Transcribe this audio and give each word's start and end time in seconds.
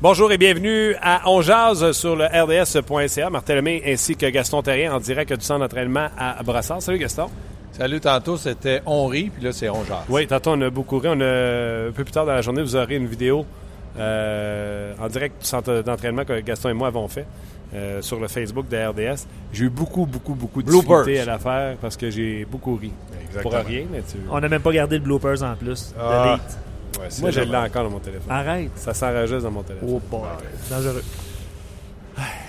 Bonjour 0.00 0.30
et 0.30 0.38
bienvenue 0.38 0.94
à 1.02 1.28
On 1.28 1.42
Jazz 1.42 1.90
sur 1.90 2.14
le 2.14 2.26
RDS.ca. 2.26 3.30
Martin 3.30 3.56
Lemay 3.56 3.82
ainsi 3.84 4.14
que 4.14 4.26
Gaston 4.26 4.62
Terrien 4.62 4.94
en 4.94 5.00
direct 5.00 5.32
du 5.32 5.44
centre 5.44 5.58
d'entraînement 5.58 6.06
à 6.16 6.40
Brassard. 6.44 6.80
Salut 6.80 6.98
Gaston. 6.98 7.26
Salut, 7.72 7.98
tantôt 7.98 8.36
c'était 8.36 8.80
On 8.86 9.08
rit, 9.08 9.28
puis 9.30 9.42
là 9.42 9.50
c'est 9.50 9.68
On 9.68 9.84
Jazz. 9.84 10.04
Oui, 10.08 10.28
tantôt 10.28 10.52
on 10.52 10.60
a 10.60 10.70
beaucoup 10.70 10.98
ri. 10.98 11.08
On 11.10 11.20
a, 11.20 11.88
un 11.88 11.90
peu 11.90 12.04
plus 12.04 12.12
tard 12.12 12.26
dans 12.26 12.32
la 12.32 12.42
journée, 12.42 12.62
vous 12.62 12.76
aurez 12.76 12.94
une 12.94 13.08
vidéo 13.08 13.44
euh, 13.98 14.94
en 15.00 15.08
direct 15.08 15.40
du 15.40 15.46
centre 15.48 15.82
d'entraînement 15.82 16.24
que 16.24 16.38
Gaston 16.42 16.68
et 16.68 16.74
moi 16.74 16.86
avons 16.86 17.08
fait 17.08 17.26
euh, 17.74 18.00
sur 18.00 18.20
le 18.20 18.28
Facebook 18.28 18.68
de 18.68 18.76
RDS. 18.76 19.26
J'ai 19.52 19.64
eu 19.64 19.68
beaucoup, 19.68 20.06
beaucoup, 20.06 20.34
beaucoup 20.34 20.62
de 20.62 20.70
difficultés 20.70 21.18
à 21.18 21.24
la 21.24 21.40
faire 21.40 21.76
parce 21.78 21.96
que 21.96 22.08
j'ai 22.08 22.44
beaucoup 22.44 22.76
ri. 22.76 22.92
Exactement. 23.26 23.50
Pour 23.50 23.66
rien, 23.68 23.82
mais 23.90 24.02
tu... 24.02 24.18
On 24.30 24.38
n'a 24.38 24.48
même 24.48 24.62
pas 24.62 24.70
gardé 24.70 24.96
le 24.98 25.02
bloopers 25.02 25.42
en 25.42 25.56
plus. 25.56 25.88
de 25.88 26.00
Ah. 26.00 26.38
Ouais, 26.98 27.08
Moi, 27.20 27.30
je 27.30 27.40
l'ai 27.40 27.56
encore 27.56 27.84
dans 27.84 27.90
mon 27.90 27.98
téléphone. 27.98 28.30
Arrête. 28.30 28.70
Ça 28.76 28.92
s'enregistre 28.94 29.42
dans 29.42 29.50
mon 29.50 29.62
téléphone. 29.62 29.88
Oh 29.92 30.00
boy. 30.10 30.20
Dangereux. 30.70 31.02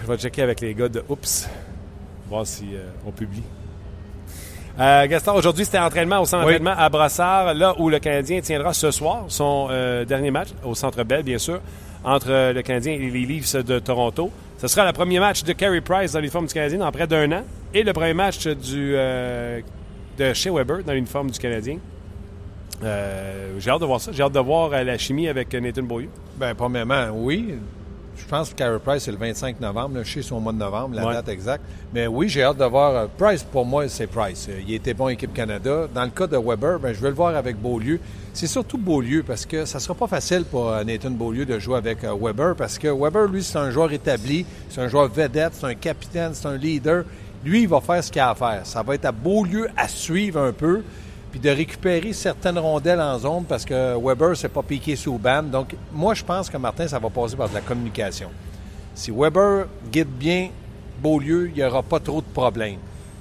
Je 0.02 0.08
vais 0.08 0.17
checker 0.17 0.41
avec 0.41 0.61
les 0.61 0.73
gars 0.73 0.89
de 0.89 1.03
Oups, 1.08 1.47
voir 2.28 2.45
si 2.47 2.69
euh, 2.73 2.88
on 3.06 3.11
publie. 3.11 3.44
Euh, 4.80 5.08
Gaston, 5.08 5.33
aujourd'hui, 5.33 5.66
c'était 5.66 5.78
entraînement 5.80 6.22
au 6.22 6.25
centre 6.25 6.45
Oui. 6.47 6.53
d'entraînement 6.53 6.81
à 6.81 6.89
Brassard, 6.89 7.53
là 7.53 7.75
où 7.78 7.89
le 7.89 8.00
Canadien 8.00 8.39
tiendra 8.41 8.73
ce 8.73 8.91
soir 8.91 9.25
son 9.28 9.67
euh, 9.69 10.06
dernier 10.06 10.31
match, 10.31 10.50
au 10.63 10.73
Centre 10.73 11.03
Bell, 11.03 11.22
bien 11.23 11.38
sûr, 11.38 11.59
entre 12.03 12.53
le 12.53 12.61
Canadien 12.61 12.94
et 12.94 12.97
les 12.97 13.25
Leafs 13.25 13.56
de 13.58 13.78
Toronto. 13.80 14.31
Ce 14.58 14.67
sera 14.67 14.86
le 14.86 14.94
premier 14.94 15.19
match 15.19 15.44
de 15.44 15.53
Carey 15.53 15.81
Price 15.81 16.13
dans 16.13 16.19
l'uniforme 16.19 16.47
du 16.47 16.53
Canadien 16.53 16.80
dans 16.80 16.91
près 16.91 17.08
d'un 17.08 17.31
an 17.31 17.44
et 17.73 17.84
le 17.84 17.94
premier 17.94 18.13
match 18.13 18.47
du, 18.47 18.94
euh, 18.95 19.59
de 20.17 20.34
Shea 20.34 20.52
Weber 20.52 20.84
dans 20.84 20.94
l'uniforme 20.94 21.30
du 21.30 21.39
Canadien. 21.39 21.78
Euh, 22.83 23.55
J'ai 23.59 23.69
hâte 23.72 23.81
de 23.81 23.85
voir 23.85 23.99
ça. 24.02 24.11
J'ai 24.11 24.23
hâte 24.23 24.31
de 24.33 24.39
voir 24.39 24.72
euh, 24.73 24.83
la 24.83 24.97
chimie 24.97 25.27
avec 25.27 25.53
euh, 25.53 25.59
Nathan 25.59 25.83
Beaulieu. 25.83 26.09
Ben, 26.38 26.53
premièrement, 26.55 27.08
oui. 27.13 27.55
Je 28.17 28.25
pense 28.25 28.49
que 28.49 28.55
Carey 28.55 28.80
Price, 28.83 29.03
c'est 29.03 29.11
le 29.11 29.17
25 29.17 29.59
novembre. 29.61 29.95
Là, 29.95 30.03
je 30.03 30.13
sais 30.13 30.22
son 30.22 30.39
mois 30.41 30.52
de 30.52 30.58
novembre, 30.58 30.94
la 30.95 31.05
Ouais. 31.07 31.13
date 31.13 31.30
exacte. 31.30 31.63
Mais 31.94 32.05
oui, 32.05 32.27
j'ai 32.30 32.44
hâte 32.44 32.57
de 32.57 32.66
voir. 32.66 33.07
Price, 33.17 33.44
pour 33.44 33.66
moi, 33.66 33.88
c'est 33.88 34.07
Price. 34.07 34.50
Il 34.67 34.73
était 34.73 34.94
bon 34.94 35.07
équipe 35.09 35.33
Canada. 35.33 35.88
Dans 35.94 36.03
le 36.03 36.09
cas 36.09 36.27
de 36.27 36.38
Weber, 36.38 36.80
ben, 36.80 36.94
je 36.94 37.00
vais 37.02 37.09
le 37.09 37.16
voir 37.16 37.35
avec 37.35 37.57
Beaulieu. 37.57 38.00
C'est 38.33 38.47
surtout 38.47 38.77
Beaulieu 38.77 39.23
parce 39.25 39.45
que 39.45 39.66
ça 39.66 39.80
sera 39.80 39.94
pas 39.95 40.07
facile 40.07 40.44
pour 40.44 40.72
Nathan 40.85 41.11
Beaulieu 41.11 41.45
de 41.45 41.57
jouer 41.59 41.77
avec 41.77 42.00
Weber 42.03 42.55
parce 42.55 42.77
que 42.77 42.88
Weber, 42.89 43.27
lui, 43.27 43.41
c'est 43.44 43.57
un 43.57 43.72
joueur 43.72 43.91
établi. 43.91 44.45
C'est 44.69 44.81
un 44.81 44.88
joueur 44.89 45.07
vedette. 45.09 45.53
C'est 45.53 45.66
un 45.67 45.75
capitaine. 45.75 46.31
C'est 46.33 46.47
un 46.47 46.57
leader. 46.57 47.05
Lui, 47.44 47.61
il 47.63 47.67
va 47.69 47.80
faire 47.80 48.03
ce 48.03 48.11
qu'il 48.11 48.22
a 48.22 48.31
à 48.31 48.35
faire. 48.35 48.61
Ça 48.66 48.83
va 48.83 48.95
être 48.95 49.05
à 49.05 49.11
Beaulieu 49.13 49.69
à 49.77 49.88
suivre 49.88 50.41
un 50.41 50.52
peu 50.52 50.81
puis 51.31 51.39
de 51.39 51.49
récupérer 51.49 52.13
certaines 52.13 52.58
rondelles 52.58 53.02
en 53.02 53.19
zone 53.19 53.45
parce 53.47 53.66
que 53.66 53.95
Weber 53.97 54.35
s'est 54.35 54.49
pas 54.49 54.63
piqué 54.63 54.95
sous 54.95 55.17
bande. 55.17 55.51
Donc, 55.51 55.75
moi, 55.91 56.13
je 56.13 56.23
pense 56.23 56.50
que 56.50 56.57
Martin, 56.57 56.88
ça 56.88 57.00
va 57.00 57.09
passer 57.09 57.35
par 57.35 57.50
de 57.50 57.53
la 57.53 57.62
communication. 57.62 58.29
Si 58.95 59.12
Weber 59.12 59.67
guide 59.91 60.07
bien 60.07 60.50
Beaulieu, 61.01 61.50
il 61.50 61.53
n'y 61.56 61.63
aura 61.63 61.84
pas 61.84 62.00
trop 62.00 62.22
de 62.22 62.28
problèmes. 62.34 62.79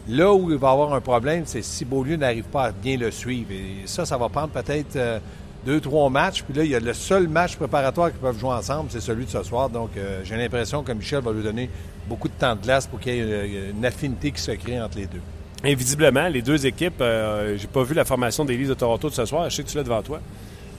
Là 0.09 0.33
où 0.33 0.51
il 0.51 0.57
va 0.57 0.71
avoir 0.71 0.95
un 0.95 1.01
problème, 1.01 1.43
c'est 1.45 1.63
si 1.63 1.85
Beaulieu 1.85 2.17
n'arrive 2.17 2.45
pas 2.45 2.65
à 2.65 2.73
bien 2.73 2.97
le 2.97 3.11
suivre. 3.11 3.53
Et 3.53 3.87
ça, 3.87 4.07
ça 4.07 4.17
va 4.17 4.29
prendre 4.29 4.49
peut-être 4.49 4.97
euh, 4.97 5.19
deux, 5.67 5.81
trois 5.81 6.09
matchs. 6.09 6.43
Puis 6.43 6.55
là, 6.55 6.65
il 6.65 6.71
y 6.71 6.75
a 6.75 6.81
le 6.81 6.95
seul 6.95 7.29
match 7.29 7.57
préparatoire 7.57 8.11
qu'ils 8.11 8.21
peuvent 8.21 8.39
jouer 8.39 8.53
ensemble, 8.53 8.91
c'est 8.91 9.01
celui 9.01 9.27
de 9.27 9.31
ce 9.31 9.43
soir. 9.43 9.69
Donc, 9.69 9.91
euh, 9.97 10.23
j'ai 10.25 10.37
l'impression 10.37 10.83
que 10.83 10.93
Michel 10.93 11.23
va 11.23 11.31
lui 11.33 11.43
donner 11.43 11.69
beaucoup 12.09 12.29
de 12.29 12.33
temps 12.33 12.57
de 12.57 12.63
glace 12.63 12.87
pour 12.87 12.99
qu'il 13.01 13.15
y 13.15 13.19
ait 13.19 13.23
euh, 13.23 13.71
une 13.73 13.85
affinité 13.85 14.33
qui 14.33 14.41
se 14.41 14.53
crée 14.53 14.81
entre 14.81 14.97
les 14.97 15.07
deux. 15.07 15.21
Et 15.65 15.75
visiblement, 15.75 16.29
les 16.29 16.41
deux 16.41 16.67
équipes, 16.67 17.01
euh, 17.01 17.57
j'ai 17.57 17.67
pas 17.67 17.83
vu 17.83 17.95
la 17.95 18.05
formation 18.05 18.45
des 18.45 18.57
Leafs 18.57 18.69
de 18.69 18.75
Toronto 18.75 19.09
de 19.09 19.15
ce 19.15 19.25
soir, 19.25 19.51
je 19.51 19.57
sais 19.57 19.65
que 19.65 19.69
tu 19.69 19.77
l'as 19.77 19.83
devant 19.83 20.03
toi, 20.03 20.21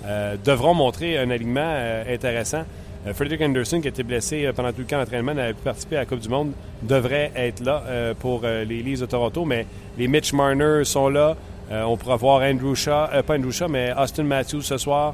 euh, 0.05 0.37
devront 0.43 0.73
montrer 0.73 1.17
un 1.17 1.29
alignement 1.29 1.59
euh, 1.61 2.13
intéressant. 2.13 2.63
Euh, 3.05 3.13
Frederick 3.13 3.41
Anderson, 3.41 3.81
qui 3.81 3.87
a 3.87 3.89
été 3.89 4.03
blessé 4.03 4.49
pendant 4.55 4.71
tout 4.71 4.79
le 4.79 4.85
camp 4.85 4.99
d'entraînement, 4.99 5.33
n'avait 5.33 5.53
pu 5.53 5.63
participer 5.63 5.97
à 5.97 5.99
la 5.99 6.05
Coupe 6.05 6.19
du 6.19 6.29
Monde, 6.29 6.51
devrait 6.81 7.31
être 7.35 7.63
là 7.63 8.13
pour 8.19 8.41
les 8.43 8.81
Leafs 8.81 9.01
de 9.01 9.05
Toronto, 9.05 9.45
mais 9.45 9.65
les 9.97 10.07
Mitch 10.07 10.33
Marner 10.33 10.83
sont 10.85 11.09
là. 11.09 11.35
On 11.71 11.97
pourra 11.97 12.15
voir 12.15 12.41
Andrew 12.41 12.73
Shaw, 12.73 13.07
pas 13.25 13.35
Andrew 13.35 13.51
Shaw, 13.51 13.67
mais 13.67 13.93
Austin 13.97 14.23
Matthews 14.23 14.63
ce 14.63 14.77
soir. 14.77 15.13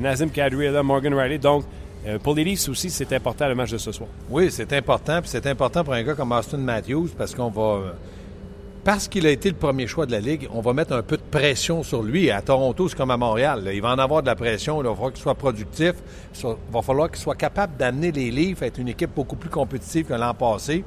Nazim 0.00 0.30
Kadri 0.30 0.68
Morgan 0.82 1.14
Riley. 1.14 1.38
Donc, 1.38 1.64
pour 2.22 2.34
les 2.34 2.44
Leafs 2.44 2.68
aussi, 2.68 2.88
c'est 2.88 3.12
important 3.12 3.48
le 3.48 3.54
match 3.54 3.72
de 3.72 3.78
ce 3.78 3.92
soir. 3.92 4.08
Oui, 4.30 4.50
c'est 4.50 4.72
important. 4.72 5.20
Puis 5.20 5.30
c'est 5.30 5.46
important 5.46 5.84
pour 5.84 5.92
un 5.92 6.02
gars 6.02 6.14
comme 6.14 6.32
Austin 6.32 6.58
Matthews 6.58 7.08
parce 7.16 7.34
qu'on 7.34 7.50
va. 7.50 7.94
Parce 8.86 9.08
qu'il 9.08 9.26
a 9.26 9.30
été 9.30 9.48
le 9.50 9.56
premier 9.56 9.88
choix 9.88 10.06
de 10.06 10.12
la 10.12 10.20
Ligue, 10.20 10.48
on 10.52 10.60
va 10.60 10.72
mettre 10.72 10.92
un 10.92 11.02
peu 11.02 11.16
de 11.16 11.22
pression 11.28 11.82
sur 11.82 12.04
lui. 12.04 12.30
À 12.30 12.40
Toronto, 12.40 12.88
c'est 12.88 12.96
comme 12.96 13.10
à 13.10 13.16
Montréal. 13.16 13.68
Il 13.74 13.82
va 13.82 13.90
en 13.90 13.98
avoir 13.98 14.22
de 14.22 14.28
la 14.28 14.36
pression. 14.36 14.80
Il 14.80 14.86
va 14.86 14.94
falloir 14.94 15.12
qu'il 15.12 15.22
soit 15.22 15.34
productif. 15.34 15.94
Il 16.40 16.54
va 16.72 16.82
falloir 16.82 17.10
qu'il 17.10 17.18
soit 17.18 17.34
capable 17.34 17.76
d'amener 17.76 18.12
les 18.12 18.30
livres 18.30 18.62
à 18.62 18.66
être 18.66 18.78
une 18.78 18.86
équipe 18.86 19.10
beaucoup 19.12 19.34
plus 19.34 19.50
compétitive 19.50 20.06
que 20.06 20.14
l'an 20.14 20.32
passé. 20.34 20.84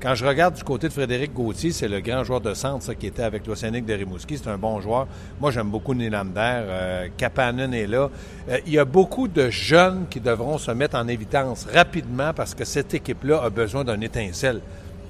Quand 0.00 0.14
je 0.14 0.24
regarde 0.24 0.54
du 0.54 0.62
côté 0.62 0.86
de 0.86 0.92
Frédéric 0.92 1.34
Gauthier, 1.34 1.72
c'est 1.72 1.88
le 1.88 1.98
grand 1.98 2.22
joueur 2.22 2.40
de 2.40 2.54
centre 2.54 2.92
qui 2.92 3.08
était 3.08 3.24
avec 3.24 3.44
l'Océanique 3.48 3.84
de 3.84 3.94
Rimouski. 3.94 4.38
C'est 4.38 4.48
un 4.48 4.56
bon 4.56 4.80
joueur. 4.80 5.08
Moi, 5.40 5.50
j'aime 5.50 5.70
beaucoup 5.70 5.92
Nylander. 5.92 6.30
Euh, 6.38 7.08
Kapanen 7.16 7.74
est 7.74 7.88
là. 7.88 8.10
Euh, 8.48 8.58
il 8.64 8.74
y 8.74 8.78
a 8.78 8.84
beaucoup 8.84 9.26
de 9.26 9.50
jeunes 9.50 10.06
qui 10.08 10.20
devront 10.20 10.56
se 10.56 10.70
mettre 10.70 10.96
en 10.96 11.08
évidence 11.08 11.66
rapidement 11.74 12.32
parce 12.32 12.54
que 12.54 12.64
cette 12.64 12.94
équipe-là 12.94 13.42
a 13.42 13.50
besoin 13.50 13.82
d'un 13.82 14.00
étincelle. 14.02 14.60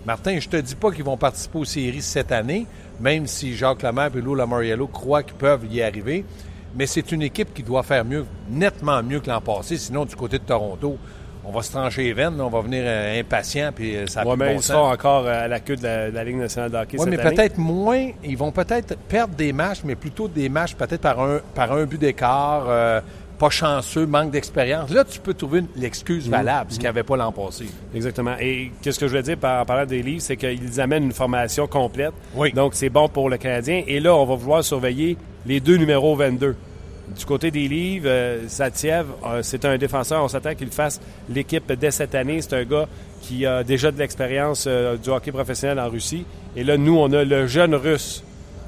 Martin, 0.07 0.39
je 0.41 0.49
te 0.49 0.57
dis 0.57 0.75
pas 0.75 0.91
qu'ils 0.91 1.05
vont 1.05 1.17
participer 1.17 1.59
aux 1.59 1.65
séries 1.65 2.03
cette 2.03 2.33
année, 2.33 2.67
même 3.01 3.27
si 3.27 3.55
Jacques 3.55 3.83
Lemaire 3.83 4.11
et 4.15 4.21
Lou 4.21 4.35
Lamoriello 4.35 4.87
croient 4.87 5.23
qu'ils 5.23 5.37
peuvent 5.37 5.67
y 5.71 5.83
arriver. 5.83 6.25
Mais 6.75 6.87
c'est 6.87 7.13
une 7.13 7.23
équipe 7.23 7.53
qui 7.53 7.63
doit 7.63 7.83
faire 7.83 8.05
mieux, 8.05 8.25
nettement 8.49 9.03
mieux 9.03 9.21
que 9.21 9.29
l'an 9.29 9.41
passé. 9.41 9.77
Sinon, 9.77 10.05
du 10.05 10.17
côté 10.17 10.39
de 10.39 10.45
Toronto, 10.45 10.97
on 11.45 11.51
va 11.51 11.63
se 11.63 11.73
trancher 11.73 12.05
les 12.05 12.13
veines, 12.13 12.41
on 12.41 12.49
va 12.49 12.61
venir 12.61 12.83
euh, 12.85 13.21
impatient, 13.21 13.73
puis 13.75 13.97
euh, 13.97 14.07
ça 14.07 14.21
a 14.21 14.27
Ouais, 14.27 14.37
bon 14.37 14.57
ils 14.57 14.63
seront 14.63 14.91
encore 14.91 15.27
euh, 15.27 15.45
à 15.45 15.49
la 15.49 15.61
queue 15.61 15.77
de 15.77 15.83
la, 15.83 16.11
de 16.11 16.15
la 16.15 16.25
Ligue 16.25 16.37
nationale 16.37 16.71
de 16.71 16.77
hockey 16.77 16.99
cette 16.99 17.09
mais 17.09 17.17
peut-être 17.17 17.59
moins. 17.59 18.11
Ils 18.23 18.37
vont 18.37 18.53
peut-être 18.53 18.97
perdre 19.09 19.35
des 19.35 19.53
matchs, 19.53 19.81
mais 19.85 19.97
plutôt 19.97 20.29
des 20.29 20.49
matchs 20.49 20.75
peut-être 20.75 21.01
par 21.01 21.21
un, 21.21 21.41
par 21.55 21.73
un 21.73 21.85
but 21.85 21.99
d'écart, 21.99 22.67
euh, 22.69 23.01
pas 23.41 23.51
chanceux, 23.51 24.07
manque 24.07 24.31
d'expérience. 24.31 24.91
Là, 24.91 25.03
tu 25.03 25.19
peux 25.19 25.35
trouver 25.35 25.63
l'excuse 25.75 26.29
Mm. 26.29 26.31
valable, 26.31 26.71
ce 26.71 26.75
qu'il 26.77 26.83
n'y 26.85 26.89
avait 26.89 27.03
pas 27.03 27.17
l'an 27.17 27.33
passé. 27.33 27.65
Exactement. 27.95 28.37
Et 28.39 28.71
qu'est-ce 28.83 28.99
que 29.01 29.07
je 29.07 29.11
voulais 29.11 29.23
dire 29.23 29.39
par, 29.39 29.63
en 29.63 29.65
parlant 29.65 29.87
des 29.87 30.03
livres, 30.03 30.21
c'est 30.23 30.37
qu'ils 30.37 30.81
amènent 30.81 31.05
une 31.05 31.13
formation 31.13 31.67
complète. 31.67 32.13
Oui. 32.35 32.53
Donc, 32.53 32.75
c'est 32.75 32.91
bon 32.91 33.09
pour 33.09 33.31
le 33.31 33.39
Canadien. 33.39 33.83
Et 33.87 33.99
là, 33.99 34.15
on 34.15 34.27
va 34.27 34.35
vouloir 34.37 34.63
surveiller 34.63 35.17
les 35.47 35.59
deux 35.59 35.77
numéros 35.77 36.15
22. 36.15 36.55
Du 37.19 37.25
côté 37.25 37.51
des 37.51 37.67
livres, 37.67 38.07
euh, 38.09 38.45
Satiev, 38.47 39.07
euh, 39.27 39.41
c'est 39.43 39.65
un 39.65 39.77
défenseur. 39.79 40.23
On 40.23 40.29
s'attend 40.29 40.55
qu'il 40.55 40.71
fasse 40.71 41.01
l'équipe 41.29 41.73
dès 41.73 41.91
cette 41.91 42.15
année. 42.15 42.41
C'est 42.43 42.55
un 42.55 42.65
gars 42.65 42.87
qui 43.23 43.45
a 43.47 43.65
déjà 43.65 43.91
de 43.91 43.99
l'expérience 43.99 44.67
euh, 44.69 44.97
du 44.97 45.09
hockey 45.09 45.33
professionnel 45.33 45.81
en 45.81 45.89
Russie. 45.89 46.25
Et 46.55 46.63
là, 46.63 46.77
nous, 46.77 46.97
on 46.97 47.11
a 47.13 47.25
le 47.25 47.47
jeune 47.49 47.75
russe, 47.75 48.23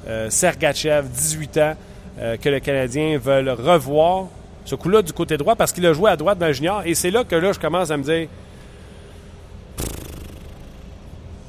euh, 0.07 0.29
Sergachev, 0.29 1.07
18 1.07 1.57
ans, 1.59 1.73
euh, 2.19 2.35
que 2.37 2.49
le 2.49 2.59
Canadien 2.59 3.17
veut 3.17 3.49
revoir. 3.53 4.27
Ce 4.65 4.75
coup-là 4.75 5.01
du 5.01 5.13
côté 5.13 5.37
droit 5.37 5.55
parce 5.55 5.71
qu'il 5.71 5.85
a 5.85 5.93
joué 5.93 6.09
à 6.09 6.15
droite 6.15 6.37
dans 6.37 6.47
le 6.47 6.53
junior. 6.53 6.81
Et 6.85 6.95
c'est 6.95 7.11
là 7.11 7.23
que 7.23 7.35
là, 7.35 7.51
je 7.51 7.59
commence 7.59 7.91
à 7.91 7.97
me 7.97 8.03
dire 8.03 8.27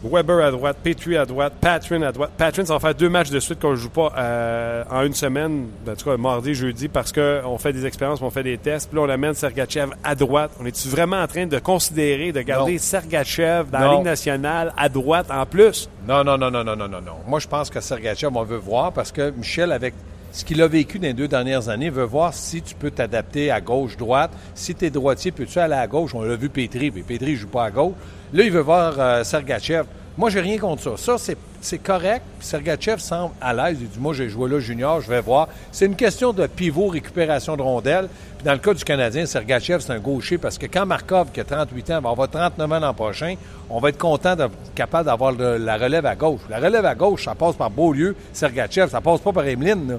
Weber 0.05 0.45
à 0.45 0.51
droite, 0.51 0.77
Petrie 0.83 1.17
à 1.17 1.25
droite, 1.25 1.55
Patrin 1.61 2.03
à 2.03 2.13
droite. 2.13 2.33
Patrin, 2.37 2.65
ça 2.67 2.75
va 2.75 2.81
faire 2.81 2.95
deux 2.95 3.09
matchs 3.09 3.31
de 3.31 3.41
suite 3.41 3.59
qu'on 3.59 3.71
ne 3.71 3.77
joue 3.77 3.89
pas 3.89 4.13
euh, 4.19 4.85
en 4.91 5.03
une 5.03 5.15
semaine, 5.15 5.69
Ben, 5.87 5.93
en 5.93 5.97
tout 5.97 6.11
cas 6.11 6.17
mardi, 6.19 6.55
jeudi, 6.55 6.89
parce 6.89 7.11
qu'on 7.11 7.57
fait 7.57 7.73
des 7.73 7.87
expériences, 7.87 8.21
on 8.21 8.29
fait 8.29 8.43
des 8.43 8.59
tests. 8.59 8.91
Puis 8.91 8.99
là, 8.99 9.07
on 9.07 9.09
amène 9.09 9.33
Sergachev 9.33 9.93
à 10.05 10.15
droite. 10.15 10.51
On 10.61 10.67
est-tu 10.67 10.89
vraiment 10.89 11.23
en 11.23 11.27
train 11.27 11.47
de 11.47 11.59
considérer 11.59 12.33
de 12.33 12.43
garder 12.43 12.73
Non. 12.73 12.79
Sergachev 12.79 13.71
dans 13.71 13.79
la. 13.79 13.95
Ligue 13.95 14.05
nationale 14.05 14.75
à 14.77 14.91
droite 14.91 15.27
en 15.31 15.47
plus? 15.47 15.89
Non, 16.07 16.23
non, 16.23 16.37
non, 16.37 16.51
non, 16.51 16.65
non, 16.65 16.77
non, 16.77 16.89
non, 16.89 17.01
non. 17.01 17.17
Moi, 17.27 17.41
je 17.41 17.49
pense 17.49 17.71
que 17.71 17.81
Sergachev, 17.81 18.31
on 18.35 18.43
veut 18.43 18.59
voir 18.59 18.93
parce 18.93 19.11
que 19.11 19.31
Michel, 19.31 19.73
avec 19.73 19.95
ce 20.35 20.45
qu'il 20.45 20.61
a 20.63 20.67
vécu 20.69 20.99
dans 20.99 21.07
les 21.07 21.13
deux 21.15 21.29
dernières 21.29 21.69
années, 21.69 21.91
veut 21.91 22.03
voir 22.05 22.35
si 22.35 22.61
tu 22.61 22.75
peux 22.75 22.91
t'adapter 22.91 23.53
à 23.53 23.61
gauche-droite. 23.61 24.33
Si 24.55 24.75
tu 24.75 24.85
es 24.87 24.91
droitier, 24.91 25.31
peux-tu 25.31 25.59
aller 25.61 25.75
à 25.75 25.87
gauche? 25.87 26.13
On 26.13 26.23
l'a 26.23 26.35
vu 26.35 26.49
Pétri, 26.49 26.91
mais 26.93 27.03
Pétri 27.03 27.33
ne 27.33 27.37
joue 27.37 27.47
pas 27.49 27.67
à 27.67 27.71
gauche. 27.71 27.95
Là, 28.33 28.43
il 28.43 28.51
veut 28.51 28.61
voir 28.61 28.95
euh, 28.99 29.23
Sergachev. 29.23 29.85
Moi, 30.19 30.31
j'ai 30.31 30.41
rien 30.41 30.59
contre 30.59 30.83
ça. 30.99 31.17
Ça, 31.17 31.35
c'est- 31.61 31.79
correct. 31.79 32.23
Sergachev 32.41 32.99
semble 32.99 33.33
à 33.41 33.53
l'aise. 33.55 33.79
Il 33.81 33.89
dit 33.89 33.99
Moi, 33.99 34.13
j'ai 34.15 34.29
joué 34.29 34.49
là 34.51 34.59
junior, 34.61 35.01
je 35.01 35.09
vais 35.09 35.21
voir. 35.21 35.49
C'est 35.73 35.87
une 35.87 35.97
question 35.97 36.33
de 36.33 36.47
pivot, 36.47 36.89
récupération 36.89 37.57
de 37.57 37.63
rondelles. 37.63 38.09
Dans 38.45 38.53
le 38.53 38.59
cas 38.59 38.75
du 38.75 38.85
Canadien, 38.85 39.27
Sergachev, 39.27 39.81
c'est 39.81 39.93
un 39.93 39.99
gaucher 39.99 40.37
parce 40.39 40.59
que 40.59 40.67
quand 40.67 40.85
Markov, 40.87 41.29
qui 41.33 41.41
a 41.41 41.45
38 41.45 41.91
ans, 41.93 42.01
va 42.01 42.11
avoir 42.11 42.29
39 42.29 42.71
ans 42.73 42.79
l'an 42.81 42.93
prochain, 42.95 43.35
on 43.71 43.81
va 43.81 43.89
être 43.89 43.99
content 43.99 44.37
d'être 44.37 44.53
capable 44.75 45.07
d'avoir 45.07 45.33
la 45.33 45.77
relève 45.79 46.07
à 46.07 46.15
gauche. 46.15 46.43
La 46.51 46.59
relève 46.59 46.85
à 46.85 46.95
gauche, 46.95 47.25
ça 47.25 47.35
passe 47.35 47.57
par 47.57 47.71
Beaulieu, 47.71 48.15
Sergachev, 48.33 48.91
ça 48.91 49.01
passe 49.01 49.21
pas 49.21 49.33
par 49.33 49.47
Emeline. 49.47 49.99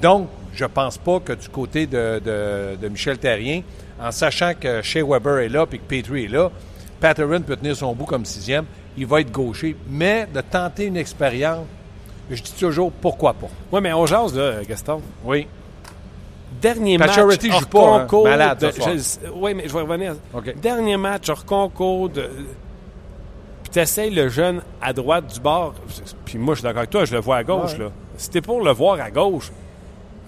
Donc, 0.00 0.28
je 0.54 0.64
pense 0.64 0.98
pas 0.98 1.20
que 1.20 1.32
du 1.32 1.48
côté 1.48 1.86
de, 1.86 2.20
de- 2.24 2.76
de 2.76 2.88
Michel 2.88 3.18
Terrien, 3.18 3.62
en 4.00 4.10
sachant 4.10 4.52
que 4.58 4.82
Shea 4.82 5.04
Weber 5.04 5.38
est 5.40 5.48
là 5.48 5.66
et 5.70 5.78
que 5.78 5.84
Petrie 5.84 6.24
est 6.24 6.28
là, 6.28 6.50
Patterson 7.00 7.42
peut 7.46 7.56
tenir 7.56 7.76
son 7.76 7.94
bout 7.94 8.06
comme 8.06 8.24
sixième, 8.24 8.64
il 8.96 9.06
va 9.06 9.20
être 9.20 9.30
gaucher. 9.30 9.76
Mais 9.88 10.26
de 10.32 10.40
tenter 10.40 10.86
une 10.86 10.96
expérience, 10.96 11.66
je 12.30 12.42
dis 12.42 12.52
toujours 12.58 12.92
pourquoi 12.92 13.34
pas. 13.34 13.48
Oui, 13.72 13.80
mais 13.82 13.92
on 13.92 14.06
jase, 14.06 14.34
là, 14.36 14.62
Gaston. 14.68 15.00
Oui. 15.24 15.46
Dernier 16.60 16.98
match 16.98 17.14
joue 17.14 17.30
hors 17.52 17.94
hein. 17.94 18.00
concours. 18.00 18.24
Malade 18.24 18.58
de- 18.58 18.70
je- 18.70 19.30
Oui, 19.34 19.54
mais 19.54 19.68
je 19.68 19.72
vais 19.72 19.80
revenir. 19.80 20.14
Dernier 20.56 20.96
match 20.96 21.28
hors 21.28 21.44
concours. 21.44 22.08
De... 22.10 22.28
Puis 23.62 23.84
tu 23.84 24.10
le 24.10 24.28
jeune 24.28 24.60
à 24.82 24.92
droite 24.92 25.32
du 25.32 25.40
bord. 25.40 25.74
Puis 26.24 26.38
moi, 26.38 26.54
je 26.54 26.58
suis 26.60 26.64
d'accord 26.64 26.78
avec 26.80 26.90
toi, 26.90 27.04
je 27.04 27.14
le 27.14 27.20
vois 27.20 27.36
à 27.36 27.44
gauche. 27.44 27.72
Ouais. 27.74 27.84
Là. 27.84 27.90
Si 28.16 28.28
t'es 28.28 28.40
pour 28.40 28.62
le 28.62 28.72
voir 28.72 29.00
à 29.00 29.10
gauche, 29.10 29.50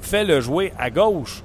fais-le 0.03 0.41
jouer 0.41 0.73
à 0.79 0.91
gauche. 0.91 1.43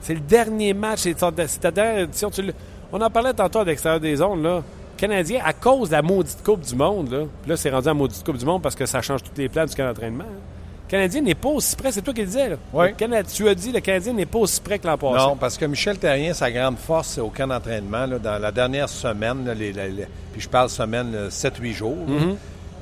C'est 0.00 0.14
le 0.14 0.20
dernier 0.20 0.72
match. 0.74 1.00
C'est 1.00 1.14
ta, 1.14 1.30
c'est 1.48 1.58
ta 1.60 1.70
dernière 1.70 2.04
édition. 2.04 2.30
Tu 2.30 2.42
le- 2.42 2.54
On 2.92 3.00
en 3.00 3.10
parlait 3.10 3.32
tantôt 3.34 3.58
à 3.60 3.64
l'extérieur 3.64 4.00
des 4.00 4.16
zones. 4.16 4.42
Là. 4.42 4.62
Canadien, 4.96 5.40
à 5.44 5.52
cause 5.52 5.88
de 5.88 5.94
la 5.94 6.02
maudite 6.02 6.38
Coupe 6.44 6.60
du 6.62 6.74
Monde, 6.74 7.10
là, 7.10 7.24
là, 7.46 7.56
c'est 7.56 7.68
rendu 7.70 7.88
à 7.88 7.90
la 7.90 7.94
maudite 7.94 8.24
Coupe 8.24 8.38
du 8.38 8.44
Monde 8.46 8.62
parce 8.62 8.74
que 8.74 8.86
ça 8.86 9.02
change 9.02 9.22
tous 9.22 9.32
les 9.36 9.48
plans 9.48 9.66
du 9.66 9.74
camp 9.74 9.84
d'entraînement. 9.86 10.24
hein. 10.24 10.38
Le 10.86 10.90
Canadien 10.90 11.20
n'est 11.20 11.34
pas 11.34 11.48
aussi 11.48 11.74
près, 11.74 11.90
c'est 11.90 12.00
toi 12.00 12.14
qui 12.14 12.20
le 12.20 12.26
disais. 12.28 12.48
Là. 12.50 12.56
Oui. 12.72 12.86
Le 12.98 13.22
tu 13.24 13.48
as 13.48 13.54
dit 13.56 13.72
le 13.72 13.80
Canadien 13.80 14.12
n'est 14.12 14.24
pas 14.24 14.38
aussi 14.38 14.60
près 14.60 14.78
que 14.78 14.86
l'an 14.86 14.96
passé. 14.96 15.26
Non, 15.26 15.34
parce 15.36 15.58
que 15.58 15.64
Michel 15.64 15.98
Terrien, 15.98 16.32
sa 16.32 16.48
grande 16.50 16.78
force, 16.78 17.08
c'est 17.08 17.20
au 17.20 17.28
camp 17.28 17.48
d'entraînement. 17.48 18.06
Dans 18.22 18.38
la 18.40 18.52
dernière 18.52 18.88
semaine, 18.88 19.44
là, 19.44 19.52
les- 19.52 19.72
les- 19.72 19.88
les- 19.90 20.06
puis 20.32 20.40
je 20.40 20.48
parle 20.48 20.68
semaine, 20.70 21.10
euh, 21.12 21.28
7-8 21.28 21.72
jours. 21.72 21.96
là. 22.08 22.14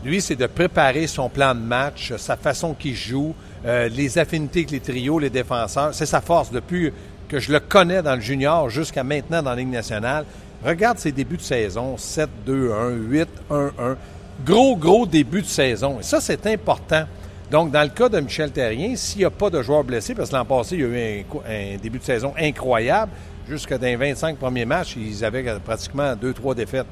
Lui, 0.05 0.20
c'est 0.20 0.37
de 0.37 0.47
préparer 0.47 1.06
son 1.06 1.31
plan 1.31 1.55
de 1.55 1.61
match, 1.61 2.12
euh, 2.12 2.19
sa 2.19 2.37
façon 2.37 2.75
qu'il 2.75 2.94
joue, 2.94 3.35
euh, 3.65 3.89
les 3.89 4.19
affinités 4.19 4.61
avec 4.61 4.71
les 4.71 4.81
trios, 4.81 5.19
les 5.19 5.31
défenseurs. 5.31 5.95
C'est 5.95 6.07
sa 6.07 6.21
force 6.21 6.51
depuis 6.51 6.93
que 7.29 7.39
je 7.39 7.53
le 7.53 7.61
connais 7.61 8.03
dans 8.03 8.15
le 8.15 8.21
junior 8.21 8.69
jusqu'à 8.69 9.03
maintenant 9.03 9.43
dans 9.43 9.51
la 9.51 9.57
Ligue 9.57 9.71
nationale. 9.71 10.25
Regarde 10.65 10.99
ses 10.99 11.13
débuts 11.13 11.37
de 11.37 11.43
saison, 11.43 11.97
7-2-1, 11.97 13.27
8-1-1. 13.51 13.97
Gros, 14.45 14.77
gros 14.77 15.07
début 15.07 15.43
de 15.43 15.47
saison. 15.47 16.01
Et 16.01 16.03
ça, 16.03 16.21
c'est 16.21 16.47
important. 16.47 17.05
Donc, 17.51 17.71
dans 17.71 17.83
le 17.83 17.89
cas 17.89 18.09
de 18.09 18.19
Michel 18.21 18.51
Terrien, 18.51 18.97
s'il 18.97 19.21
n'y 19.21 19.25
a 19.25 19.31
pas 19.31 19.51
de 19.51 19.63
joueurs 19.63 19.85
blessés, 19.85 20.15
parce 20.15 20.31
que 20.31 20.37
l'an 20.37 20.45
passé, 20.45 20.77
il 20.77 20.81
y 20.81 20.85
a 20.85 20.89
eu 20.89 21.25
un, 21.47 21.77
début 21.77 21.99
de 21.99 22.05
saison 22.05 22.33
incroyable, 22.39 23.13
jusque 23.49 23.73
dans 23.73 23.87
les 23.87 23.97
25 23.97 24.39
premiers 24.39 24.65
matchs, 24.65 24.97
ils 24.97 25.25
avaient 25.25 25.45
pratiquement 25.61 26.15
2-3 26.15 26.55
défaites. 26.55 26.87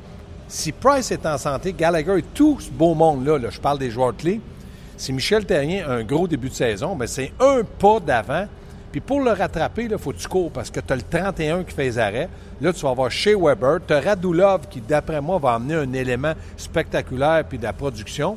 Si 0.48 0.70
Price 0.72 1.10
est 1.10 1.24
en 1.24 1.38
santé, 1.38 1.72
Gallagher 1.72 2.18
et 2.18 2.22
tout 2.34 2.60
ce 2.60 2.70
beau 2.70 2.94
monde-là, 2.94 3.38
là, 3.38 3.48
je 3.50 3.58
parle 3.58 3.78
des 3.78 3.90
joueurs 3.90 4.14
clés, 4.14 4.40
si 4.96 5.12
Michel 5.12 5.44
Terrien 5.44 5.84
a 5.86 5.92
un 5.94 6.04
gros 6.04 6.28
début 6.28 6.48
de 6.48 6.54
saison, 6.54 6.94
ben 6.94 7.06
c'est 7.06 7.32
un 7.40 7.62
pas 7.78 8.00
d'avant. 8.00 8.46
Puis 8.90 9.00
pour 9.00 9.20
le 9.22 9.30
rattraper, 9.30 9.88
il 9.90 9.98
faut 9.98 10.12
que 10.12 10.18
tu 10.18 10.28
cours 10.28 10.50
parce 10.50 10.70
que 10.70 10.78
tu 10.78 10.92
as 10.92 10.96
le 10.96 11.02
31 11.02 11.64
qui 11.64 11.74
fait 11.74 11.84
les 11.84 11.98
arrêts. 11.98 12.28
Là, 12.60 12.72
tu 12.74 12.82
vas 12.82 12.90
avoir 12.90 13.10
Shea 13.10 13.34
Weber. 13.34 13.78
Tu 13.86 13.94
as 13.94 14.00
Radulov 14.00 14.68
qui, 14.68 14.82
d'après 14.82 15.20
moi, 15.22 15.38
va 15.38 15.54
amener 15.54 15.74
un 15.74 15.92
élément 15.94 16.34
spectaculaire 16.58 17.44
puis 17.48 17.56
de 17.56 17.62
la 17.62 17.72
production. 17.72 18.36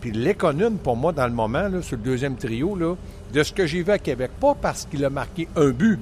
Puis 0.00 0.10
l'économe, 0.10 0.78
pour 0.78 0.96
moi, 0.96 1.12
dans 1.12 1.26
le 1.26 1.34
moment, 1.34 1.68
là, 1.68 1.82
sur 1.82 1.96
le 1.98 2.02
deuxième 2.02 2.36
trio, 2.36 2.78
de 3.32 3.42
ce 3.42 3.52
que 3.52 3.66
j'ai 3.66 3.82
vu 3.82 3.92
à 3.92 3.98
Québec, 3.98 4.30
pas 4.40 4.54
parce 4.54 4.86
qu'il 4.86 5.04
a 5.04 5.10
marqué 5.10 5.46
un 5.54 5.68
but, 5.68 5.98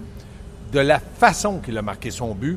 de 0.73 0.79
la 0.79 1.01
façon 1.01 1.59
qu'il 1.59 1.77
a 1.77 1.83
marqué 1.83 2.13
son 2.13 2.35
but. 2.35 2.57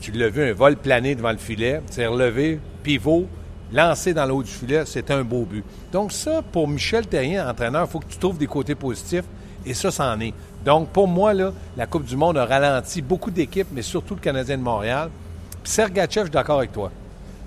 Tu 0.00 0.12
l'as 0.12 0.30
vu, 0.30 0.42
un 0.42 0.54
vol 0.54 0.76
plané 0.76 1.14
devant 1.14 1.32
le 1.32 1.36
filet, 1.36 1.82
c'est 1.90 2.06
relevé, 2.06 2.58
pivot, 2.82 3.26
lancé 3.74 4.14
dans 4.14 4.24
le 4.24 4.32
haut 4.32 4.42
du 4.42 4.50
filet, 4.50 4.84
c'est 4.86 5.10
un 5.10 5.22
beau 5.22 5.44
but. 5.44 5.64
Donc 5.92 6.12
ça, 6.12 6.40
pour 6.52 6.68
Michel 6.68 7.06
Terrien, 7.06 7.48
entraîneur, 7.48 7.86
il 7.86 7.90
faut 7.90 7.98
que 7.98 8.08
tu 8.08 8.18
trouves 8.18 8.38
des 8.38 8.46
côtés 8.46 8.76
positifs, 8.76 9.24
et 9.66 9.74
ça, 9.74 9.90
c'en 9.90 10.18
est. 10.20 10.32
Donc 10.64 10.88
pour 10.90 11.08
moi, 11.08 11.32
la 11.34 11.86
Coupe 11.86 12.04
du 12.04 12.16
Monde 12.16 12.38
a 12.38 12.46
ralenti 12.46 13.02
beaucoup 13.02 13.30
d'équipes, 13.30 13.68
mais 13.72 13.82
surtout 13.82 14.14
le 14.14 14.20
Canadien 14.20 14.56
de 14.56 14.62
Montréal. 14.62 15.10
Puis 15.62 15.72
Sergachev, 15.72 16.20
je 16.20 16.26
suis 16.26 16.30
d'accord 16.30 16.58
avec 16.58 16.72
toi. 16.72 16.90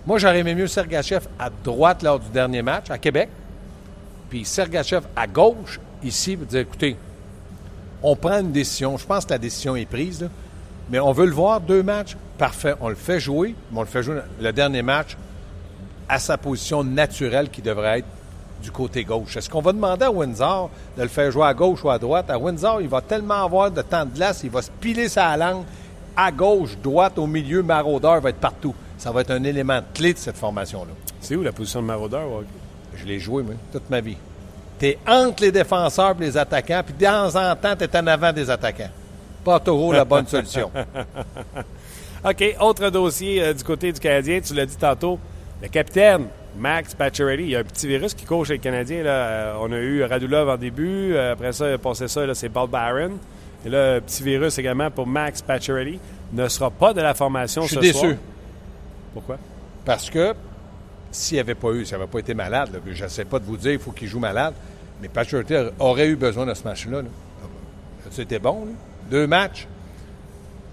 Moi, 0.05 0.19
j'aurais 0.19 0.39
aimé 0.39 0.53
mieux 0.53 0.67
Sergachev 0.67 1.27
à 1.39 1.49
droite 1.49 2.03
lors 2.03 2.19
du 2.19 2.29
dernier 2.29 2.61
match, 2.61 2.91
à 2.91 2.97
Québec, 2.97 3.29
puis 4.29 4.43
Sergachev 4.43 5.05
à 5.15 5.27
gauche, 5.27 5.79
ici, 6.03 6.35
pour 6.35 6.45
dire, 6.45 6.59
écoutez, 6.59 6.97
on 8.03 8.15
prend 8.15 8.39
une 8.39 8.51
décision. 8.51 8.97
Je 8.97 9.05
pense 9.05 9.25
que 9.25 9.31
la 9.31 9.37
décision 9.37 9.75
est 9.75 9.85
prise, 9.85 10.29
mais 10.89 10.99
on 10.99 11.13
veut 11.13 11.25
le 11.25 11.33
voir, 11.33 11.61
deux 11.61 11.83
matchs, 11.83 12.15
parfait. 12.37 12.75
On 12.79 12.89
le 12.89 12.95
fait 12.95 13.19
jouer, 13.19 13.55
mais 13.71 13.79
on 13.79 13.81
le 13.81 13.87
fait 13.87 14.03
jouer 14.03 14.19
le 14.39 14.53
dernier 14.53 14.81
match 14.81 15.17
à 16.09 16.19
sa 16.19 16.37
position 16.37 16.83
naturelle 16.83 17.49
qui 17.49 17.61
devrait 17.61 17.99
être 17.99 18.07
du 18.61 18.71
côté 18.71 19.03
gauche. 19.03 19.37
Est-ce 19.37 19.49
qu'on 19.49 19.61
va 19.61 19.71
demander 19.71 20.05
à 20.05 20.11
Windsor 20.11 20.69
de 20.97 21.03
le 21.03 21.07
faire 21.07 21.31
jouer 21.31 21.45
à 21.45 21.53
gauche 21.53 21.83
ou 21.83 21.89
à 21.89 21.99
droite? 21.99 22.29
À 22.29 22.37
Windsor, 22.37 22.81
il 22.81 22.87
va 22.87 23.01
tellement 23.01 23.43
avoir 23.43 23.69
de 23.71 23.81
temps 23.81 24.05
de 24.05 24.15
glace, 24.15 24.41
il 24.43 24.49
va 24.49 24.61
se 24.61 24.71
piler 24.71 25.09
sa 25.09 25.35
langue 25.37 25.63
à 26.15 26.31
gauche, 26.31 26.75
droite, 26.81 27.19
au 27.19 27.27
milieu, 27.27 27.61
maraudeur 27.61 28.19
va 28.19 28.29
être 28.29 28.39
partout. 28.39 28.73
Ça 28.97 29.11
va 29.11 29.21
être 29.21 29.29
un 29.29 29.43
élément 29.43 29.79
clé 29.93 30.13
de 30.13 30.17
cette 30.17 30.37
formation-là. 30.37 30.91
C'est 31.21 31.35
où 31.35 31.43
la 31.43 31.51
position 31.51 31.81
de 31.81 31.85
maraudeur? 31.85 32.23
Je 32.95 33.05
l'ai 33.05 33.19
joué, 33.19 33.43
moi, 33.43 33.53
toute 33.71 33.87
ma 33.91 34.01
vie. 34.01 34.17
Tu 34.79 34.87
es 34.87 34.99
entre 35.07 35.43
les 35.43 35.51
défenseurs 35.51 36.15
et 36.19 36.23
les 36.23 36.37
attaquants, 36.37 36.81
puis 36.83 36.95
de 36.95 37.05
temps 37.05 37.35
en 37.35 37.55
temps, 37.55 37.75
tu 37.75 37.83
es 37.83 37.97
en 37.97 38.07
avant 38.07 38.33
des 38.33 38.49
attaquants. 38.49 38.89
Pas 39.43 39.59
toujours 39.59 39.93
la 39.93 40.05
bonne 40.05 40.25
solution. 40.25 40.71
OK, 42.25 42.55
autre 42.59 42.89
dossier 42.89 43.43
euh, 43.43 43.53
du 43.53 43.63
côté 43.63 43.91
du 43.91 43.99
Canadien, 43.99 44.41
tu 44.41 44.55
l'as 44.55 44.65
dit 44.65 44.75
tantôt, 44.75 45.19
le 45.61 45.67
capitaine 45.69 46.27
Max 46.57 46.93
Pacioretty, 46.95 47.43
il 47.43 47.49
y 47.49 47.55
a 47.55 47.59
un 47.59 47.63
petit 47.63 47.87
virus 47.87 48.13
qui 48.13 48.25
court 48.25 48.45
chez 48.45 48.53
le 48.53 48.59
Canadien. 48.59 49.03
Là. 49.03 49.11
Euh, 49.11 49.53
on 49.61 49.71
a 49.71 49.77
eu 49.77 50.03
Radulov 50.03 50.49
en 50.49 50.57
début, 50.57 51.13
euh, 51.13 51.33
après 51.33 51.53
ça, 51.53 51.69
il 51.69 51.73
a 51.73 51.77
passé 51.77 52.07
ça, 52.07 52.25
là, 52.25 52.33
c'est 52.33 52.49
Paul 52.49 52.69
Barron. 52.69 53.11
Et 53.65 53.69
là, 53.69 53.95
un 53.95 54.01
petit 54.01 54.23
virus 54.23 54.57
également 54.59 54.89
pour 54.91 55.07
Max 55.07 55.41
Pacioretty. 55.41 55.99
Ne 56.33 56.47
sera 56.47 56.69
pas 56.69 56.93
de 56.93 57.01
la 57.01 57.13
formation 57.13 57.63
Je 57.63 57.67
suis 57.67 57.75
ce 57.77 57.81
déçu. 57.81 57.93
soir. 57.99 58.13
Pourquoi? 59.13 59.37
Parce 59.85 60.09
que 60.09 60.33
s'il 61.11 61.35
n'y 61.35 61.41
avait 61.41 61.55
pas 61.55 61.71
eu, 61.71 61.85
s'il 61.85 61.97
n'avait 61.97 62.09
pas 62.09 62.19
été 62.19 62.33
malade, 62.33 62.69
là, 62.73 62.79
je 62.85 63.03
ne 63.03 63.09
sais 63.09 63.25
pas 63.25 63.39
de 63.39 63.45
vous 63.45 63.57
dire, 63.57 63.71
il 63.73 63.79
faut 63.79 63.91
qu'il 63.91 64.07
joue 64.07 64.19
malade, 64.19 64.53
mais 65.01 65.07
Pacioretty 65.07 65.53
aurait 65.79 66.07
eu 66.07 66.15
besoin 66.15 66.45
de 66.45 66.53
ce 66.53 66.63
match-là. 66.63 67.01
Là. 67.01 67.07
C'était 68.11 68.39
bon, 68.39 68.65
là. 68.65 68.71
Deux 69.09 69.27
matchs. 69.27 69.67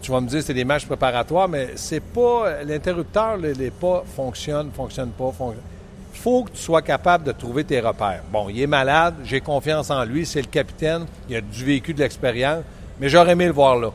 Tu 0.04 0.10
vas 0.10 0.20
me 0.20 0.28
dire 0.28 0.40
que 0.40 0.44
c'est 0.44 0.52
des 0.52 0.66
matchs 0.66 0.84
préparatoires, 0.84 1.48
mais 1.48 1.70
c'est 1.76 2.02
pas. 2.02 2.62
L'interrupteur, 2.62 3.38
il 3.38 3.62
est 3.62 3.70
pas 3.70 4.04
fonctionne, 4.14 4.70
fonctionne 4.70 5.08
pas, 5.08 5.32
fonctionne. 5.32 5.64
Il 6.12 6.20
faut 6.20 6.44
que 6.44 6.50
tu 6.50 6.58
sois 6.58 6.82
capable 6.82 7.24
de 7.24 7.32
trouver 7.32 7.64
tes 7.64 7.80
repères. 7.80 8.22
Bon, 8.30 8.50
il 8.50 8.60
est 8.60 8.66
malade, 8.66 9.14
j'ai 9.24 9.40
confiance 9.40 9.90
en 9.90 10.04
lui, 10.04 10.26
c'est 10.26 10.42
le 10.42 10.48
capitaine, 10.48 11.06
il 11.30 11.36
a 11.36 11.40
du 11.40 11.64
vécu, 11.64 11.94
de 11.94 12.00
l'expérience, 12.00 12.64
mais 13.00 13.08
j'aurais 13.08 13.32
aimé 13.32 13.46
le 13.46 13.52
voir 13.52 13.76
là. 13.76 13.92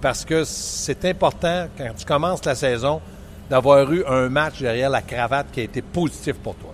Parce 0.00 0.24
que 0.24 0.44
c'est 0.44 1.04
important, 1.04 1.66
quand 1.76 1.90
tu 1.94 2.06
commences 2.06 2.42
la 2.46 2.54
saison, 2.54 3.02
d'avoir 3.50 3.92
eu 3.92 4.02
un 4.08 4.30
match 4.30 4.60
derrière 4.62 4.88
la 4.88 5.02
cravate 5.02 5.48
qui 5.52 5.60
a 5.60 5.64
été 5.64 5.82
positif 5.82 6.36
pour 6.36 6.54
toi. 6.54 6.72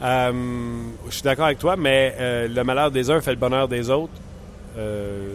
Euh, 0.00 0.32
je 1.08 1.12
suis 1.12 1.22
d'accord 1.22 1.46
avec 1.46 1.58
toi, 1.58 1.74
mais 1.74 2.14
euh, 2.20 2.46
le 2.46 2.62
malheur 2.62 2.92
des 2.92 3.10
uns 3.10 3.20
fait 3.20 3.32
le 3.32 3.36
bonheur 3.36 3.66
des 3.66 3.90
autres. 3.90 4.12
Euh. 4.78 5.34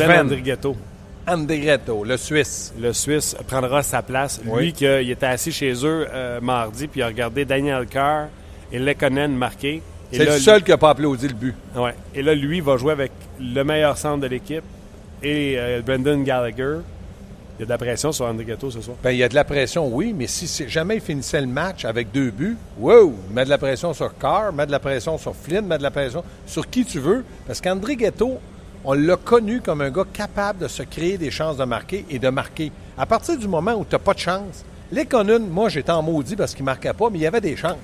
Andrighetto, 0.00 0.74
Andegretto, 1.28 2.04
le 2.04 2.16
Suisse. 2.16 2.72
le 2.78 2.92
Suisse, 2.92 3.36
prendra 3.46 3.82
sa 3.82 4.02
place. 4.02 4.40
Oui. 4.46 4.64
Lui, 4.64 4.72
qui, 4.72 4.84
il 4.84 5.10
était 5.10 5.26
assis 5.26 5.52
chez 5.52 5.72
eux 5.84 6.06
euh, 6.12 6.40
mardi, 6.40 6.86
puis 6.86 7.00
il 7.00 7.02
a 7.02 7.08
regardé 7.08 7.44
Daniel 7.44 7.86
Carr 7.86 8.28
et 8.72 8.78
Lekonen 8.78 9.34
marquer. 9.34 9.82
C'est 10.12 10.24
le 10.24 10.38
seul 10.38 10.62
qui 10.62 10.70
n'a 10.70 10.78
pas 10.78 10.90
applaudi 10.90 11.26
le 11.26 11.34
but. 11.34 11.54
Ouais. 11.74 11.94
Et 12.14 12.22
là, 12.22 12.34
lui 12.34 12.60
va 12.60 12.76
jouer 12.76 12.92
avec 12.92 13.10
le 13.40 13.62
meilleur 13.64 13.98
centre 13.98 14.20
de 14.20 14.28
l'équipe 14.28 14.64
et 15.22 15.56
euh, 15.58 15.82
Brendan 15.84 16.22
Gallagher. 16.22 16.78
Il 17.58 17.60
y 17.60 17.62
a 17.62 17.66
de 17.66 17.70
la 17.70 17.78
pression 17.78 18.12
sur 18.12 18.26
André 18.26 18.44
Gatto 18.44 18.70
ce 18.70 18.82
soir. 18.82 18.98
Ben, 19.02 19.12
il 19.12 19.16
y 19.16 19.22
a 19.22 19.28
de 19.28 19.34
la 19.34 19.44
pression, 19.44 19.88
oui, 19.88 20.14
mais 20.16 20.26
si 20.26 20.68
jamais 20.68 20.96
il 20.96 21.00
finissait 21.00 21.40
le 21.40 21.46
match 21.46 21.86
avec 21.86 22.12
deux 22.12 22.30
buts, 22.30 22.56
wow, 22.78 23.14
met 23.32 23.46
de 23.46 23.50
la 23.50 23.56
pression 23.56 23.94
sur 23.94 24.16
Carr, 24.18 24.52
met 24.52 24.66
de 24.66 24.70
la 24.70 24.78
pression 24.78 25.16
sur 25.16 25.34
Flynn, 25.34 25.66
met 25.66 25.78
de 25.78 25.82
la 25.82 25.90
pression 25.90 26.22
sur 26.46 26.68
qui 26.68 26.84
tu 26.84 26.98
veux. 26.98 27.24
Parce 27.46 27.62
qu'André 27.62 27.96
Ghetto, 27.96 28.38
on 28.86 28.92
l'a 28.94 29.16
connu 29.16 29.60
comme 29.60 29.80
un 29.82 29.90
gars 29.90 30.04
capable 30.12 30.60
de 30.60 30.68
se 30.68 30.82
créer 30.84 31.18
des 31.18 31.30
chances 31.30 31.56
de 31.56 31.64
marquer 31.64 32.04
et 32.08 32.18
de 32.18 32.28
marquer. 32.28 32.70
À 32.96 33.04
partir 33.04 33.36
du 33.36 33.48
moment 33.48 33.74
où 33.74 33.84
tu 33.84 33.94
n'as 33.94 33.98
pas 33.98 34.14
de 34.14 34.18
chance, 34.20 34.64
les 34.92 35.04
Conan, 35.04 35.40
moi, 35.40 35.68
j'étais 35.68 35.90
en 35.92 36.02
maudit 36.02 36.36
parce 36.36 36.54
qu'il 36.54 36.62
ne 36.62 36.66
marquait 36.66 36.92
pas, 36.92 37.10
mais 37.10 37.18
il 37.18 37.22
y 37.22 37.26
avait 37.26 37.40
des 37.40 37.56
chances. 37.56 37.76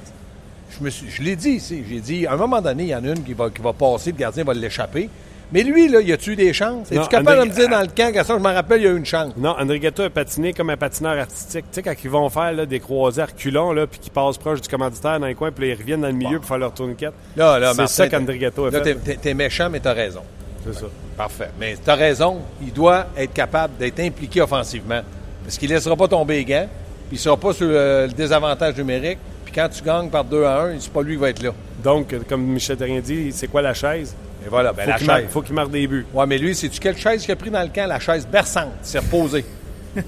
Je, 0.78 0.82
me 0.84 0.88
suis- 0.90 1.10
je 1.10 1.20
l'ai 1.22 1.36
dit 1.36 1.50
ici. 1.50 1.84
J'ai 1.88 2.00
dit, 2.00 2.26
à 2.26 2.32
un 2.32 2.36
moment 2.36 2.62
donné, 2.62 2.84
il 2.84 2.88
y 2.88 2.94
en 2.94 3.04
a 3.04 3.08
une 3.08 3.22
qui 3.24 3.34
va, 3.34 3.50
qui 3.50 3.60
va 3.60 3.72
passer, 3.72 4.12
le 4.12 4.16
gardien 4.16 4.44
va 4.44 4.54
l'échapper. 4.54 5.10
Mais 5.52 5.64
lui, 5.64 5.86
là, 5.88 6.00
y 6.00 6.12
a-tu 6.12 6.30
eu 6.32 6.36
des 6.36 6.54
chances? 6.54 6.90
Es-tu 6.90 7.08
capable 7.08 7.40
André- 7.40 7.44
de 7.44 7.50
me 7.50 7.54
dire 7.54 7.68
dans 7.68 7.80
le 7.82 7.88
camp, 7.88 8.10
que 8.14 8.24
ça, 8.24 8.38
je 8.38 8.42
m'en 8.42 8.54
rappelle, 8.54 8.80
il 8.80 8.84
y 8.84 8.86
a 8.86 8.90
eu 8.92 8.96
une 8.96 9.04
chance? 9.04 9.34
Non, 9.36 9.50
André 9.58 9.80
Ghetto 9.80 10.02
a 10.04 10.08
patiné 10.08 10.54
comme 10.54 10.70
un 10.70 10.78
patineur 10.78 11.18
artistique. 11.18 11.66
Tu 11.70 11.74
sais, 11.74 11.82
quand 11.82 11.92
ils 12.02 12.08
vont 12.08 12.30
faire 12.30 12.52
là, 12.52 12.64
des 12.64 12.80
croisés 12.80 13.22
reculons, 13.24 13.72
là, 13.72 13.86
puis 13.86 13.98
qu'ils 14.00 14.12
passent 14.12 14.38
proche 14.38 14.62
du 14.62 14.68
commanditaire 14.68 15.20
dans 15.20 15.26
les 15.26 15.34
coins, 15.34 15.50
puis 15.52 15.68
là, 15.68 15.74
ils 15.74 15.78
reviennent 15.78 16.00
dans 16.00 16.06
le 16.06 16.14
milieu 16.14 16.38
pour 16.38 16.48
faire 16.48 16.56
leur 16.58 16.72
tourniquet. 16.72 17.10
Là, 17.36 17.58
là, 17.58 17.72
C'est 17.72 17.76
Martin, 17.78 17.86
ça 17.92 18.08
qu'André 18.08 18.38
Ghetto 18.38 18.64
a 18.64 18.70
Là, 18.70 18.78
fait. 18.82 18.94
t'es- 18.94 19.00
t'es 19.00 19.16
t'es 19.16 19.34
méchant, 19.34 19.68
mais 19.68 19.80
t'as 19.80 19.92
raison. 19.92 20.22
C'est 20.64 20.74
ça. 20.74 20.86
Parfait. 21.16 21.50
Mais 21.58 21.76
t'as 21.84 21.94
raison, 21.96 22.40
il 22.62 22.72
doit 22.72 23.06
être 23.16 23.32
capable 23.32 23.76
d'être 23.78 24.00
impliqué 24.00 24.40
offensivement. 24.40 25.00
Parce 25.44 25.58
qu'il 25.58 25.68
ne 25.70 25.74
laissera 25.74 25.96
pas 25.96 26.08
tomber 26.08 26.36
les 26.36 26.44
gants, 26.44 26.68
puis 27.08 27.12
il 27.12 27.14
ne 27.16 27.20
sera 27.20 27.36
pas 27.36 27.52
sur 27.52 27.66
le, 27.66 28.06
le 28.06 28.12
désavantage 28.12 28.76
numérique. 28.76 29.18
Puis 29.44 29.52
quand 29.54 29.68
tu 29.68 29.82
gagnes 29.82 30.08
par 30.08 30.24
2 30.24 30.44
à 30.44 30.62
1, 30.62 30.80
c'est 30.80 30.92
pas 30.92 31.02
lui 31.02 31.14
qui 31.16 31.20
va 31.20 31.30
être 31.30 31.42
là. 31.42 31.50
Donc, 31.82 32.14
comme 32.28 32.42
Michel 32.44 32.76
Terrien 32.76 33.00
dit, 33.00 33.32
c'est 33.32 33.48
quoi 33.48 33.60
la 33.60 33.74
chaise? 33.74 34.14
Et 34.44 34.48
voilà, 34.48 34.72
ben 34.72 34.84
Faut 34.84 34.90
la 34.90 34.98
qu'il 34.98 35.06
marque, 35.06 35.20
chaise. 35.22 35.30
faut 35.30 35.42
qu'il 35.42 35.54
marque 35.54 35.70
des 35.70 35.86
buts. 35.86 36.06
Ouais, 36.14 36.26
mais 36.26 36.38
lui, 36.38 36.54
c'est-tu 36.54 36.78
quelle 36.80 36.96
chaise 36.96 37.22
qu'il 37.22 37.32
a 37.32 37.36
pris 37.36 37.50
dans 37.50 37.62
le 37.62 37.68
camp? 37.68 37.86
La 37.86 37.98
chaise 38.00 38.26
berçante. 38.26 38.70
Il 38.82 38.86
s'est 38.86 38.98
reposé. 39.00 39.44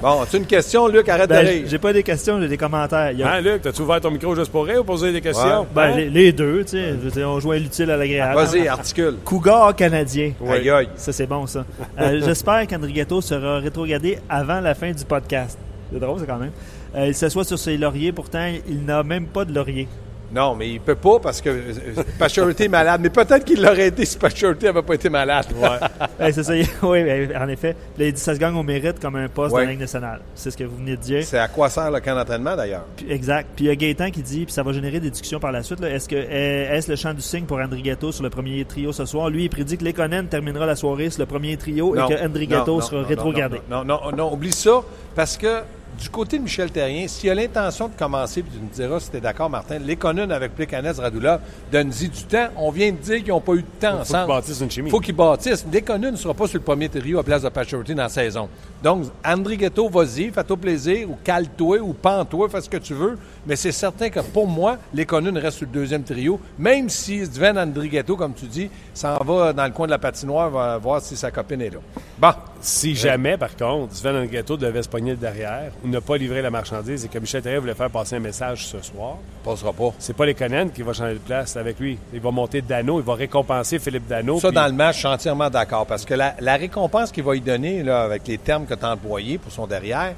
bon, 0.00 0.22
as-tu 0.22 0.36
une 0.38 0.46
question, 0.46 0.88
Luc? 0.88 1.08
Arrête 1.08 1.28
Ben, 1.28 1.44
de 1.44 1.48
rire. 1.50 1.62
j'ai 1.66 1.78
pas 1.78 1.92
des 1.92 2.02
questions, 2.02 2.40
j'ai 2.40 2.48
des 2.48 2.56
commentaires. 2.56 3.12
Il 3.12 3.18
y 3.18 3.22
a- 3.22 3.32
Hein, 3.32 3.40
Luc, 3.40 3.62
t'as-tu 3.62 3.82
ouvert 3.82 4.00
ton 4.00 4.10
micro 4.10 4.34
juste 4.34 4.50
pour 4.50 4.64
rire 4.66 4.80
ou 4.80 4.84
poser 4.84 5.12
des 5.12 5.20
questions? 5.20 5.60
Ouais. 5.60 5.66
ben, 5.74 5.82
Hein? 5.82 5.96
les, 5.96 6.10
les 6.10 6.32
deux, 6.32 6.64
tu 6.64 6.72
sais. 6.72 6.92
Dire, 6.94 7.28
On 7.30 7.40
joint 7.40 7.58
l'utile 7.58 7.90
à 7.90 7.96
l'agréable. 7.96 8.34
Vas-y, 8.40 8.68
articule. 8.68 9.16
Cougar 9.24 9.74
canadien. 9.76 10.32
Aïe, 10.48 10.70
aïe. 10.70 10.88
Ça, 10.96 11.12
c'est 11.12 11.26
bon, 11.26 11.46
ça. 11.46 11.64
Euh, 12.00 12.20
J'espère 12.24 12.66
qu'André 12.66 12.92
Ghetto 12.92 13.20
sera 13.20 13.58
rétrogradé 13.58 14.18
avant 14.28 14.60
la 14.60 14.74
fin 14.74 14.90
du 14.92 15.04
podcast. 15.04 15.58
C'est 15.92 16.00
drôle, 16.00 16.18
ça, 16.20 16.26
quand 16.26 16.38
même. 16.38 16.50
Euh, 16.96 17.08
il 17.08 17.14
s'assoit 17.14 17.44
sur 17.44 17.58
ses 17.58 17.76
lauriers, 17.76 18.12
pourtant, 18.12 18.50
il 18.68 18.84
n'a 18.84 19.02
même 19.02 19.26
pas 19.26 19.44
de 19.44 19.54
laurier. 19.54 19.86
Non, 20.32 20.54
mais 20.54 20.70
il 20.70 20.80
peut 20.80 20.94
pas 20.96 21.18
parce 21.20 21.40
que 21.40 21.48
euh, 21.50 22.02
Pacioretty 22.18 22.64
est 22.64 22.68
malade. 22.68 23.00
Mais 23.02 23.10
peut-être 23.10 23.44
qu'il 23.44 23.62
l'aurait 23.62 23.88
été 23.88 24.04
si 24.04 24.18
Pacioretty 24.18 24.64
n'avait 24.66 24.82
pas 24.82 24.94
été 24.94 25.08
malade. 25.08 25.46
Ouais, 25.56 26.32
c'est 26.32 26.42
ça. 26.42 26.52
oui, 26.82 27.28
en 27.36 27.48
effet. 27.48 27.76
Là, 27.98 28.06
il 28.06 28.12
dit 28.12 28.20
ça 28.20 28.34
se 28.34 28.40
gagne 28.40 28.54
au 28.56 28.62
mérite 28.62 28.98
comme 29.00 29.16
un 29.16 29.28
poste 29.28 29.54
Ouais. 29.54 29.62
de 29.62 29.66
la 29.66 29.70
Ligue 29.72 29.80
nationale. 29.80 30.20
C'est 30.34 30.50
ce 30.50 30.56
que 30.56 30.64
vous 30.64 30.76
venez 30.76 30.96
de 30.96 31.00
dire. 31.02 31.24
C'est 31.24 31.38
à 31.38 31.48
quoi 31.48 31.70
sert 31.70 31.90
le 31.90 32.00
camp 32.00 32.14
d'entraînement, 32.14 32.56
d'ailleurs? 32.56 32.84
Exact. 33.08 33.48
Puis 33.54 33.66
il 33.66 33.68
y 33.68 33.70
a 33.70 33.76
Gaétan 33.76 34.10
qui 34.10 34.22
dit, 34.22 34.44
puis 34.44 34.52
ça 34.52 34.62
va 34.62 34.72
générer 34.72 35.00
des 35.00 35.10
discussions 35.10 35.38
par 35.40 35.52
la 35.52 35.62
suite, 35.62 35.82
est-ce 35.82 36.08
que 36.08 36.16
est- 36.16 36.76
est-ce 36.76 36.90
le 36.90 36.96
champ 36.96 37.14
du 37.14 37.22
signe 37.22 37.44
pour 37.44 37.58
André 37.58 37.80
Ghetto 37.82 38.10
sur 38.12 38.22
le 38.24 38.30
premier 38.30 38.64
trio 38.64 38.92
ce 38.92 39.04
soir? 39.04 39.30
Lui, 39.30 39.44
il 39.44 39.48
prédit 39.48 39.76
que 39.78 39.84
Lekonen 39.84 40.26
terminera 40.26 40.66
la 40.66 40.76
soirée 40.76 41.10
sur 41.10 41.20
le 41.20 41.26
premier 41.26 41.56
trio 41.56 41.94
Non, 41.94 42.08
et 42.08 42.14
que 42.46 42.54
non, 42.66 42.80
sera 42.80 43.02
rétrogradé. 43.02 43.60
Non, 43.70 43.84
non, 43.84 44.00
non, 44.10 44.16
non, 44.16 44.32
oublie 44.32 44.52
ça, 44.52 44.82
parce 45.14 45.36
que 45.36 45.60
du 45.98 46.08
côté 46.10 46.38
de 46.38 46.42
Michel 46.42 46.70
Terrien, 46.70 47.08
s'il 47.08 47.30
a 47.30 47.34
l'intention 47.34 47.88
de 47.88 47.94
commencer, 47.94 48.42
puis 48.42 48.52
tu 48.52 48.62
me 48.62 48.68
diras 48.68 49.00
si 49.00 49.10
tu 49.10 49.16
es 49.16 49.20
d'accord, 49.20 49.48
Martin, 49.48 49.78
les 49.78 49.96
Conunes 49.96 50.30
avec 50.30 50.54
Plekanez, 50.54 50.92
Radula, 50.98 51.40
donne-y 51.72 52.08
du 52.08 52.24
temps. 52.24 52.48
On 52.56 52.70
vient 52.70 52.90
de 52.92 52.96
dire 52.96 53.18
qu'ils 53.18 53.28
n'ont 53.28 53.40
pas 53.40 53.54
eu 53.54 53.62
de 53.62 53.66
temps 53.80 53.98
Faut 53.98 54.04
qu'ils 54.04 54.16
ensemble. 54.16 54.28
bâtissent 54.28 54.60
une 54.60 54.70
chimie. 54.70 54.90
faut 54.90 55.00
qu'ils 55.00 55.14
bâtissent. 55.14 55.64
Ne 55.66 56.16
sera 56.16 56.34
pas 56.34 56.46
sur 56.46 56.58
le 56.58 56.64
premier 56.64 56.88
trio 56.88 57.18
à 57.18 57.22
place 57.22 57.42
de 57.42 57.48
Pacioretty 57.48 57.94
dans 57.94 58.02
la 58.04 58.08
saison. 58.08 58.48
Donc, 58.82 59.04
André 59.24 59.56
Ghetto, 59.56 59.88
vas-y, 59.88 60.30
fais-toi 60.30 60.56
plaisir, 60.56 61.10
ou 61.10 61.16
cale-toi, 61.24 61.78
ou 61.78 61.92
pends-toi, 61.92 62.48
fais 62.48 62.60
ce 62.60 62.68
que 62.68 62.76
tu 62.76 62.94
veux. 62.94 63.18
Mais 63.46 63.56
c'est 63.56 63.72
certain 63.72 64.10
que 64.10 64.20
pour 64.20 64.46
moi, 64.46 64.78
les 64.92 65.06
Conunes 65.06 65.38
restent 65.38 65.58
sur 65.58 65.66
le 65.66 65.72
deuxième 65.72 66.02
trio, 66.02 66.38
même 66.58 66.88
si 66.88 67.24
Sven 67.24 67.58
André 67.58 67.88
Ghetto, 67.88 68.16
comme 68.16 68.34
tu 68.34 68.46
dis, 68.46 68.70
s'en 68.92 69.16
va 69.18 69.52
dans 69.52 69.64
le 69.64 69.70
coin 69.72 69.86
de 69.86 69.92
la 69.92 69.98
patinoire, 69.98 70.50
va 70.50 70.78
voir 70.78 71.00
si 71.00 71.16
sa 71.16 71.30
copine 71.30 71.62
est 71.62 71.70
là. 71.70 71.78
Bon. 72.18 72.32
Si 72.60 72.94
jamais, 72.94 73.36
par 73.36 73.54
contre, 73.56 73.94
Sven 73.94 74.26
Ghetto 74.26 74.56
devait 74.56 74.82
se 74.82 74.88
pogner 74.88 75.12
le 75.12 75.16
derrière 75.16 75.72
ou 75.84 75.88
ne 75.88 75.98
pas 75.98 76.16
livrer 76.16 76.42
la 76.42 76.50
marchandise 76.50 77.04
et 77.04 77.08
que 77.08 77.18
Michel 77.18 77.42
Terrien 77.42 77.60
voulait 77.60 77.74
faire 77.74 77.90
passer 77.90 78.16
un 78.16 78.20
message 78.20 78.66
ce 78.66 78.80
soir, 78.82 79.16
Passera 79.44 79.72
pas. 79.72 79.92
c'est 79.98 80.16
pas 80.16 80.26
les 80.26 80.34
Conan 80.34 80.68
qui 80.68 80.82
va 80.82 80.92
changer 80.92 81.14
de 81.14 81.18
place 81.18 81.56
avec 81.56 81.78
lui. 81.78 81.98
Il 82.12 82.20
va 82.20 82.30
monter 82.30 82.62
Dano, 82.62 82.98
il 82.98 83.04
va 83.04 83.14
récompenser 83.14 83.78
Philippe 83.78 84.06
Dano. 84.08 84.40
Ça, 84.40 84.50
dans 84.50 84.66
le 84.66 84.72
match, 84.72 84.96
je 84.96 84.98
suis 85.00 85.08
entièrement 85.08 85.50
d'accord. 85.50 85.86
Parce 85.86 86.04
que 86.04 86.14
la, 86.14 86.34
la 86.40 86.56
récompense 86.56 87.12
qu'il 87.12 87.24
va 87.24 87.36
y 87.36 87.40
donner, 87.40 87.82
là, 87.82 88.02
avec 88.02 88.26
les 88.26 88.38
termes 88.38 88.66
que 88.66 88.74
tu 88.74 88.84
as 88.84 88.92
employés 88.92 89.38
pour 89.38 89.52
son 89.52 89.66
derrière, 89.66 90.14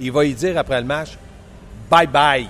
il 0.00 0.10
va 0.10 0.24
y 0.24 0.34
dire 0.34 0.58
après 0.58 0.80
le 0.80 0.86
match 0.86 1.16
bye 1.90 2.06
bye, 2.06 2.48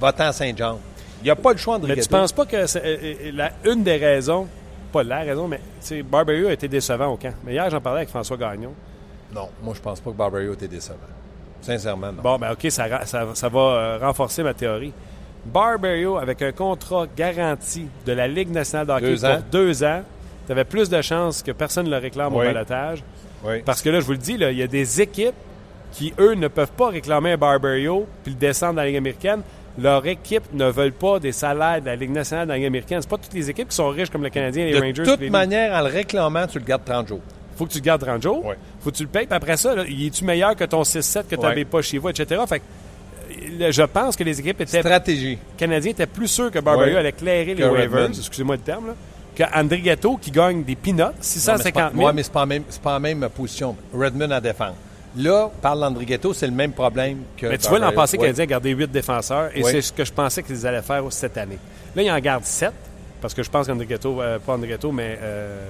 va-t'en 0.00 0.32
Saint-Jean. 0.32 0.78
Il 1.20 1.24
n'y 1.24 1.30
a 1.30 1.36
pas 1.36 1.52
le 1.52 1.58
choix, 1.58 1.76
André 1.76 1.94
Mais 1.94 2.02
tu 2.02 2.08
penses 2.08 2.32
pas 2.32 2.46
que 2.46 2.66
c'est 2.66 2.82
euh, 2.84 2.96
euh, 3.04 3.30
la, 3.34 3.52
une 3.64 3.82
des 3.82 3.96
raisons, 3.96 4.48
pas 4.92 5.02
la 5.02 5.20
raison, 5.20 5.48
mais 5.48 5.60
Barberio 6.02 6.48
a 6.48 6.52
été 6.52 6.68
décevant 6.68 7.06
au 7.08 7.16
camp. 7.16 7.34
Mais 7.44 7.52
hier, 7.54 7.68
j'en 7.70 7.80
parlais 7.80 8.00
avec 8.00 8.10
François 8.10 8.36
Gagnon. 8.36 8.72
Non, 9.34 9.48
moi, 9.62 9.74
je 9.74 9.80
pense 9.80 10.00
pas 10.00 10.10
que 10.10 10.16
Barbario 10.16 10.52
était 10.52 10.68
décevant. 10.68 10.98
Sincèrement, 11.62 12.12
non. 12.12 12.22
Bon, 12.22 12.38
ben 12.38 12.52
OK, 12.52 12.70
ça, 12.70 13.06
ça, 13.06 13.26
ça 13.34 13.48
va 13.48 13.60
euh, 13.60 13.98
renforcer 14.00 14.42
ma 14.42 14.52
théorie. 14.52 14.92
Barberio, 15.44 16.18
avec 16.18 16.42
un 16.42 16.52
contrat 16.52 17.06
garanti 17.16 17.86
de 18.06 18.12
la 18.12 18.28
Ligue 18.28 18.50
nationale 18.50 18.86
de 18.86 18.92
hockey 18.92 19.06
Deux 19.14 19.20
pour 19.20 19.30
ans. 19.30 19.38
deux 19.50 19.84
ans, 19.84 20.02
tu 20.46 20.52
avais 20.52 20.64
plus 20.64 20.88
de 20.88 21.00
chances 21.02 21.42
que 21.42 21.52
personne 21.52 21.86
ne 21.86 21.90
le 21.90 21.98
réclame 21.98 22.34
au 22.34 22.38
balotage. 22.38 23.02
Oui. 23.44 23.62
Parce 23.64 23.82
que 23.82 23.90
là, 23.90 24.00
je 24.00 24.06
vous 24.06 24.12
le 24.12 24.18
dis, 24.18 24.34
il 24.34 24.58
y 24.58 24.62
a 24.62 24.66
des 24.66 25.00
équipes 25.00 25.34
qui, 25.92 26.12
eux, 26.18 26.34
ne 26.34 26.48
peuvent 26.48 26.70
pas 26.72 26.88
réclamer 26.90 27.32
un 27.32 27.36
Barberio 27.36 28.06
puis 28.22 28.32
le 28.32 28.38
descendre 28.38 28.74
dans 28.74 28.82
la 28.82 28.86
Ligue 28.88 28.96
américaine. 28.96 29.42
Leur 29.78 30.06
équipe 30.06 30.42
ne 30.52 30.66
veulent 30.70 30.92
pas 30.92 31.18
des 31.18 31.32
salaires 31.32 31.80
de 31.80 31.86
la 31.86 31.96
Ligue 31.96 32.10
nationale 32.10 32.46
dans 32.46 32.52
la 32.52 32.58
Ligue 32.58 32.66
américaine. 32.66 33.00
C'est 33.00 33.08
pas 33.08 33.16
toutes 33.18 33.32
les 33.32 33.48
équipes 33.48 33.68
qui 33.70 33.76
sont 33.76 33.88
riches 33.88 34.10
comme 34.10 34.22
le 34.22 34.28
Canadien, 34.30 34.66
les 34.66 34.72
De 34.72 34.78
Rangers. 34.80 35.02
toute 35.02 35.16
puis 35.16 35.24
les- 35.26 35.30
manière, 35.30 35.72
en 35.74 35.80
le 35.80 35.90
réclamant, 35.90 36.46
tu 36.46 36.58
le 36.58 36.64
gardes 36.64 36.84
30 36.84 37.08
jours. 37.08 37.20
faut 37.56 37.66
que 37.66 37.72
tu 37.72 37.78
le 37.78 37.84
gardes 37.84 38.00
30 38.02 38.22
jours. 38.22 38.44
Ouais. 38.44 38.56
faut 38.80 38.90
que 38.90 38.96
tu 38.96 39.02
le 39.04 39.08
payes. 39.08 39.26
Puis 39.26 39.36
après 39.36 39.56
ça, 39.56 39.74
il 39.88 40.06
est-tu 40.06 40.24
meilleur 40.24 40.56
que 40.56 40.64
ton 40.64 40.82
6-7 40.84 41.28
que 41.28 41.36
tu 41.36 41.40
n'avais 41.42 41.56
Ouais. 41.56 41.64
pas 41.64 41.80
chez 41.82 41.98
vous, 41.98 42.08
etc. 42.08 42.40
Fait 42.48 42.58
que, 42.60 42.64
je 43.70 43.82
pense 43.82 44.16
que 44.16 44.24
les 44.24 44.40
équipes 44.40 44.60
étaient, 44.60 44.80
Stratégie. 44.80 45.38
canadiens 45.56 45.90
étaient 45.92 46.06
plus 46.06 46.28
sûrs 46.28 46.50
que 46.50 46.58
Barberio 46.58 46.94
Ouais. 46.94 46.98
allait 47.00 47.08
éclairer 47.10 47.54
les 47.54 47.64
waivers, 47.64 48.08
excusez-moi 48.08 48.56
le 48.56 48.62
terme, 48.62 48.88
là, 48.88 48.94
que 49.34 49.44
André 49.58 49.82
qui 50.20 50.30
gagne 50.30 50.62
des 50.64 50.74
peanuts, 50.76 50.98
Non, 51.02 51.06
mais 51.08 51.14
c'est 51.20 51.38
650 51.40 51.72
pas, 51.74 51.90
000. 51.96 52.06
ouais, 52.06 52.12
mais 52.12 52.22
c'est 52.22 52.32
pas, 52.32 52.42
en 52.42 52.46
même- 52.46 52.64
pas 52.82 52.96
en 52.96 53.00
même 53.00 53.28
position. 53.34 53.76
Redmond 53.94 54.30
à 54.30 54.40
défendre. 54.40 54.74
Là, 55.16 55.50
parle 55.60 55.80
d'André 55.80 56.06
Ghetto, 56.06 56.32
c'est 56.32 56.46
le 56.46 56.52
même 56.52 56.72
problème 56.72 57.18
que. 57.36 57.46
Mais 57.46 57.58
tu 57.58 57.68
vois, 57.68 57.78
l'an 57.78 57.92
passé. 57.92 58.16
Canadien 58.16 58.44
a 58.44 58.46
gardé 58.46 58.70
8 58.70 58.90
défenseurs 58.90 59.50
et 59.54 59.62
Oui. 59.62 59.70
c'est 59.70 59.82
ce 59.82 59.92
que 59.92 60.04
je 60.04 60.12
pensais 60.12 60.42
qu'ils 60.42 60.66
allaient 60.66 60.80
faire 60.82 61.02
cette 61.10 61.36
année. 61.36 61.58
Là, 61.94 62.02
ils 62.02 62.10
en 62.10 62.18
gardent 62.18 62.44
7 62.44 62.72
parce 63.20 63.34
que 63.34 63.42
je 63.42 63.50
pense 63.50 63.66
qu'André 63.66 63.86
Ghetto, 63.86 64.20
euh, 64.22 64.38
pas 64.38 64.54
André 64.54 64.68
Ghetto, 64.68 64.90
mais 64.90 65.18
euh, 65.20 65.64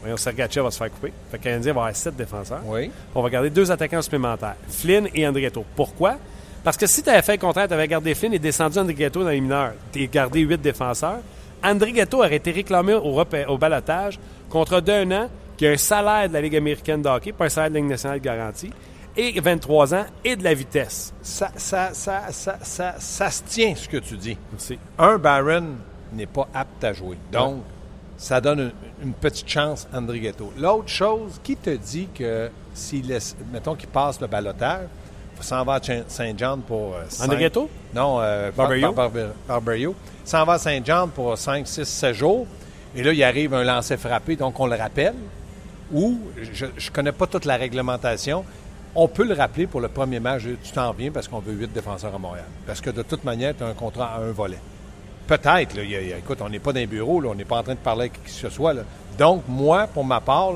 voyons, 0.00 0.16
Sergachev 0.16 0.62
va 0.64 0.70
se 0.70 0.78
faire 0.78 0.90
couper. 0.90 1.12
Fait 1.30 1.38
que 1.38 1.42
Canadien 1.44 1.72
va 1.72 1.80
avoir 1.82 1.96
7 1.96 2.16
défenseurs. 2.16 2.60
Oui. 2.64 2.90
On 3.14 3.22
va 3.22 3.28
garder 3.30 3.50
deux 3.50 3.70
attaquants 3.70 4.02
supplémentaires, 4.02 4.54
Flynn 4.68 5.08
et 5.14 5.26
André 5.26 5.42
Ghetto. 5.42 5.64
Pourquoi? 5.74 6.16
Parce 6.62 6.76
que 6.76 6.86
si 6.86 7.02
tu 7.02 7.10
avais 7.10 7.22
fait 7.22 7.32
le 7.32 7.38
contraire, 7.38 7.68
tu 7.68 7.74
avais 7.74 7.88
gardé 7.88 8.14
Flynn 8.14 8.32
et 8.34 8.38
descendu 8.38 8.78
André 8.78 8.94
Ghetto 8.94 9.22
dans 9.22 9.30
les 9.30 9.40
mineurs, 9.40 9.72
tu 9.92 10.02
as 10.02 10.06
gardé 10.06 10.40
8 10.40 10.60
défenseurs, 10.62 11.18
André 11.62 11.92
Ghetto 11.92 12.18
aurait 12.18 12.36
été 12.36 12.52
réclamé 12.52 12.94
au, 12.94 13.20
au 13.48 13.58
balotage 13.58 14.18
contre 14.48 14.80
d'un 14.80 15.10
an 15.10 15.28
qui 15.56 15.66
a 15.66 15.70
un 15.70 15.76
salaire 15.76 16.28
de 16.28 16.34
la 16.34 16.40
Ligue 16.40 16.56
américaine 16.56 17.02
de 17.02 17.08
hockey, 17.08 17.32
pas 17.32 17.46
un 17.46 17.48
salaire 17.48 17.70
de 17.70 17.74
la 17.76 17.80
Ligue 17.80 17.90
nationale 17.90 18.20
garanti, 18.20 18.70
et 19.16 19.40
23 19.40 19.94
ans 19.94 20.04
et 20.24 20.36
de 20.36 20.44
la 20.44 20.52
vitesse. 20.54 21.14
Ça, 21.22 21.50
ça, 21.56 21.90
ça, 21.94 22.24
ça, 22.30 22.58
ça, 22.62 22.94
ça 22.98 23.30
se 23.30 23.42
tient, 23.44 23.74
ce 23.74 23.88
que 23.88 23.96
tu 23.96 24.16
dis. 24.16 24.36
C'est- 24.58 24.78
Un 24.98 25.16
Baron 25.18 25.64
n'est 26.12 26.26
pas 26.26 26.46
apte 26.52 26.84
à 26.84 26.92
jouer. 26.92 27.16
Donc, 27.32 27.56
ça 28.18 28.40
donne 28.40 28.60
une, 28.60 28.72
une 29.08 29.12
petite 29.14 29.48
chance 29.48 29.88
à 29.92 29.98
André 29.98 30.20
Ghetto. 30.20 30.52
L'autre 30.58 30.88
chose, 30.88 31.40
qui 31.42 31.56
te 31.56 31.70
dit 31.70 32.08
que 32.14 32.50
s'il 32.74 33.06
laisse, 33.06 33.34
mettons 33.52 33.74
qu'il 33.74 33.88
passe 33.88 34.20
le 34.20 34.26
balotage, 34.26 34.86
s'en 35.40 35.64
va 35.64 35.74
à 35.74 35.80
Saint-Jean 36.08 36.58
pour. 36.58 36.94
euh, 36.94 37.02
André 37.22 37.36
Ghetto? 37.40 37.68
Non, 37.94 38.18
euh, 38.20 38.50
Barberio? 38.56 38.92
Bar- 38.92 39.10
Bar- 39.10 39.22
Barberio. 39.48 39.94
S'en 40.24 40.44
va 40.44 40.54
à 40.54 40.58
Saint-Jean 40.58 41.08
pour 41.08 41.36
5, 41.38 41.66
6, 41.66 41.84
7 41.86 42.14
jours. 42.14 42.46
Et 42.94 43.02
là, 43.02 43.12
il 43.12 43.22
arrive 43.22 43.52
un 43.54 43.62
lancer 43.64 43.96
frappé, 43.98 44.36
donc 44.36 44.58
on 44.60 44.66
le 44.66 44.76
rappelle. 44.76 45.14
Ou, 45.92 46.18
je 46.52 46.66
ne 46.66 46.90
connais 46.92 47.12
pas 47.12 47.26
toute 47.26 47.44
la 47.44 47.56
réglementation, 47.56 48.44
on 48.94 49.08
peut 49.08 49.24
le 49.24 49.34
rappeler 49.34 49.66
pour 49.66 49.80
le 49.80 49.88
premier 49.88 50.20
match. 50.20 50.42
Tu 50.62 50.72
t'en 50.72 50.92
viens 50.92 51.10
parce 51.10 51.28
qu'on 51.28 51.40
veut 51.40 51.52
8 51.52 51.72
défenseurs 51.72 52.14
à 52.14 52.18
Montréal. 52.18 52.46
Parce 52.66 52.80
que 52.80 52.90
de 52.90 53.02
toute 53.02 53.24
manière, 53.24 53.54
tu 53.56 53.62
as 53.62 53.66
un 53.66 53.74
contrat 53.74 54.14
à 54.16 54.20
un 54.20 54.32
volet. 54.32 54.58
Peut-être, 55.26 55.76
écoute, 55.78 56.38
on 56.40 56.48
n'est 56.48 56.60
pas 56.60 56.72
dans 56.72 56.80
un 56.80 56.86
bureau, 56.86 57.22
on 57.24 57.34
n'est 57.34 57.44
pas 57.44 57.58
en 57.58 57.62
train 57.62 57.74
de 57.74 57.78
parler 57.80 58.02
avec 58.02 58.12
qui 58.14 58.20
que 58.20 58.30
ce 58.30 58.48
soit. 58.48 58.74
Donc, 59.18 59.42
moi, 59.48 59.86
pour 59.86 60.04
ma 60.04 60.20
part, 60.20 60.52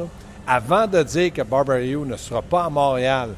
avant 0.46 0.86
de 0.86 1.02
dire 1.02 1.32
que 1.32 1.42
Barbario 1.42 2.04
ne 2.04 2.16
sera 2.16 2.40
pas 2.40 2.64
à 2.64 2.70
Montréal 2.70 3.30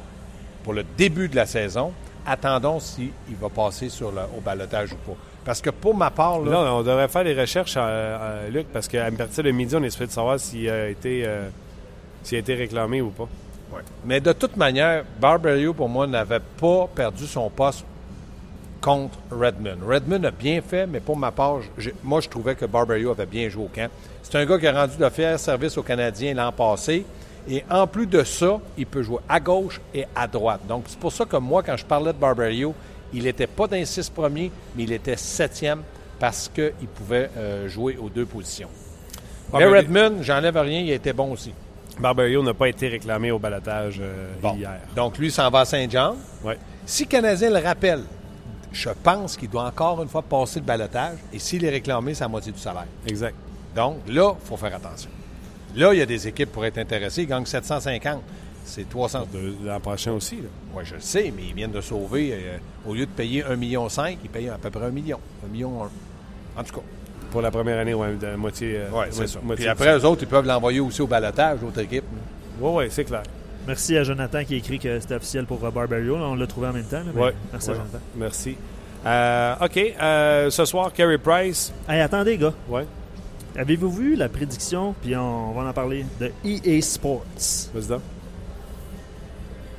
pour 0.63 0.73
le 0.73 0.83
début 0.97 1.27
de 1.27 1.35
la 1.35 1.45
saison, 1.45 1.91
attendons 2.25 2.79
s'il 2.79 3.11
va 3.41 3.49
passer 3.49 3.89
sur 3.89 4.11
le, 4.11 4.21
au 4.37 4.41
balotage 4.41 4.93
ou 4.93 4.95
pas. 4.95 5.17
Parce 5.43 5.61
que 5.61 5.69
pour 5.71 5.95
ma 5.95 6.09
part, 6.09 6.39
Là, 6.39 6.73
on 6.73 6.83
devrait 6.83 7.07
faire 7.07 7.23
des 7.23 7.33
recherches, 7.33 7.75
euh, 7.77 7.81
euh, 7.81 8.49
Luc, 8.49 8.67
parce 8.71 8.87
qu'à 8.87 9.11
partir 9.11 9.43
de 9.43 9.51
midi, 9.51 9.75
on 9.75 9.83
est 9.83 9.99
de 9.99 10.11
savoir 10.11 10.39
s'il 10.39 10.69
a 10.69 10.87
été, 10.87 11.23
euh, 11.25 11.49
s'il 12.23 12.37
a 12.37 12.39
été 12.39 12.55
réclamé 12.55 13.01
ou 13.01 13.09
pas. 13.09 13.27
Mais 14.05 14.19
de 14.19 14.33
toute 14.33 14.55
manière, 14.57 15.03
Barbario, 15.19 15.73
pour 15.73 15.89
moi, 15.89 16.05
n'avait 16.07 16.39
pas 16.39 16.87
perdu 16.93 17.25
son 17.25 17.49
poste 17.49 17.83
contre 18.81 19.17
Redmond. 19.31 19.77
Redmond 19.87 20.23
a 20.25 20.31
bien 20.31 20.61
fait, 20.61 20.85
mais 20.85 20.99
pour 20.99 21.15
ma 21.17 21.31
part, 21.31 21.59
moi, 22.03 22.19
je 22.21 22.29
trouvais 22.29 22.55
que 22.55 22.65
Barbario 22.65 23.11
avait 23.11 23.25
bien 23.25 23.47
joué 23.49 23.63
au 23.63 23.69
camp. 23.73 23.89
C'est 24.21 24.35
un 24.37 24.45
gars 24.45 24.59
qui 24.59 24.67
a 24.67 24.73
rendu 24.81 24.97
de 24.97 25.09
fier 25.09 25.39
service 25.39 25.77
aux 25.77 25.83
Canadiens 25.83 26.33
l'an 26.33 26.51
passé. 26.51 27.05
Et 27.49 27.63
en 27.69 27.87
plus 27.87 28.05
de 28.07 28.23
ça, 28.23 28.59
il 28.77 28.85
peut 28.85 29.03
jouer 29.03 29.19
à 29.27 29.39
gauche 29.39 29.79
et 29.93 30.05
à 30.15 30.27
droite. 30.27 30.61
Donc, 30.67 30.85
c'est 30.87 30.99
pour 30.99 31.11
ça 31.11 31.25
que 31.25 31.37
moi, 31.37 31.61
quand 31.63 31.75
je 31.75 31.85
parlais 31.85 32.13
de 32.13 32.17
Barbario, 32.17 32.73
il 33.13 33.23
n'était 33.23 33.47
pas 33.47 33.67
dans 33.67 33.75
les 33.75 33.85
six 33.85 34.09
premiers, 34.09 34.51
mais 34.75 34.83
il 34.83 34.91
était 34.93 35.17
septième 35.17 35.81
parce 36.19 36.47
qu'il 36.53 36.87
pouvait 36.95 37.29
euh, 37.37 37.67
jouer 37.67 37.97
aux 38.01 38.09
deux 38.09 38.25
positions. 38.25 38.69
Mais 39.53 39.59
Barberio- 39.59 39.81
Redmond, 39.87 40.21
j'enlève 40.23 40.57
rien, 40.57 40.79
il 40.81 40.91
était 40.91 41.11
bon 41.13 41.31
aussi. 41.33 41.53
Barberio 41.99 42.41
n'a 42.43 42.53
pas 42.53 42.69
été 42.69 42.87
réclamé 42.87 43.31
au 43.31 43.39
balotage 43.39 43.97
euh, 44.01 44.33
Bon. 44.41 44.55
hier. 44.55 44.79
Donc, 44.95 45.17
lui 45.17 45.31
s'en 45.31 45.49
va 45.49 45.61
à 45.61 45.65
Saint-Jean. 45.65 46.15
Ouais. 46.43 46.57
Si 46.85 47.03
le 47.03 47.09
Canadien 47.09 47.49
le 47.49 47.59
rappelle, 47.59 48.03
je 48.71 48.89
pense 49.03 49.37
qu'il 49.37 49.49
doit 49.49 49.65
encore 49.65 50.01
une 50.01 50.09
fois 50.09 50.21
passer 50.23 50.59
le 50.59 50.65
balotage. 50.65 51.17
Et 51.31 51.39
s'il 51.39 51.63
est 51.63 51.69
réclamé, 51.69 52.13
c'est 52.13 52.23
la 52.23 52.27
moitié 52.29 52.51
du 52.51 52.59
salaire. 52.59 52.85
Exact. 53.05 53.35
Donc, 53.75 53.97
là, 54.07 54.33
il 54.41 54.47
faut 54.47 54.57
faire 54.57 54.75
attention. 54.75 55.09
Là, 55.75 55.93
il 55.93 55.99
y 55.99 56.01
a 56.01 56.05
des 56.05 56.27
équipes 56.27 56.51
pour 56.51 56.65
être 56.65 56.77
intéressées. 56.77 57.23
Ils 57.23 57.27
gagnent 57.27 57.45
750. 57.45 58.21
C'est 58.65 58.87
300. 58.89 59.27
De- 59.33 59.55
L'an 59.65 59.79
prochain 59.79 60.11
aussi. 60.13 60.37
là. 60.37 60.47
Oui, 60.75 60.83
je 60.85 60.95
le 60.95 61.01
sais, 61.01 61.33
mais 61.35 61.43
ils 61.49 61.53
viennent 61.53 61.71
de 61.71 61.81
sauver. 61.81 62.31
euh, 62.33 62.57
au 62.87 62.93
lieu 62.93 63.05
de 63.05 63.11
payer 63.11 63.43
1,5 63.43 63.55
million, 63.57 63.87
ils 64.23 64.29
payent 64.29 64.49
à 64.49 64.57
peu 64.57 64.69
près 64.69 64.85
1 64.85 64.89
million. 64.89 65.19
1 65.45 65.51
million 65.51 65.83
1. 65.83 65.89
En 66.59 66.63
tout 66.63 66.75
cas, 66.75 66.81
Pour 67.33 67.41
la 67.41 67.51
première 67.51 67.79
année, 67.79 67.93
ouais, 67.95 68.13
de 68.13 68.27
la 68.27 68.37
moitié. 68.37 68.77
euh, 68.77 68.89
oui, 68.93 69.05
c'est 69.09 69.27
ça. 69.27 69.39
moitié 69.43 69.65
Puis 69.65 69.69
après, 69.71 69.97
eux 69.97 70.05
autres, 70.05 70.21
ils 70.21 70.27
peuvent 70.29 70.45
l'envoyer 70.45 70.79
aussi 70.79 71.01
au 71.01 71.07
balotage, 71.07 71.59
l'autre 71.61 71.79
équipe. 71.79 72.03
Oui, 72.61 72.71
oui, 72.75 72.85
c'est 72.91 73.03
clair. 73.03 73.23
Merci 73.65 73.97
à 73.97 74.03
Jonathan 74.03 74.43
qui 74.43 74.53
a 74.53 74.57
écrit 74.57 74.77
que 74.77 74.99
c'était 74.99 75.15
officiel 75.15 75.45
pour. 75.45 75.59
Là, 75.63 75.71
on 75.79 76.35
l'a 76.35 76.45
trouvé 76.47 76.67
en 76.67 76.73
même 76.73 76.83
temps. 76.85 76.97
là, 76.99 77.05
mais 77.13 77.21
Ouais. 77.21 77.33
Merci 77.51 77.71
à. 77.71 77.73
Jonathan. 77.73 77.99
Merci. 78.15 78.55
Euh, 79.05 79.55
OK. 79.61 79.77
euh, 80.01 80.49
ce 80.51 80.63
soir, 80.65 80.93
Carey 80.93 81.17
Price. 81.17 81.73
Hey, 81.89 82.01
attendez, 82.01 82.37
gars. 82.37 82.53
Ouais. 82.69 82.85
Avez-vous 83.57 83.91
vu 83.91 84.15
la 84.15 84.29
prédiction, 84.29 84.93
puis 85.01 85.15
on 85.15 85.51
va 85.53 85.67
en 85.69 85.73
parler, 85.73 86.05
de 86.19 86.31
EA 86.45 86.81
Sports? 86.81 87.23
Vas-y 87.73 87.87
donc. 87.87 88.01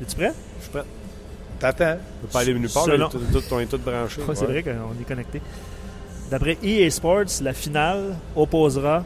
Es-tu 0.03 0.17
prêt? 0.17 0.33
Je 0.59 0.63
suis 0.63 0.71
prêt. 0.73 0.85
T'attends. 1.59 1.99
On 2.19 2.27
peut 2.27 2.33
pas 2.33 2.41
aller 2.41 2.55
nulle 2.55 2.69
part. 2.69 2.85
Selon- 2.85 2.99
là, 2.99 3.09
tout- 3.11 3.19
tout- 3.33 3.45
On 3.55 3.61
est 3.61 3.67
tous 3.67 3.79
branchés. 3.79 4.21
Ouais, 4.23 4.35
c'est 4.35 4.45
vrai 4.45 4.63
qu'on 4.63 4.71
est 5.01 5.05
connecté. 5.07 5.41
D'après 6.31 6.57
EA 6.63 6.91
Sports, 6.91 7.25
la 7.43 7.53
finale 7.53 8.17
opposera 8.35 9.05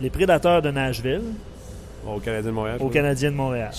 les 0.00 0.10
Prédateurs 0.10 0.60
de 0.62 0.70
Nashville 0.70 1.22
Au 2.06 2.18
Canadien 2.18 2.50
de 2.50 2.54
Montréal. 2.54 2.76
aux 2.80 2.88
Canadiens 2.88 3.30
de 3.30 3.36
Montréal. 3.36 3.70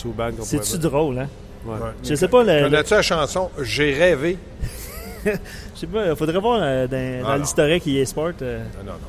C'est-tu 0.44 0.78
drôle, 0.80 1.20
hein? 1.20 1.28
Ouais. 1.66 1.76
Je 2.04 2.16
sais 2.16 2.28
pas, 2.28 2.44
le- 2.44 2.64
Connais-tu 2.64 2.94
la 2.94 3.02
chanson 3.02 3.50
J'ai 3.62 3.94
rêvé? 3.94 4.38
Je 5.26 5.32
sais 5.76 5.88
pas, 5.88 6.16
faudrait 6.16 6.40
voir 6.40 6.60
euh, 6.62 6.88
dans, 6.88 7.28
Ah, 7.28 7.36
non. 7.36 7.42
l'historique 7.42 7.86
EA 7.88 8.06
Sport. 8.06 8.32
euh, 8.42 8.64
Non, 8.86 8.94
non, 8.94 8.94
non. 8.94 9.00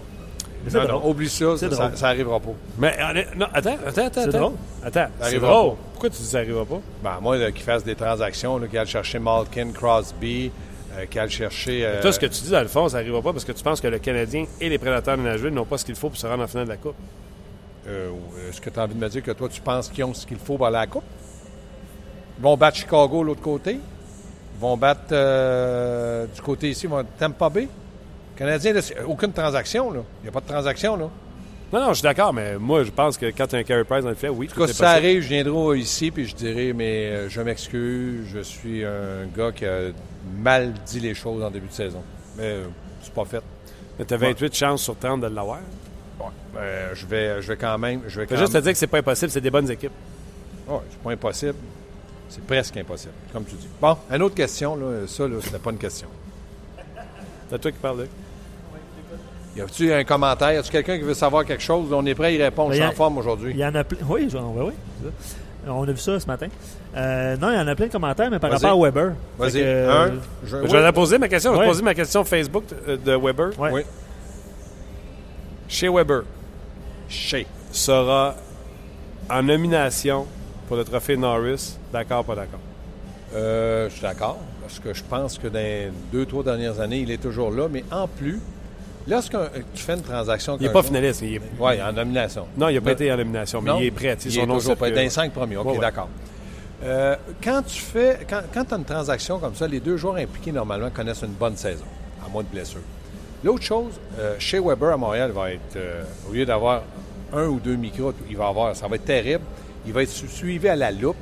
Non, 0.81 0.85
drôle. 0.85 0.89
non, 1.03 1.09
oublie 1.11 1.29
ça, 1.29 1.57
ça, 1.57 1.71
ça, 1.71 1.77
drôle. 1.77 1.97
ça 1.97 2.09
arrivera 2.09 2.41
pas. 2.41 2.51
Mais 2.79 2.97
non, 3.37 3.47
attends, 3.55 3.77
attends, 3.87 3.87
attends. 3.87 4.11
C'est 4.15 4.21
attends. 4.29 4.39
drôle. 4.39 4.53
Attends, 4.85 5.07
c'est 5.21 5.27
arrivera 5.27 5.53
drôle. 5.53 5.71
pas. 5.71 5.77
Pourquoi 5.93 6.11
tu 6.11 6.17
dis 6.17 6.23
que 6.25 6.29
ça 6.31 6.39
n'arrivera 6.39 6.65
pas? 6.65 6.81
Ben, 7.23 7.37
là, 7.39 7.53
qu'ils 7.53 7.63
fassent 7.65 7.85
des 7.85 7.95
transactions, 7.95 8.59
là, 8.59 8.67
qu'ils 8.67 8.79
aillent 8.79 8.87
chercher 8.87 9.19
Malkin, 9.21 9.71
Crosby, 9.73 10.51
euh, 10.99 11.07
qu'ils 11.07 11.21
aillent 11.21 11.31
chercher. 11.31 11.85
euh, 11.87 12.03
Toi, 12.03 12.13
ce 12.13 12.19
que 12.19 12.27
tu 12.27 12.43
dis, 12.43 12.51
dans 12.51 12.61
le 12.61 12.69
fond, 12.69 12.89
ça 12.89 12.99
n'arrivera 12.99 13.23
pas 13.23 13.33
parce 13.33 13.45
que 13.45 13.53
tu 13.53 13.63
penses 13.63 13.81
que 13.81 13.87
le 13.89 13.99
Canadien 13.99 14.45
et 14.61 14.69
les 14.69 14.79
Prédateurs 14.79 15.17
de 15.17 15.23
Nashville 15.23 15.51
n'ont 15.55 15.65
pas 15.65 15.79
ce 15.79 15.85
qu'il 15.85 15.95
faut 15.95 16.09
pour 16.09 16.19
se 16.19 16.27
rendre 16.27 16.43
en 16.43 16.47
finale 16.49 16.65
de 16.67 16.71
la 16.71 16.77
Coupe. 16.77 16.95
euh, 17.87 18.11
Est-ce 18.51 18.61
que 18.61 18.71
tu 18.71 18.79
as 18.79 18.83
envie 18.85 18.95
de 18.95 19.01
me 19.01 19.09
dire 19.09 19.23
que 19.23 19.31
toi, 19.33 19.49
tu 19.49 19.61
penses 19.61 19.89
qu'ils 19.89 20.05
ont 20.05 20.13
ce 20.15 20.27
qu'il 20.27 20.39
faut 20.39 20.57
pour 20.57 20.67
aller 20.67 20.77
à 20.77 20.81
la 20.81 20.87
Coupe? 20.87 21.05
Ils 22.39 22.43
vont 22.43 22.57
battre 22.57 22.77
Chicago 22.79 23.21
de 23.23 23.27
l'autre 23.27 23.43
côté. 23.43 23.73
Ils 23.75 24.61
vont 24.61 24.77
battre 24.77 25.03
euh, 25.13 26.27
du 26.27 26.41
côté 26.43 26.71
ici, 26.71 26.87
ils 26.87 26.91
vont 26.91 27.05
Tampa 27.19 27.49
Bay. 27.49 27.69
Canadien, 28.37 28.73
aucune 29.07 29.33
transaction. 29.33 29.91
là. 29.93 30.01
Il 30.21 30.25
n'y 30.25 30.29
a 30.29 30.33
pas 30.33 30.41
de 30.41 30.47
transaction. 30.47 30.97
Là. 30.97 31.09
Non, 31.73 31.81
non, 31.81 31.89
je 31.89 31.95
suis 31.95 32.03
d'accord, 32.03 32.33
mais 32.33 32.57
moi, 32.57 32.83
je 32.83 32.91
pense 32.91 33.19
que 33.19 33.27
quand 33.27 33.47
tu 33.47 33.57
as 33.57 33.59
un 33.59 33.63
Carey 33.63 33.85
Price 33.85 34.03
dans 34.03 34.09
le 34.09 34.15
fait, 34.15 34.31
oui, 34.31 34.47
En 34.51 34.55
tout 34.55 34.61
cas, 34.61 34.67
si 34.69 34.75
ça 34.75 34.91
arrive, 34.91 35.21
je 35.21 35.29
viendrai 35.29 35.79
ici 35.79 36.11
puis 36.11 36.27
je 36.27 36.35
dirai, 36.35 36.73
mais 36.73 37.07
euh, 37.07 37.29
je 37.29 37.41
m'excuse, 37.43 38.27
je 38.33 38.41
suis 38.41 38.85
un 38.85 39.27
gars 39.37 39.53
qui 39.53 39.67
a 39.67 39.91
mal 40.41 40.73
dit 40.87 41.01
les 41.01 41.15
choses 41.15 41.43
en 41.43 41.51
début 41.51 41.69
de 41.69 41.73
saison. 41.73 42.03
Mais 42.39 42.45
euh, 42.45 42.65
c'est 43.03 43.13
pas 43.13 43.27
fait. 43.27 43.43
Mais 43.99 44.07
tu 44.07 44.15
as 44.15 44.17
28 44.17 44.55
chances 44.55 44.83
sur 44.83 44.97
30 44.97 45.21
de 45.21 45.27
l'avoir. 45.27 45.59
Euh, 46.57 46.95
je, 46.95 47.07
vais, 47.07 47.43
je 47.43 47.49
vais 47.49 47.57
quand 47.57 47.77
même. 47.77 48.01
Je 48.09 48.21
vais 48.21 48.27
quand 48.27 48.37
juste 48.37 48.53
te 48.55 48.59
dire 48.59 48.73
que 48.73 48.79
c'est 48.79 48.87
pas 48.87 48.99
impossible, 48.99 49.31
c'est 49.31 49.41
des 49.41 49.51
bonnes 49.51 49.71
équipes. 49.71 49.93
Ouais, 50.67 50.79
c'est 50.91 51.01
pas 51.01 51.11
impossible. 51.11 51.55
C'est 52.31 52.45
presque 52.45 52.77
impossible, 52.77 53.13
comme 53.33 53.45
tu 53.45 53.57
dis. 53.57 53.69
Bon, 53.81 53.97
une 54.11 54.23
autre 54.23 54.35
question, 54.35 54.75
là. 54.77 55.07
Ça, 55.07 55.29
là, 55.29 55.37
c'était 55.43 55.59
pas 55.59 55.71
une 55.71 55.79
question. 55.79 56.09
C'est 57.51 57.59
toi 57.59 57.71
qui 57.73 57.79
parles. 57.79 58.07
Y 59.57 59.61
a-tu 59.61 59.93
un 59.93 60.05
commentaire? 60.05 60.53
Y 60.53 60.57
a-tu 60.57 60.71
quelqu'un 60.71 60.97
qui 60.99 61.05
veut 61.05 61.15
savoir 61.15 61.45
quelque 61.45 61.63
chose? 61.63 61.93
On 61.93 62.05
est 62.07 62.15
prêt 62.15 62.27
à 62.29 62.31
y 62.31 62.43
répondre. 62.43 62.71
Ben, 62.71 62.89
en 62.89 62.93
forme 62.93 63.19
aujourd'hui. 63.19 63.53
Il 63.53 63.59
y 63.59 63.65
en 63.65 63.75
a 63.75 63.83
plein. 63.85 63.99
Oui, 64.09 64.29
genre, 64.31 64.55
oui. 64.57 64.73
On 65.67 65.83
a 65.83 65.93
vu 65.93 65.97
ça 65.99 66.19
ce 66.21 66.27
matin. 66.27 66.47
Euh, 66.97 67.37
non, 67.37 67.51
il 67.51 67.57
y 67.57 67.59
en 67.59 67.67
a 67.67 67.75
plein 67.75 67.87
de 67.89 67.93
commentaires, 67.93 68.31
mais 68.31 68.39
par 68.39 68.51
rapport 68.51 68.71
à 68.71 68.77
Weber. 68.85 69.13
Vas-y. 69.39 69.61
Euh, 69.63 70.07
Un. 70.07 70.13
Je, 70.45 70.49
Je 70.49 70.57
oui. 70.63 70.83
vais 70.83 70.93
poser 70.93 71.19
ma 71.19 71.29
question. 71.29 71.55
Je 71.55 71.61
vais 71.61 71.67
poser 71.67 71.83
ma 71.83 71.95
question 71.95 72.25
Facebook 72.25 72.65
de, 72.87 72.97
de 72.97 73.17
Weber. 73.17 73.51
Oui. 73.59 73.83
Chez 75.69 75.89
Weber 75.89 76.23
Chez. 77.09 77.47
sera 77.73 78.35
en 79.29 79.43
nomination 79.43 80.27
pour 80.67 80.77
le 80.77 80.85
trophée 80.85 81.17
Norris. 81.17 81.77
D'accord, 81.93 82.25
pas 82.25 82.35
d'accord? 82.37 82.61
Euh, 83.35 83.89
je 83.91 83.93
suis 83.95 84.03
d'accord, 84.03 84.39
parce 84.63 84.79
que 84.79 84.95
je 84.95 85.03
pense 85.03 85.37
que 85.37 85.49
dans 85.49 85.59
les 85.59 85.91
deux, 86.11 86.25
trois 86.25 86.43
dernières 86.43 86.81
années, 86.81 87.01
il 87.01 87.11
est 87.11 87.21
toujours 87.21 87.51
là. 87.51 87.69
Mais 87.71 87.85
en 87.91 88.07
plus, 88.09 88.41
lorsque 89.09 89.37
tu 89.75 89.83
fais 89.83 89.95
une 89.95 90.03
transaction... 90.03 90.57
Il 90.61 90.67
n'est 90.67 90.73
pas 90.73 90.83
finaliste. 90.83 91.23
Il 91.23 91.37
est- 91.37 91.41
Oui, 91.59 91.83
en 91.83 91.93
nomination. 91.93 92.47
Non, 92.57 92.69
il 92.69 92.75
n'a 92.75 92.81
pas 92.81 92.87
Mais- 92.87 92.93
été 92.93 93.13
en 93.13 93.17
nomination, 93.17 93.61
mais 93.63 93.71
Non? 93.71 93.79
il 93.81 93.87
est 93.87 93.91
prêt. 93.91 94.17
Il 94.25 94.33
son 94.33 94.41
est 94.43 94.47
nom 94.47 94.55
toujours 94.55 94.77
prêt. 94.77 94.87
circule. 94.89 94.95
Dans 94.97 95.03
les 95.03 95.11
cinq 95.11 95.33
premiers, 95.33 95.57
OK, 95.57 95.67
Ouais, 95.67 95.73
ouais. 95.73 95.79
d'accord. 95.79 96.09
Euh, 96.85 97.17
quand 97.43 97.63
tu 97.67 97.81
fais, 97.81 98.21
quand, 98.29 98.41
quand 98.55 98.65
tu 98.65 98.75
as 98.75 98.77
une 98.77 98.85
transaction 98.85 99.39
comme 99.39 99.55
ça, 99.55 99.67
les 99.67 99.81
deux 99.81 99.97
joueurs 99.97 100.17
impliqués, 100.17 100.53
normalement, 100.53 100.91
connaissent 100.91 101.23
une 101.23 101.33
bonne 101.33 101.57
saison, 101.57 101.85
à 102.25 102.29
moins 102.29 102.43
de 102.45 102.49
blessure. 102.49 102.81
L'autre 103.43 103.65
chose, 103.65 103.93
euh, 104.19 104.37
chez 104.39 104.61
Weber 104.61 104.93
à 104.93 104.97
Montréal, 104.97 105.33
va 105.33 105.51
être, 105.53 105.77
euh, 105.77 106.03
au 106.29 106.33
lieu 106.33 106.45
d'avoir 106.47 106.83
un 107.33 107.47
ou 107.47 107.59
deux 107.59 107.75
micros, 107.77 108.13
il 108.31 108.37
va 108.37 108.47
avoir, 108.49 108.75
ça 108.77 108.87
va 108.89 108.97
être 108.97 109.05
terrible. 109.05 109.45
Il 109.87 109.93
va 109.93 110.03
être 110.03 110.11
su- 110.11 110.29
suivi 110.29 110.69
à 110.69 110.77
la 110.77 110.91
loupe. 110.93 111.17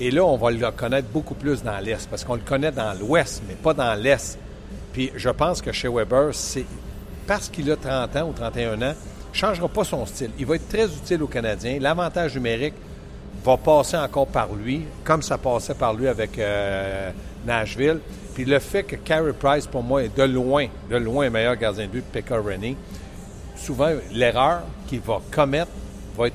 Et 0.00 0.10
là, 0.10 0.24
on 0.24 0.36
va 0.36 0.50
le 0.50 0.70
connaître 0.72 1.08
beaucoup 1.12 1.34
plus 1.34 1.62
dans 1.62 1.78
l'Est, 1.78 2.08
parce 2.10 2.24
qu'on 2.24 2.34
le 2.34 2.40
connaît 2.40 2.72
dans 2.72 2.92
l'Ouest, 2.98 3.42
mais 3.48 3.54
pas 3.54 3.72
dans 3.74 3.94
l'Est. 3.94 4.38
Puis 4.92 5.10
je 5.16 5.30
pense 5.30 5.60
que 5.62 5.70
chez 5.72 5.88
Weber, 5.88 6.30
c'est 6.32 6.64
parce 7.26 7.48
qu'il 7.48 7.70
a 7.70 7.76
30 7.76 8.16
ans 8.16 8.28
ou 8.28 8.32
31 8.32 8.74
ans, 8.74 8.78
ne 8.78 8.94
changera 9.32 9.68
pas 9.68 9.84
son 9.84 10.06
style. 10.06 10.30
Il 10.38 10.46
va 10.46 10.56
être 10.56 10.68
très 10.68 10.86
utile 10.86 11.22
aux 11.22 11.28
Canadiens. 11.28 11.78
L'avantage 11.80 12.34
numérique 12.34 12.74
va 13.44 13.56
passer 13.56 13.96
encore 13.96 14.26
par 14.26 14.52
lui, 14.54 14.82
comme 15.04 15.22
ça 15.22 15.38
passait 15.38 15.74
par 15.74 15.94
lui 15.94 16.08
avec 16.08 16.38
euh, 16.38 17.10
Nashville. 17.46 17.98
Puis 18.34 18.44
le 18.44 18.58
fait 18.58 18.82
que 18.82 18.96
Carey 18.96 19.32
Price, 19.32 19.66
pour 19.66 19.82
moi, 19.82 20.02
est 20.02 20.16
de 20.16 20.22
loin, 20.24 20.66
de 20.90 20.96
loin 20.96 21.26
le 21.26 21.30
meilleur 21.30 21.56
gardien 21.56 21.86
de 21.86 21.90
but 21.90 22.04
que 22.12 22.18
Pekka 22.18 22.40
Rennie, 22.40 22.76
souvent, 23.56 23.90
l'erreur 24.12 24.62
qu'il 24.86 25.00
va 25.00 25.20
commettre 25.30 25.70
va 26.16 26.28
être 26.28 26.34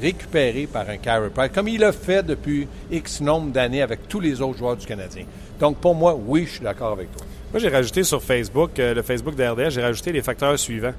récupérée 0.00 0.66
par 0.66 0.88
un 0.88 0.96
Carey 0.96 1.30
Price, 1.30 1.50
comme 1.54 1.68
il 1.68 1.80
l'a 1.80 1.92
fait 1.92 2.22
depuis 2.22 2.66
X 2.90 3.20
nombre 3.20 3.50
d'années 3.52 3.82
avec 3.82 4.08
tous 4.08 4.20
les 4.20 4.40
autres 4.40 4.58
joueurs 4.58 4.76
du 4.76 4.86
Canadien. 4.86 5.24
Donc, 5.58 5.76
pour 5.78 5.94
moi, 5.94 6.14
oui, 6.18 6.46
je 6.46 6.52
suis 6.52 6.64
d'accord 6.64 6.92
avec 6.92 7.12
toi. 7.14 7.26
Moi, 7.52 7.58
j'ai 7.60 7.68
rajouté 7.68 8.04
sur 8.04 8.22
Facebook, 8.22 8.78
euh, 8.78 8.94
le 8.94 9.02
Facebook 9.02 9.34
de 9.34 9.44
RDS, 9.44 9.70
j'ai 9.70 9.82
rajouté 9.82 10.12
les 10.12 10.22
facteurs 10.22 10.58
suivants. 10.58 10.94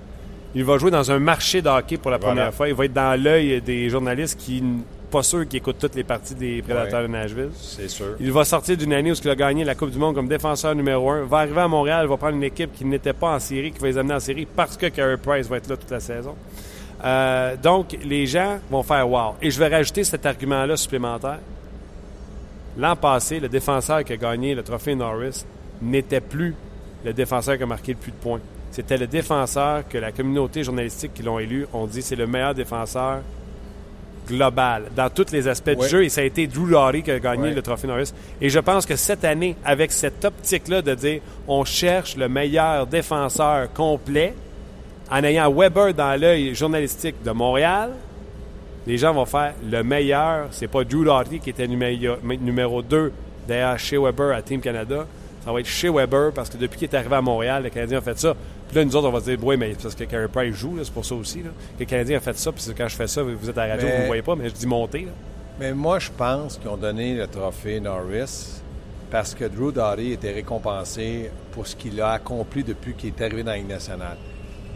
Il 0.53 0.65
va 0.65 0.77
jouer 0.77 0.91
dans 0.91 1.09
un 1.09 1.19
marché 1.19 1.61
de 1.61 1.69
hockey 1.69 1.97
pour 1.97 2.11
la 2.11 2.17
Voilà. 2.17 2.33
première 2.35 2.53
fois. 2.53 2.67
Il 2.67 2.75
va 2.75 2.85
être 2.85 2.93
dans 2.93 3.21
l'œil 3.21 3.61
des 3.61 3.89
journalistes 3.89 4.37
qui, 4.37 4.61
pas 5.09 5.23
sûrs 5.23 5.47
qui 5.47 5.57
écoutent 5.57 5.77
toutes 5.79 5.95
les 5.95 6.03
parties 6.03 6.35
des 6.35 6.61
Prédateurs 6.61 7.01
Ouais. 7.03 7.07
de 7.07 7.11
Nashville. 7.13 7.49
C'est 7.55 7.87
sûr. 7.87 8.17
Il 8.19 8.33
va 8.33 8.43
sortir 8.43 8.75
d'une 8.75 8.91
année 8.91 9.11
où 9.11 9.15
il 9.15 9.29
a 9.29 9.35
gagné 9.35 9.63
la 9.63 9.75
Coupe 9.75 9.91
du 9.91 9.97
Monde 9.97 10.13
comme 10.15 10.27
défenseur 10.27 10.75
numéro 10.75 11.09
un. 11.09 11.23
Va 11.23 11.37
arriver 11.39 11.61
à 11.61 11.69
Montréal, 11.69 12.05
va 12.07 12.17
prendre 12.17 12.35
une 12.35 12.43
équipe 12.43 12.73
qui 12.73 12.83
n'était 12.83 13.13
pas 13.13 13.33
en 13.35 13.39
série, 13.39 13.71
qui 13.71 13.79
va 13.79 13.87
les 13.87 13.97
amener 13.97 14.15
en 14.15 14.19
série 14.19 14.45
parce 14.53 14.75
que 14.75 14.87
Carey 14.87 15.15
Price 15.17 15.47
va 15.47 15.55
être 15.55 15.69
là 15.69 15.77
toute 15.77 15.89
la 15.91 16.01
saison. 16.01 16.35
Euh, 17.05 17.55
donc, 17.55 17.97
les 18.03 18.25
gens 18.27 18.59
vont 18.69 18.83
faire 18.83 19.09
wow. 19.09 19.35
Et 19.41 19.49
je 19.51 19.57
vais 19.57 19.69
rajouter 19.69 20.03
cet 20.03 20.25
argument-là 20.25 20.75
supplémentaire. 20.75 21.39
L'an 22.77 22.95
passé, 22.97 23.39
le 23.39 23.47
défenseur 23.47 24.03
qui 24.03 24.11
a 24.13 24.17
gagné 24.17 24.53
le 24.53 24.63
trophée 24.63 24.95
Norris 24.95 25.45
n'était 25.81 26.21
plus 26.21 26.55
le 27.05 27.13
défenseur 27.13 27.57
qui 27.57 27.63
a 27.63 27.65
marqué 27.65 27.93
le 27.93 27.97
plus 27.97 28.11
de 28.11 28.17
points. 28.17 28.39
C'était 28.71 28.97
le 28.97 29.07
défenseur 29.07 29.87
que 29.89 29.97
la 29.97 30.11
communauté 30.11 30.63
journalistique 30.63 31.13
qui 31.13 31.23
l'ont 31.23 31.39
élu 31.39 31.65
ont 31.73 31.87
dit 31.87 32.01
c'est 32.01 32.15
le 32.15 32.27
meilleur 32.27 32.53
défenseur 32.53 33.19
global 34.27 34.83
dans 34.95 35.09
tous 35.09 35.31
les 35.31 35.47
aspects 35.47 35.67
Ouais. 35.69 35.75
du 35.75 35.89
jeu 35.89 36.03
et 36.05 36.09
ça 36.09 36.21
a 36.21 36.23
été 36.23 36.47
Drew 36.47 36.69
Doughty 36.69 37.01
qui 37.03 37.11
a 37.11 37.19
gagné 37.19 37.49
Ouais. 37.49 37.53
le 37.53 37.61
trophée 37.61 37.87
Norris. 37.87 38.13
Et 38.39 38.49
je 38.49 38.59
pense 38.59 38.85
que 38.85 38.95
cette 38.95 39.25
année, 39.25 39.55
avec 39.65 39.91
cette 39.91 40.23
optique-là 40.23 40.81
de 40.81 40.93
dire 40.93 41.21
on 41.47 41.65
cherche 41.65 42.15
le 42.15 42.29
meilleur 42.29 42.87
défenseur 42.87 43.71
complet, 43.73 44.33
en 45.09 45.23
ayant 45.23 45.51
Weber 45.51 45.93
dans 45.93 46.17
l'œil 46.19 46.55
journalistique 46.55 47.15
de 47.25 47.31
Montréal, 47.31 47.91
les 48.87 48.97
gens 48.97 49.13
vont 49.13 49.25
faire 49.25 49.53
le 49.69 49.83
meilleur. 49.83 50.47
C'est 50.51 50.67
pas 50.69 50.83
Drew 50.83 51.03
Doughty 51.03 51.39
qui 51.39 51.49
était 51.49 51.67
numéro, 51.67 52.15
numéro 52.23 52.81
2 52.81 53.11
derrière 53.47 53.77
chez 53.77 53.97
Weber 53.97 54.33
à 54.35 54.41
Team 54.41 54.61
Canada. 54.61 55.05
Ça 55.43 55.51
va 55.51 55.59
être 55.59 55.65
chez 55.67 55.89
Weber 55.89 56.31
parce 56.33 56.49
que 56.49 56.57
depuis 56.57 56.77
qu'il 56.79 56.87
est 56.89 56.95
arrivé 56.95 57.15
à 57.15 57.21
Montréal, 57.21 57.63
le 57.63 57.69
Canadien 57.69 57.97
a 57.97 58.01
fait 58.01 58.17
ça. 58.19 58.35
Puis 58.67 58.77
là, 58.77 58.85
nous 58.85 58.95
autres, 58.95 59.07
on 59.07 59.11
va 59.11 59.19
se 59.19 59.25
dire, 59.31 59.39
oui, 59.43 59.57
mais 59.57 59.71
c'est 59.73 59.81
parce 59.83 59.95
que 59.95 60.03
Carey 60.03 60.27
Price 60.27 60.55
joue, 60.55 60.77
c'est 60.83 60.93
pour 60.93 61.03
ça 61.05 61.15
aussi. 61.15 61.39
Là. 61.41 61.49
Que 61.77 61.79
le 61.83 61.85
Canadien 61.85 62.17
a 62.17 62.19
fait 62.21 62.37
ça, 62.37 62.51
puis 62.51 62.63
quand 62.77 62.87
je 62.87 62.95
fais 62.95 63.07
ça, 63.07 63.23
vous 63.23 63.49
êtes 63.49 63.57
à 63.57 63.65
la 63.67 63.73
radio, 63.73 63.87
Mais- 63.87 63.91
vous 63.91 63.97
ne 63.97 64.01
me 64.03 64.07
voyez 64.07 64.21
pas, 64.21 64.35
mais 64.35 64.49
je 64.49 64.53
dis 64.53 64.67
monter. 64.67 65.01
là. 65.05 65.11
Mais 65.59 65.73
moi, 65.73 65.99
je 65.99 66.09
pense 66.15 66.57
qu'ils 66.57 66.69
ont 66.69 66.77
donné 66.77 67.15
le 67.15 67.27
trophée 67.27 67.79
Norris 67.79 68.61
parce 69.09 69.33
que 69.35 69.45
Drew 69.45 69.71
Doughty 69.71 70.13
était 70.13 70.31
récompensé 70.31 71.29
pour 71.51 71.67
ce 71.67 71.75
qu'il 71.75 71.99
a 72.01 72.11
accompli 72.11 72.63
depuis 72.63 72.93
qu'il 72.93 73.09
est 73.09 73.21
arrivé 73.21 73.43
dans 73.43 73.51
la 73.51 73.57
Ligue 73.57 73.67
nationale. 73.69 74.17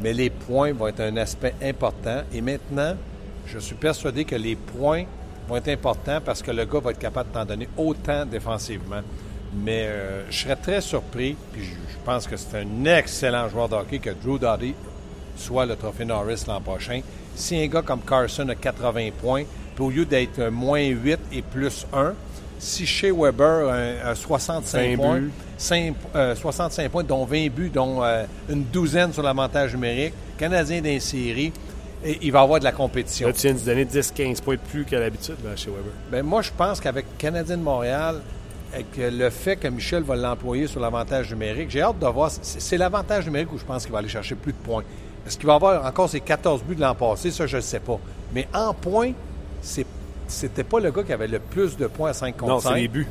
mais 0.02 0.12
les 0.12 0.30
points 0.30 0.74
vont 0.74 0.88
être 0.88 1.00
un 1.00 1.16
aspect 1.16 1.54
important. 1.64 2.22
Et 2.34 2.42
maintenant, 2.42 2.96
je 3.48 3.60
suis 3.60 3.76
persuadé 3.76 4.26
que 4.26 4.36
les 4.36 4.56
points 4.58 5.06
vont 5.48 5.56
être 5.56 5.70
importants 5.70 6.20
parce 6.24 6.42
que 6.42 6.52
le 6.52 6.66
gars 6.66 6.80
va 6.80 6.92
être 6.92 7.00
capable 7.00 7.30
de 7.30 7.34
t'en 7.36 7.46
donner 7.46 7.70
autant 7.78 8.26
défensivement. 8.26 9.00
Mais 9.64 9.86
euh, 9.88 10.24
je 10.30 10.38
serais 10.44 10.56
très 10.56 10.82
surpris, 10.82 11.36
puis 11.54 11.64
je, 11.64 11.70
je 11.70 11.98
pense 12.06 12.28
que 12.28 12.36
c'est 12.38 12.58
un 12.58 12.86
excellent 12.86 13.48
joueur 13.50 13.70
de 13.70 13.76
hockey 13.76 14.00
que 14.00 14.10
Drew 14.10 14.38
Doughty 14.40 14.74
soit 15.38 15.66
le 15.66 15.76
trophée 15.76 16.06
Norris 16.06 16.44
l'an 16.48 16.62
prochain. 16.62 17.02
Si 17.36 17.58
un 17.62 17.68
gars 17.68 17.82
comme 17.82 18.02
Carson 18.02 18.48
a 18.50 18.56
80 18.56 19.10
points, 19.22 19.44
puis 19.76 19.84
au 19.84 19.90
lieu 19.90 20.06
d'être 20.06 20.42
moins 20.50 20.84
8 20.86 21.20
et 21.34 21.42
plus 21.42 21.86
1, 21.94 22.14
si 22.60 22.86
chez 22.86 23.12
Weber 23.12 23.68
a, 23.70 24.10
a 24.10 24.16
65 24.16 24.78
20 24.92 24.96
points, 24.96 25.20
buts. 25.20 25.32
cinq- 25.58 25.96
euh, 26.16 26.36
65 26.36 26.90
points, 26.90 27.04
dont 27.04 27.26
20 27.26 27.50
buts, 27.50 27.70
dont 27.74 28.02
euh, 28.04 28.24
une 28.50 28.64
douzaine 28.64 29.12
sur 29.12 29.24
l'avantage 29.24 29.74
numérique, 29.74 30.14
Canadien 30.38 30.82
d'insérie, 30.82 31.52
et 32.04 32.18
il 32.22 32.32
va 32.32 32.42
avoir 32.42 32.60
de 32.60 32.64
la 32.66 32.72
compétition. 32.72 33.28
Là, 33.28 33.34
tu 33.34 33.42
viens 33.48 33.54
de 33.56 33.60
donner 33.60 33.86
10-15 33.86 34.42
points 34.42 34.56
de 34.56 34.60
plus 34.60 34.86
qu'à 34.86 35.00
l'habitude 35.00 35.36
chez 35.58 35.68
Weber. 35.70 35.92
Ben, 36.12 36.24
moi, 36.24 36.42
je 36.42 36.52
pense 36.56 36.80
qu'avec 36.80 37.18
Canadien 37.18 37.58
de 37.58 37.64
Montréal, 37.64 38.22
avec 38.74 38.88
le 38.98 39.30
fait 39.30 39.56
que 39.56 39.68
Michel 39.68 40.04
va 40.04 40.16
l'employer 40.16 40.68
sur 40.68 40.80
l'avantage 40.82 41.32
numérique, 41.32 41.70
j'ai 41.70 41.82
hâte 41.82 42.00
de 42.00 42.08
voir. 42.08 42.30
C'est 42.42 42.78
l'avantage 42.78 43.26
numérique 43.26 43.54
où 43.54 43.58
je 43.58 43.64
pense 43.64 43.84
qu'il 43.84 43.92
va 43.94 44.00
aller 44.00 44.10
chercher 44.10 44.36
plus 44.36 44.52
de 44.54 44.58
points. 44.58 44.84
Est-ce 45.26 45.38
qu'il 45.38 45.48
va 45.48 45.56
avoir 45.56 45.86
encore 45.86 46.10
ses 46.10 46.20
14 46.20 46.64
buts 46.64 46.76
de 46.76 46.82
l'an 46.82 46.94
passé? 46.96 47.32
Ça, 47.32 47.48
je 47.48 47.58
ne 47.58 47.62
sais 47.62 47.80
pas. 47.80 48.00
Mais 48.34 48.48
en 48.54 48.74
points, 48.74 49.12
c'était 50.28 50.64
pas 50.64 50.80
le 50.80 50.92
gars 50.92 51.04
qui 51.04 51.14
avait 51.14 51.28
le 51.28 51.40
plus 51.40 51.78
de 51.78 51.88
points 51.88 52.10
à 52.10 52.14
5 52.14 52.38
contre 52.38 52.52
Non, 52.54 52.60
5. 52.60 52.70
c'est 52.74 52.82
les 52.82 52.88
buts. 52.88 53.08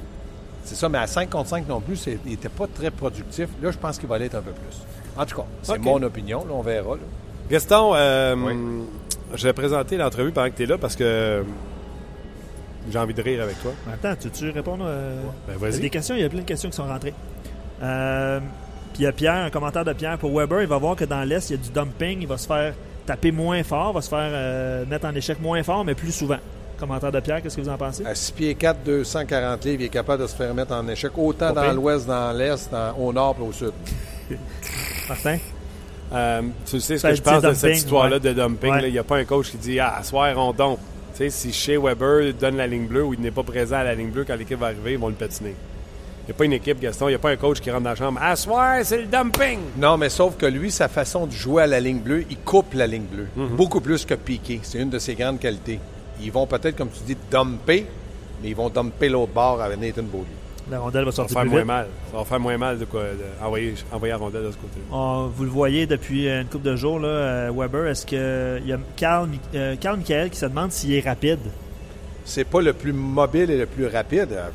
C'est 0.64 0.74
ça, 0.76 0.88
mais 0.88 0.98
à 0.98 1.06
5 1.06 1.28
contre 1.30 1.48
5 1.50 1.68
non 1.68 1.80
plus, 1.80 2.06
il 2.06 2.30
n'était 2.30 2.48
pas 2.48 2.66
très 2.66 2.90
productif. 2.90 3.48
Là, 3.62 3.70
je 3.70 3.78
pense 3.78 3.98
qu'il 3.98 4.08
va 4.08 4.18
l'être 4.18 4.34
un 4.34 4.40
peu 4.42 4.52
plus. 4.52 4.78
En 5.16 5.24
tout 5.26 5.36
cas, 5.36 5.44
c'est 5.62 5.78
mon 5.78 6.02
opinion. 6.02 6.40
Là, 6.40 6.52
on 6.54 6.62
verra. 6.62 6.94
là. 6.94 7.00
Gaston, 7.50 7.92
euh, 7.94 8.34
Oui. 8.36 8.54
je 9.34 9.42
vais 9.44 9.52
présenter 9.52 9.96
l'entrevue 9.96 10.32
pendant 10.32 10.50
que 10.50 10.56
tu 10.56 10.62
es 10.62 10.66
là 10.66 10.78
parce 10.78 10.96
que 10.96 11.44
j'ai 12.90 12.98
envie 12.98 13.14
de 13.14 13.22
rire 13.22 13.42
avec 13.42 13.60
toi. 13.62 13.72
Attends, 13.92 14.14
tu 14.32 14.44
veux 14.44 14.50
répondre? 14.52 14.84
euh, 14.86 15.20
Ben, 15.46 15.54
il 15.56 15.62
y 15.62 15.64
a 15.66 15.70
vas-y. 15.70 15.80
des 15.80 15.90
questions, 15.90 16.14
il 16.14 16.20
y 16.22 16.24
a 16.24 16.28
plein 16.28 16.40
de 16.40 16.44
questions 16.44 16.68
qui 16.70 16.76
sont 16.76 16.86
rentrées. 16.86 17.14
Euh, 17.82 18.38
puis 18.92 19.02
il 19.02 19.04
y 19.04 19.06
a 19.06 19.12
Pierre, 19.12 19.44
un 19.44 19.50
commentaire 19.50 19.84
de 19.84 19.92
Pierre 19.92 20.18
pour 20.18 20.36
Weber. 20.36 20.62
Il 20.62 20.68
va 20.68 20.78
voir 20.78 20.94
que 20.96 21.04
dans 21.04 21.22
l'Est, 21.24 21.50
il 21.50 21.56
y 21.56 21.58
a 21.58 21.62
du 21.62 21.70
dumping. 21.70 22.18
Il 22.22 22.28
va 22.28 22.38
se 22.38 22.46
faire 22.46 22.74
taper 23.06 23.32
moins 23.32 23.62
fort, 23.64 23.92
va 23.92 24.00
se 24.00 24.08
faire 24.08 24.18
euh, 24.32 24.84
mettre 24.86 25.06
en 25.06 25.14
échec 25.14 25.40
moins 25.40 25.62
fort, 25.62 25.84
mais 25.84 25.94
plus 25.94 26.12
souvent. 26.12 26.38
Commentaire 26.78 27.12
de 27.12 27.20
Pierre, 27.20 27.40
qu'est-ce 27.42 27.56
que 27.56 27.60
vous 27.62 27.68
en 27.68 27.76
pensez? 27.76 28.04
À 28.04 28.14
6 28.14 28.32
pieds 28.32 28.54
4, 28.56 28.82
240 28.84 29.64
livres, 29.64 29.82
il 29.82 29.86
est 29.86 29.88
capable 29.90 30.22
de 30.22 30.26
se 30.26 30.34
faire 30.34 30.52
mettre 30.54 30.72
en 30.72 30.86
échec 30.88 31.12
autant 31.16 31.48
Pas 31.48 31.52
dans 31.52 31.62
pire. 31.62 31.74
l'ouest, 31.74 32.06
dans 32.06 32.32
l'est, 32.32 32.70
dans- 32.70 32.92
au 32.98 33.12
nord 33.12 33.36
et 33.40 33.42
au 33.42 33.52
sud. 33.52 33.72
Martin? 35.08 35.38
Euh, 36.12 36.42
tu 36.66 36.80
sais 36.80 36.94
ce 36.96 36.98
Ça 37.02 37.10
que 37.10 37.16
je 37.16 37.22
pense 37.22 37.42
de 37.42 37.52
cette 37.54 37.76
histoire-là 37.76 38.16
ouais. 38.16 38.20
de 38.20 38.32
dumping. 38.32 38.70
Ouais. 38.72 38.88
Il 38.88 38.92
n'y 38.92 38.98
a 38.98 39.04
pas 39.04 39.16
un 39.18 39.24
coach 39.24 39.50
qui 39.50 39.56
dit 39.56 39.80
Ah, 39.80 39.96
à 39.98 40.02
soir, 40.02 40.32
on 40.36 40.52
dompe. 40.52 40.78
Tu 41.16 41.18
sais, 41.18 41.30
si 41.30 41.52
Shea 41.52 41.78
Weber 41.78 42.34
donne 42.34 42.56
la 42.56 42.66
ligne 42.66 42.86
bleue 42.86 43.04
ou 43.04 43.14
il 43.14 43.20
n'est 43.20 43.30
pas 43.30 43.44
présent 43.44 43.76
à 43.76 43.84
la 43.84 43.94
ligne 43.94 44.10
bleue 44.10 44.24
quand 44.26 44.34
l'équipe 44.34 44.58
va 44.58 44.66
arriver, 44.66 44.94
ils 44.94 44.98
vont 44.98 45.08
le 45.08 45.14
patiner. 45.14 45.54
Il 46.22 46.26
n'y 46.28 46.30
a 46.32 46.34
pas 46.34 46.44
une 46.44 46.54
équipe, 46.54 46.80
Gaston, 46.80 47.06
il 47.06 47.12
n'y 47.12 47.16
a 47.16 47.20
pas 47.20 47.30
un 47.30 47.36
coach 47.36 47.60
qui 47.60 47.70
rentre 47.70 47.84
dans 47.84 47.90
la 47.90 47.96
chambre. 47.96 48.18
À 48.20 48.34
soir, 48.34 48.78
c'est 48.82 48.96
le 48.96 49.04
dumping! 49.04 49.60
Non, 49.76 49.96
mais 49.96 50.08
sauf 50.08 50.36
que 50.36 50.46
lui, 50.46 50.72
sa 50.72 50.88
façon 50.88 51.26
de 51.26 51.32
jouer 51.32 51.62
à 51.62 51.66
la 51.68 51.78
ligne 51.78 52.00
bleue, 52.00 52.24
il 52.30 52.38
coupe 52.38 52.74
la 52.74 52.86
ligne 52.88 53.04
bleue. 53.04 53.28
Beaucoup 53.36 53.80
plus 53.80 54.04
que 54.04 54.14
Piqué. 54.14 54.58
C'est 54.64 54.78
une 54.78 54.90
de 54.90 54.98
ses 54.98 55.14
grandes 55.14 55.38
qualités. 55.38 55.78
Ils 56.20 56.32
vont 56.32 56.46
peut-être, 56.46 56.76
comme 56.76 56.90
tu 56.90 57.04
dis, 57.06 57.16
dumper, 57.30 57.86
mais 58.42 58.48
ils 58.48 58.56
vont 58.56 58.68
dumper 58.70 59.08
l'autre 59.08 59.32
bord 59.32 59.62
avec 59.62 59.78
Nathan 59.78 60.02
Beaulieu. 60.02 60.24
La 60.70 60.78
rondelle 60.80 61.04
va 61.04 61.12
Ça 61.12 61.22
va 61.22 61.28
sortir 61.28 61.34
faire 61.34 61.42
plus 61.42 61.50
moins 61.50 61.58
vite. 61.60 61.66
mal. 61.66 61.86
Ça 62.10 62.16
va 62.18 62.24
faire 62.24 62.40
moins 62.40 62.56
mal 62.58 62.78
de 62.78 62.84
quoi 62.86 63.02
de 63.02 63.44
envoyer, 63.44 63.74
envoyer 63.92 64.12
la 64.12 64.18
rondelle 64.18 64.44
de 64.44 64.50
ce 64.50 64.56
côté. 64.56 64.80
On- 64.90 65.26
vous 65.26 65.44
le 65.44 65.50
voyez 65.50 65.86
depuis 65.86 66.26
une 66.28 66.46
couple 66.46 66.64
de 66.64 66.76
jours, 66.76 66.98
là, 67.00 67.08
euh, 67.08 67.52
Weber. 67.54 67.86
Est-ce 67.88 68.06
que 68.06 68.58
il 68.62 68.68
y 68.68 68.72
a 68.72 68.78
Carl, 68.96 69.28
euh, 69.54 69.76
Carl 69.76 69.98
Michael 69.98 70.30
qui 70.30 70.38
se 70.38 70.46
demande 70.46 70.72
s'il 70.72 70.94
est 70.94 71.00
rapide? 71.06 71.40
C'est 72.24 72.44
pas 72.44 72.62
le 72.62 72.72
plus 72.72 72.94
mobile 72.94 73.50
et 73.50 73.58
le 73.58 73.66
plus 73.66 73.86
rapide 73.86 74.28
euh, 74.32 74.48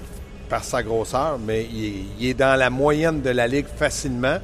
par 0.49 0.63
sa 0.63 0.81
grosseur, 0.81 1.37
mais 1.45 1.67
il 1.71 2.25
est 2.27 2.33
dans 2.33 2.57
la 2.57 2.71
moyenne 2.71 3.21
de 3.21 3.29
la 3.29 3.47
ligue 3.47 3.67
facilement. 3.67 4.37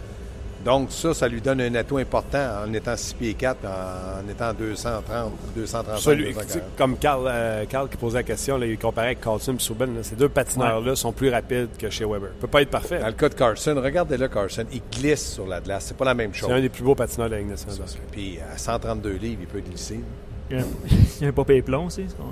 Donc 0.65 0.91
ça, 0.91 1.13
ça 1.13 1.27
lui 1.27 1.41
donne 1.41 1.61
un 1.61 1.75
atout 1.75 1.97
important 1.97 2.63
en 2.65 2.73
étant 2.73 2.97
6 2.97 3.13
pieds 3.13 3.33
4, 3.35 3.57
en 3.65 4.27
étant 4.29 4.51
230, 4.51 5.31
235, 5.55 5.97
Celui, 6.01 6.33
240. 6.33 6.63
comme 6.75 6.97
Carl, 6.97 7.25
euh, 7.27 7.65
Carl 7.69 7.87
qui 7.87 7.97
posait 7.97 8.17
la 8.17 8.23
question, 8.23 8.57
là, 8.57 8.65
il 8.65 8.77
comparait 8.79 9.07
avec 9.07 9.21
Carlson 9.21 9.53
et 9.53 9.59
Subban. 9.59 9.85
là. 9.85 10.01
Ces 10.01 10.15
deux 10.15 10.27
patineurs-là 10.27 10.95
sont 10.95 11.11
plus 11.11 11.29
rapides 11.29 11.69
que 11.77 11.89
chez 11.91 12.03
Weber. 12.03 12.29
Il 12.35 12.39
peut 12.39 12.47
pas 12.47 12.63
être 12.63 12.71
parfait. 12.71 12.99
Dans 12.99 13.05
le 13.07 13.13
cas 13.13 13.29
de 13.29 13.35
Carson, 13.35 13.75
regardez-le 13.81 14.27
Carson, 14.27 14.65
il 14.73 14.81
glisse 14.91 15.33
sur 15.33 15.45
la 15.45 15.61
glace. 15.61 15.85
C'est 15.87 15.97
pas 15.97 16.05
la 16.05 16.15
même 16.15 16.33
chose. 16.33 16.49
C'est 16.49 16.55
un 16.55 16.61
des 16.61 16.69
plus 16.69 16.83
beaux 16.83 16.95
patineurs 16.95 17.29
de 17.29 17.35
la 17.35 17.39
Ligue 17.41 17.49
nationale. 17.51 17.77
Puis 18.11 18.39
à 18.53 18.57
132 18.57 19.11
livres, 19.17 19.41
il 19.41 19.47
peut 19.47 19.59
glisser. 19.61 19.99
Il 20.49 20.57
y 20.57 20.59
a 20.59 20.63
a 21.25 21.29
un 21.29 21.31
papier 21.31 21.61
plomb 21.61 21.85
aussi. 21.85 22.05
ce 22.09 22.15
qu'on- 22.15 22.23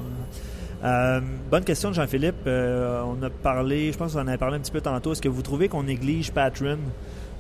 Euh, 0.86 1.22
bonne 1.50 1.64
question 1.64 1.90
de 1.92 1.96
Jean-Philippe. 1.96 2.46
Euh, 2.46 3.02
on 3.06 3.22
a 3.24 3.30
parlé, 3.30 3.92
je 3.94 3.98
pense 3.98 4.14
qu'on 4.14 4.20
en 4.20 4.28
avait 4.28 4.38
parlé 4.38 4.58
un 4.58 4.60
petit 4.60 4.72
peu 4.72 4.82
tantôt. 4.82 5.14
Est-ce 5.14 5.22
que 5.22 5.30
vous 5.30 5.42
trouvez 5.42 5.70
qu'on 5.70 5.84
néglige 5.84 6.32
Patron? 6.34 6.78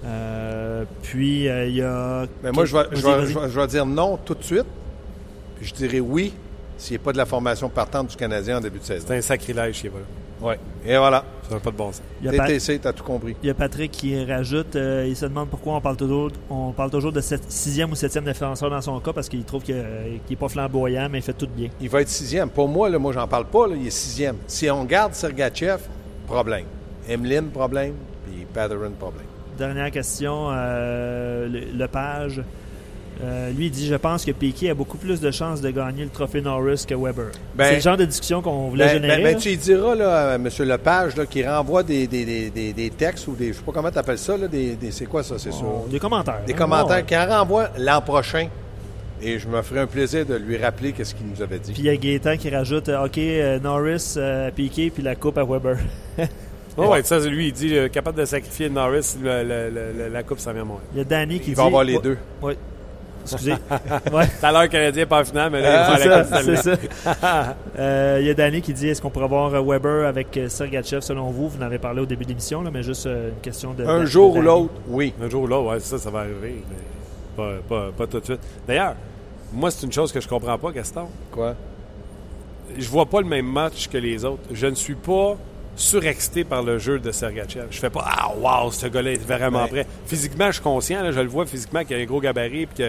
Euh, 0.06 0.84
puis 1.02 1.48
euh, 1.48 1.66
il 1.68 1.76
y 1.76 1.82
a. 1.82 2.26
Mais 2.44 2.52
moi, 2.52 2.66
je 2.66 2.76
vais, 2.76 2.84
je, 2.92 3.02
Vas-y, 3.02 3.04
vais, 3.04 3.22
vas-y. 3.22 3.34
je 3.34 3.40
vais- 3.40 3.50
je 3.50 3.60
vais 3.60 3.68
dire 3.68 3.86
non 3.86 4.18
tout 4.24 4.36
de 4.36 4.44
suite. 4.44 4.66
Puis 5.58 5.68
je 5.68 5.74
dirais 5.74 6.00
oui 6.00 6.34
s'il 6.78 6.98
n'y 6.98 7.02
a 7.02 7.06
pas 7.06 7.14
de 7.14 7.18
la 7.18 7.26
formation 7.26 7.70
partante 7.70 8.08
du 8.10 8.16
Canadien 8.18 8.58
en 8.58 8.62
début 8.62 8.80
de 8.80 8.84
saison. 8.84 9.06
C'est 9.08 9.18
un 9.18 9.22
sacrilège 9.22 9.76
chez 9.76 9.88
Weber. 9.90 10.06
Oui. 10.42 10.56
Et 10.86 10.98
voilà. 10.98 11.24
Ça 11.48 11.54
n'a 11.56 11.62
pas 11.62 11.72
de 11.72 11.78
bon 11.78 11.92
sens. 11.94 12.02
Il 12.22 12.26
y 12.26 12.30
a 12.30 12.34
Pat- 12.38 12.48
TTC, 12.48 12.80
t'as 12.80 12.92
tout 12.92 13.04
compris. 13.06 13.34
Il 13.42 13.48
y 13.48 13.50
a 13.50 13.54
Patrick 13.54 13.92
qui 13.92 14.22
rajoute, 14.26 14.76
euh, 14.76 15.06
il 15.08 15.16
se 15.16 15.26
demande 15.26 15.48
pourquoi 15.48 15.76
on 15.76 15.80
parle 15.82 15.96
toujours, 15.96 16.32
on 16.50 16.72
parle 16.74 16.90
toujours 16.90 17.14
de 17.14 17.22
sept- 17.22 17.50
sixième 17.50 17.92
ou 17.92 17.96
septième 17.96 18.26
défenseur 18.26 18.70
dans 18.70 18.82
son 18.82 19.00
cas 19.00 19.14
parce 19.14 19.30
qu'il 19.30 19.46
trouve 19.46 19.64
qu'il 19.64 19.76
n'est 20.30 20.36
pas 20.36 20.50
flamboyant, 20.50 21.08
mais 21.10 21.20
il 21.20 21.22
fait 21.22 21.32
tout 21.34 21.48
bien. 21.48 21.70
Il 21.80 21.88
va 21.90 22.02
être 22.02 22.10
sixième. 22.10 22.50
Pour 22.50 22.68
moi, 22.68 22.90
là, 22.90 23.00
moi, 23.00 23.14
j'en 23.14 23.28
parle 23.28 23.46
pas. 23.46 23.68
là, 23.68 23.76
il 23.80 23.88
est 23.88 23.92
sixième. 23.92 24.36
Si 24.48 24.70
on 24.70 24.84
garde 24.84 25.14
Sergachev, 25.14 25.80
problème. 26.28 26.66
Emeline, 27.08 27.50
problème. 27.50 27.94
Puis 28.26 28.46
Patterson, 28.54 28.92
problème. 29.00 29.26
Dernière 29.66 29.92
question, 29.92 30.50
euh, 30.52 31.48
le, 31.48 31.78
Lepage. 31.78 32.42
Euh, 33.24 33.50
lui, 33.52 33.68
il 33.68 33.72
dit 33.72 33.88
Je 33.88 33.96
pense 33.96 34.26
que 34.26 34.32
Piquet 34.32 34.72
a 34.72 34.74
beaucoup 34.74 34.98
plus 34.98 35.22
de 35.22 35.32
chances 35.32 35.62
de 35.62 35.70
gagner 35.70 36.04
le 36.04 36.10
trophée 36.10 36.42
Norris 36.42 36.84
que 36.86 36.94
Weber. 36.96 37.28
Ben- 37.56 37.66
C'est 37.70 37.76
le 37.76 37.80
genre 37.82 37.96
de 37.96 38.04
discussion 38.04 38.42
qu'on 38.42 38.68
voulait 38.68 38.88
Ben, 38.88 38.94
générer. 38.96 39.24
ben, 39.24 39.34
ben, 39.36 39.38
tu 39.40 39.56
diras, 39.56 39.96
là, 39.96 40.32
à 40.32 40.36
M. 40.36 40.50
Lepage, 40.60 41.16
là, 41.16 41.26
qui 41.26 41.48
renvoie 41.48 41.82
des, 41.84 42.08
des, 42.08 42.50
des, 42.50 42.74
des, 42.74 42.90
textes 42.90 43.26
ou 43.30 43.36
des. 43.36 43.54
Je 43.54 43.60
sais 43.60 43.64
pas 43.64 43.72
comment 43.72 43.90
tu 43.92 43.98
appelles 44.00 44.18
ça, 44.18 44.36
là, 44.36 44.50
des, 44.50 44.76
des- 44.76 44.92
c'est 44.92 45.06
quoi 45.06 45.24
ça? 45.24 45.36
C'est 45.40 45.52
Oh, 45.54 45.88
Des 45.90 46.00
commentaires. 46.00 46.42
Des 46.46 46.52
hein? 46.52 46.58
commentaires 46.58 46.98
Ouais. 46.98 47.04
qui 47.06 47.16
en 47.16 47.26
renvoient 47.26 47.70
l'an 47.78 48.02
prochain. 48.02 48.50
Et 49.22 49.40
je 49.40 49.48
me 49.48 49.62
ferai 49.62 49.80
un 49.80 49.88
plaisir 49.88 50.26
de 50.26 50.36
lui 50.36 50.58
rappeler 50.58 50.92
qu'est-ce 50.92 51.16
qu'il 51.16 51.28
nous 51.28 51.42
avait 51.42 51.60
dit. 51.60 51.72
Puis 51.72 51.84
il 51.84 51.86
y 51.86 51.90
a 51.90 51.96
Gaétan 51.96 52.36
qui 52.36 52.50
rajoute 52.50 52.90
euh, 52.90 53.06
OK, 53.06 53.64
Norris, 53.64 54.18
Piquet, 54.56 54.92
puis 54.94 55.02
la 55.02 55.16
coupe 55.16 55.38
à 55.38 55.46
Weber. 55.46 55.78
Oh, 56.78 56.88
ouais, 56.88 57.04
ça, 57.04 57.20
lui, 57.20 57.48
il 57.48 57.54
dit 57.54 57.76
euh, 57.78 57.88
capable 57.88 58.18
de 58.18 58.26
sacrifier 58.26 58.70
Norris, 58.70 59.16
le- 59.22 59.44
le- 59.44 59.70
le- 59.70 60.10
la 60.12 60.24
coupe, 60.24 60.40
ça 60.40 60.54
vient 60.54 60.64
moins. 60.64 60.80
Il 60.94 60.98
y 60.98 61.02
a 61.02 61.04
Danny 61.04 61.40
qui 61.40 61.52
Il 61.52 61.54
dit. 61.54 61.56
va 61.56 61.66
avoir 61.66 61.84
les 61.84 61.96
Ouais, 61.98 62.02
deux. 62.02 62.18
ouais. 62.42 62.58
Excusez. 63.24 63.52
ouais. 64.12 64.28
Tout 64.28 64.46
à 64.46 64.52
l'heure, 64.52 64.68
Canadien 64.68 65.06
pas 65.06 65.22
en 65.22 65.24
finale, 65.24 65.50
mais 65.52 65.62
là, 65.62 65.86
Ah, 65.88 65.98
il 66.02 66.10
va 66.10 66.24
C'est 66.26 66.52
la 66.52 66.56
c'est 66.64 66.78
ça. 67.04 67.56
Euh, 67.80 68.18
Il 68.22 68.28
y 68.28 68.30
a 68.30 68.34
Danny 68.34 68.62
qui 68.62 68.74
dit 68.74 68.90
est-ce 68.90 69.02
qu'on 69.02 69.10
pourrait 69.10 69.26
avoir 69.26 69.54
euh, 69.54 69.62
Weber 69.62 70.08
avec 70.08 70.38
Sergachev 70.50 71.02
selon 71.02 71.30
vous? 71.32 71.48
Vous 71.50 71.58
en 71.60 71.62
avez 71.66 71.78
parlé 71.80 72.02
au 72.02 72.06
début 72.06 72.24
de 72.26 72.30
l'émission, 72.30 72.62
là, 72.64 72.70
mais 72.74 72.84
juste 72.84 73.06
euh, 73.06 73.30
une 73.30 73.40
question 73.42 73.74
de. 73.74 73.86
Un 73.86 74.02
de- 74.02 74.06
jour 74.06 74.34
de 74.34 74.40
ou 74.40 74.42
l'autre, 74.42 74.74
oui. 74.90 75.14
Un 75.24 75.30
jour 75.30 75.44
ou 75.44 75.48
l'autre, 75.48 75.70
ouais, 75.70 75.80
ça, 75.80 75.98
ça 75.98 76.10
va 76.10 76.20
arriver. 76.22 76.64
Mais 76.70 77.38
pas, 77.38 77.52
pas, 77.70 77.92
pas 77.98 78.08
tout 78.08 78.20
de 78.20 78.26
suite. 78.26 78.42
D'ailleurs, 78.68 78.96
moi, 79.54 79.72
c'est 79.72 79.86
une 79.86 79.94
chose 79.94 80.12
que 80.12 80.20
je 80.20 80.28
comprends 80.28 80.58
pas, 80.58 80.72
Gaston. 80.72 81.08
Quoi? 81.32 81.56
Je 82.78 82.90
vois 82.90 83.06
pas 83.06 83.22
le 83.22 83.28
même 83.28 83.46
match 83.46 83.88
que 83.88 83.98
les 83.98 84.26
autres. 84.26 84.44
Je 84.52 84.68
ne 84.68 84.76
suis 84.76 84.96
pas 84.96 85.38
surexcité 85.76 86.44
par 86.44 86.62
le 86.64 86.78
jeu 86.80 87.00
de 87.00 87.12
Sergachev. 87.12 87.68
Je 87.72 87.80
fais 87.80 87.90
pas 87.90 88.04
Ah, 88.06 88.32
wow, 88.36 88.72
ce 88.72 88.88
gars-là 88.88 89.12
est 89.14 89.22
vraiment 89.26 89.64
Ouais. 89.64 89.70
prêt. 89.70 89.88
Physiquement, 90.06 90.48
je 90.48 90.54
suis 90.54 90.62
conscient, 90.64 91.02
là, 91.04 91.12
je 91.12 91.20
le 91.20 91.28
vois 91.28 91.46
physiquement 91.46 91.84
qu'il 91.84 91.96
a 91.98 92.00
un 92.00 92.06
gros 92.06 92.22
gabarit 92.22 92.66
puis 92.68 92.86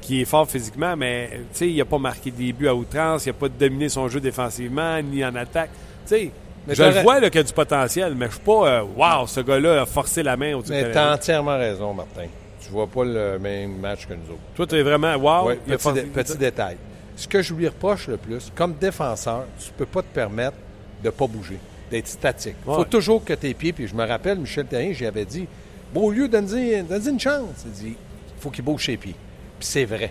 qu'il 0.00 0.20
est 0.20 0.24
fort 0.24 0.48
physiquement, 0.48 0.96
mais 0.96 1.30
tu 1.54 1.66
il 1.68 1.76
n'a 1.76 1.84
pas 1.84 1.98
marqué 1.98 2.30
des 2.30 2.52
buts 2.52 2.68
à 2.68 2.74
outrance, 2.74 3.24
il 3.24 3.28
n'a 3.30 3.32
pas 3.34 3.48
dominé 3.48 3.88
son 3.88 4.08
jeu 4.08 4.20
défensivement 4.20 5.00
ni 5.00 5.24
en 5.24 5.34
attaque. 5.36 5.70
Tu 6.06 6.30
Mais 6.66 6.74
je 6.74 6.82
le 6.82 7.00
vois 7.02 7.18
là, 7.20 7.30
qu'il 7.30 7.40
a 7.40 7.44
du 7.44 7.52
potentiel, 7.52 8.14
mais 8.14 8.26
je 8.26 8.32
suis 8.32 8.40
pas 8.40 8.68
euh, 8.68 8.82
Wow, 8.96 9.26
ce 9.26 9.40
gars-là 9.40 9.82
a 9.82 9.86
forcé 9.86 10.22
la 10.22 10.36
main 10.36 10.54
au 10.54 10.62
Mais 10.68 10.90
t'as 10.92 11.14
entièrement 11.14 11.56
raison, 11.56 11.94
Martin. 11.94 12.26
Tu 12.64 12.70
vois 12.70 12.86
pas 12.86 13.04
le 13.04 13.38
même 13.40 13.78
match 13.78 14.06
que 14.06 14.12
nous 14.14 14.30
autres. 14.32 14.40
Toi, 14.54 14.66
tu 14.66 14.76
es 14.76 14.82
vraiment 14.82 15.14
Wow. 15.16 15.54
Petit, 15.66 15.82
forcé- 15.82 15.94
dé- 15.94 16.02
petit 16.02 16.36
détail. 16.36 16.76
Ce 17.16 17.26
que 17.28 17.42
je 17.42 17.52
lui 17.54 17.66
reproche 17.68 18.06
le 18.08 18.16
plus, 18.16 18.50
comme 18.54 18.74
défenseur, 18.74 19.44
tu 19.58 19.70
peux 19.76 19.86
pas 19.86 20.02
te 20.02 20.14
permettre 20.14 20.56
de 21.02 21.10
pas 21.10 21.26
bouger, 21.26 21.58
d'être 21.92 22.08
statique. 22.08 22.56
Il 22.62 22.64
faut 22.64 22.80
Ouais. 22.80 22.84
toujours 22.86 23.22
que 23.24 23.34
tes 23.34 23.52
pieds, 23.54 23.72
puis 23.72 23.86
je 23.86 23.94
me 23.94 24.04
rappelle, 24.04 24.38
Michel 24.38 24.66
Terrien, 24.66 24.92
j'y 24.92 25.06
avais 25.06 25.24
dit, 25.26 25.46
Beaulieu, 25.94 26.26
donne-y 26.26 26.82
donne 26.82 27.06
une 27.06 27.20
chance. 27.20 27.64
Il 27.66 27.72
dit, 27.72 27.96
il 28.36 28.42
faut 28.42 28.50
qu'il 28.50 28.64
bouge 28.64 28.86
ses 28.86 28.96
pieds. 28.96 29.14
Puis 29.58 29.68
c'est 29.68 29.84
vrai. 29.84 30.10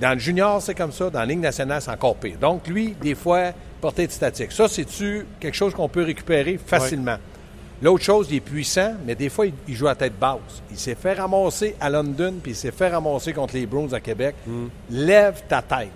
Dans 0.00 0.14
le 0.14 0.18
junior, 0.18 0.60
c'est 0.62 0.74
comme 0.74 0.90
ça. 0.90 1.10
Dans 1.10 1.20
la 1.20 1.26
Ligue 1.26 1.40
nationale, 1.40 1.82
c'est 1.82 1.90
encore 1.90 2.16
pire. 2.16 2.38
Donc, 2.40 2.66
lui, 2.66 2.94
des 3.00 3.14
fois, 3.14 3.52
porter 3.80 4.06
de 4.06 4.12
statique. 4.12 4.50
Ça, 4.50 4.66
c'est-tu 4.66 5.26
quelque 5.38 5.54
chose 5.54 5.74
qu'on 5.74 5.88
peut 5.88 6.02
récupérer 6.02 6.58
facilement? 6.64 7.18
L'autre 7.82 8.02
chose, 8.04 8.28
il 8.30 8.36
est 8.36 8.40
puissant, 8.40 8.94
mais 9.04 9.14
des 9.14 9.28
fois, 9.28 9.44
il, 9.46 9.74
joue 9.74 9.88
à 9.88 9.94
tête 9.94 10.18
basse. 10.18 10.62
Il 10.70 10.78
s'est 10.78 10.94
fait 10.94 11.14
ramasser 11.14 11.76
à 11.80 11.90
London, 11.90 12.34
puis 12.42 12.52
il 12.52 12.56
s'est 12.56 12.70
fait 12.70 12.88
ramasser 12.88 13.32
contre 13.32 13.54
les 13.54 13.66
Browns 13.66 13.92
à 13.92 14.00
Québec. 14.00 14.34
Lève 14.90 15.42
ta 15.48 15.60
tête. 15.60 15.90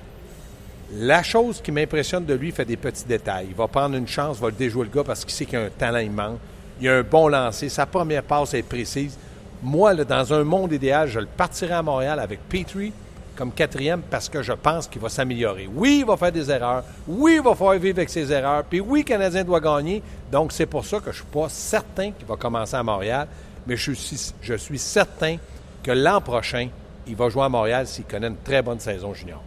La 0.95 1.23
chose 1.23 1.61
qui 1.61 1.73
m'impressionne 1.73 2.25
de 2.25 2.35
lui, 2.35 2.49
il 2.49 2.55
fait 2.55 2.65
des 2.65 2.77
petits 2.77 3.05
détails. 3.05 3.49
Il 3.51 3.57
va 3.57 3.67
prendre 3.67 3.97
une 3.97 4.07
chance, 4.07 4.39
va 4.39 4.49
le 4.49 4.55
déjouer 4.55 4.85
le 4.85 4.91
gars 4.91 5.05
parce 5.05 5.25
qu'il 5.25 5.35
sait 5.35 5.45
qu'il 5.45 5.59
a 5.59 5.63
un 5.63 5.69
talent 5.69 5.99
immense. 5.99 6.39
Il 6.81 6.89
a 6.89 6.99
un 6.99 7.03
bon 7.03 7.27
lancer. 7.27 7.69
Sa 7.69 7.87
première 7.87 8.23
passe 8.23 8.55
est 8.55 8.63
précise. 8.63 9.19
Moi, 9.63 9.95
dans 9.95 10.33
un 10.33 10.45
monde 10.45 10.73
idéal, 10.73 11.09
je 11.09 11.19
le 11.19 11.27
partirais 11.27 11.75
à 11.75 11.83
Montréal 11.83 12.21
avec 12.21 12.41
Petrie 12.49 12.93
comme 13.35 13.53
quatrième 13.53 14.03
parce 14.03 14.29
que 14.29 14.43
je 14.43 14.53
pense 14.53 14.87
qu'il 14.87 15.03
va 15.03 15.09
s'améliorer. 15.09 15.69
Oui, 15.75 15.99
il 16.01 16.07
va 16.07 16.17
faire 16.17 16.33
des 16.33 16.51
erreurs. 16.51 16.85
Oui, 17.09 17.35
il 17.37 17.43
va 17.43 17.55
falloir 17.55 17.79
vivre 17.79 17.99
avec 17.99 18.09
ses 18.09 18.31
erreurs. 18.31 18.65
Puis 18.65 18.81
oui, 18.81 19.01
le 19.01 19.05
Canadien 19.05 19.43
doit 19.43 19.61
gagner. 19.61 20.03
Donc, 20.31 20.53
c'est 20.53 20.67
pour 20.67 20.85
ça 20.87 20.99
que 20.99 21.07
je 21.07 21.11
ne 21.11 21.15
suis 21.15 21.25
pas 21.25 21.49
certain 21.49 22.13
qu'il 22.13 22.27
va 22.27 22.37
commencer 22.37 22.77
à 22.77 22.83
Montréal. 22.83 23.27
Mais 23.67 23.77
je 23.77 23.93
suis 23.93 24.79
certain 24.79 25.37
que 25.83 25.91
l'an 25.91 26.21
prochain, 26.21 26.69
il 27.07 27.17
va 27.17 27.29
jouer 27.29 27.43
à 27.43 27.49
Montréal 27.49 27.87
s'il 27.87 28.05
connaît 28.05 28.29
une 28.29 28.37
très 28.37 28.63
bonne 28.63 28.79
saison 28.79 29.13
junior. 29.13 29.43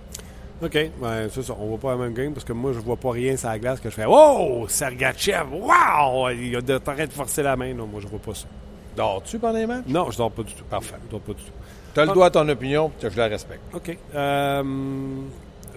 OK. 0.62 0.92
Ben, 1.02 1.30
c'est 1.32 1.44
ça. 1.44 1.56
On 1.60 1.64
ne 1.64 1.70
voit 1.70 1.78
pas 1.78 1.92
la 1.92 1.98
même 1.98 2.14
game 2.14 2.34
parce 2.34 2.44
que 2.46 2.54
moi, 2.54 2.74
je 2.74 2.80
vois 2.80 2.98
pas 2.98 3.12
rien 3.12 3.36
sur 3.38 3.50
la 3.50 3.60
glace 3.60 3.80
que 3.80 3.90
je 3.90 3.96
fais 3.96 4.06
Oh, 4.08 4.66
Sergachev, 4.68 5.48
wow! 5.54 6.30
Il 6.32 6.56
a 6.56 6.62
de 6.62 6.78
de 7.06 7.12
forcer 7.14 7.44
la 7.44 7.56
main. 7.56 7.74
Non, 7.74 7.88
moi, 7.88 8.02
je 8.02 8.08
vois 8.08 8.20
pas 8.20 8.34
ça. 8.34 8.48
Dors-tu 8.96 9.40
pendant 9.40 9.58
les 9.58 9.66
matchs? 9.66 9.86
Non, 9.88 10.12
je 10.12 10.18
dors 10.18 10.32
pas 10.32 10.44
du 10.44 10.54
tout. 10.54 10.66
Parfait. 10.66 10.96
Je 11.06 11.12
dors 11.12 11.22
pas 11.22 11.34
du 11.34 11.44
tout. 11.44 11.52
Tu 11.94 12.00
as 12.00 12.06
le 12.06 12.12
droit 12.12 12.28
à 12.28 12.30
ton 12.30 12.48
opinion, 12.50 12.92
je 13.02 13.18
la 13.18 13.28
respecte. 13.28 13.62
OK. 13.74 13.98
Euh, 14.14 14.64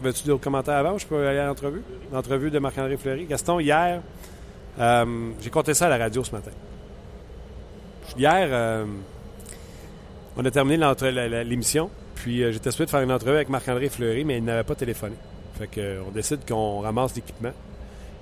Veux-tu 0.03 0.27
d'autres 0.27 0.43
commentaires 0.43 0.75
avant 0.77 0.95
ou 0.95 0.99
je 0.99 1.07
peux 1.07 1.27
aller 1.27 1.39
à 1.39 1.47
l'entrevue? 1.47 1.83
L'entrevue 2.13 2.51
de 2.51 2.59
Marc-André 2.59 2.97
Fleury. 2.97 3.25
Gaston, 3.27 3.61
hier, 3.61 4.01
euh, 4.81 5.31
j'ai 5.41 5.51
compté 5.51 5.75
ça 5.75 5.87
à 5.87 5.91
la 5.91 5.99
radio 5.99 6.25
ce 6.25 6.33
matin. 6.33 6.51
Hier, 8.17 8.49
euh, 8.51 8.85
on 10.37 10.45
a 10.45 10.51
terminé 10.51 10.85
l'émission, 11.45 11.89
puis 12.23 12.45
euh, 12.45 12.53
j'étais 12.53 12.71
de 12.71 12.75
faire 12.91 13.01
une 13.01 13.11
entrevue 13.11 13.35
avec 13.35 13.49
Marc-André 13.49 13.89
Fleury, 13.89 14.25
mais 14.25 14.39
il 14.39 14.45
n'avait 14.45 14.63
pas 14.63 14.77
téléphoné. 14.77 15.17
Fait 15.59 15.67
que, 15.67 15.81
euh, 15.81 16.03
on 16.07 16.13
décide 16.13 16.47
qu'on 16.49 16.79
ramasse 16.79 17.17
l'équipement. 17.17 17.51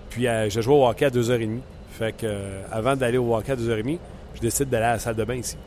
Puis 0.09 0.27
euh, 0.27 0.49
je 0.49 0.63
joue 0.63 0.73
au 0.73 0.89
hockey 0.89 1.05
à 1.05 1.11
2h30. 1.11 1.59
Fait 1.99 2.17
que, 2.17 2.63
avant 2.73 2.97
d'aller 2.97 3.19
au 3.19 3.37
hockey 3.37 3.53
à 3.53 3.57
2h30, 3.57 3.99
je 4.37 4.41
décide 4.41 4.71
d'aller 4.71 4.87
à 4.87 4.93
la 4.93 4.99
salle 4.99 5.17
de 5.17 5.25
bain 5.25 5.35
ici. 5.35 5.59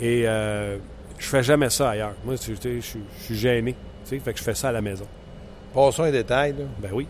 Et 0.00 0.22
je 0.22 0.78
fais 1.26 1.42
jamais 1.42 1.68
ça 1.68 1.90
ailleurs. 1.90 2.14
Moi, 2.24 2.36
je 2.36 2.80
suis- 2.80 3.36
gêné. 3.36 3.74
Fait 4.04 4.18
que 4.20 4.38
je 4.38 4.42
fais 4.44 4.54
ça 4.54 4.68
à 4.68 4.72
la 4.72 4.80
maison. 4.80 5.06
Passons 5.74 6.04
un 6.04 6.12
détail. 6.12 6.52
Là. 6.52 6.64
Ben 6.78 6.90
oui, 6.92 7.08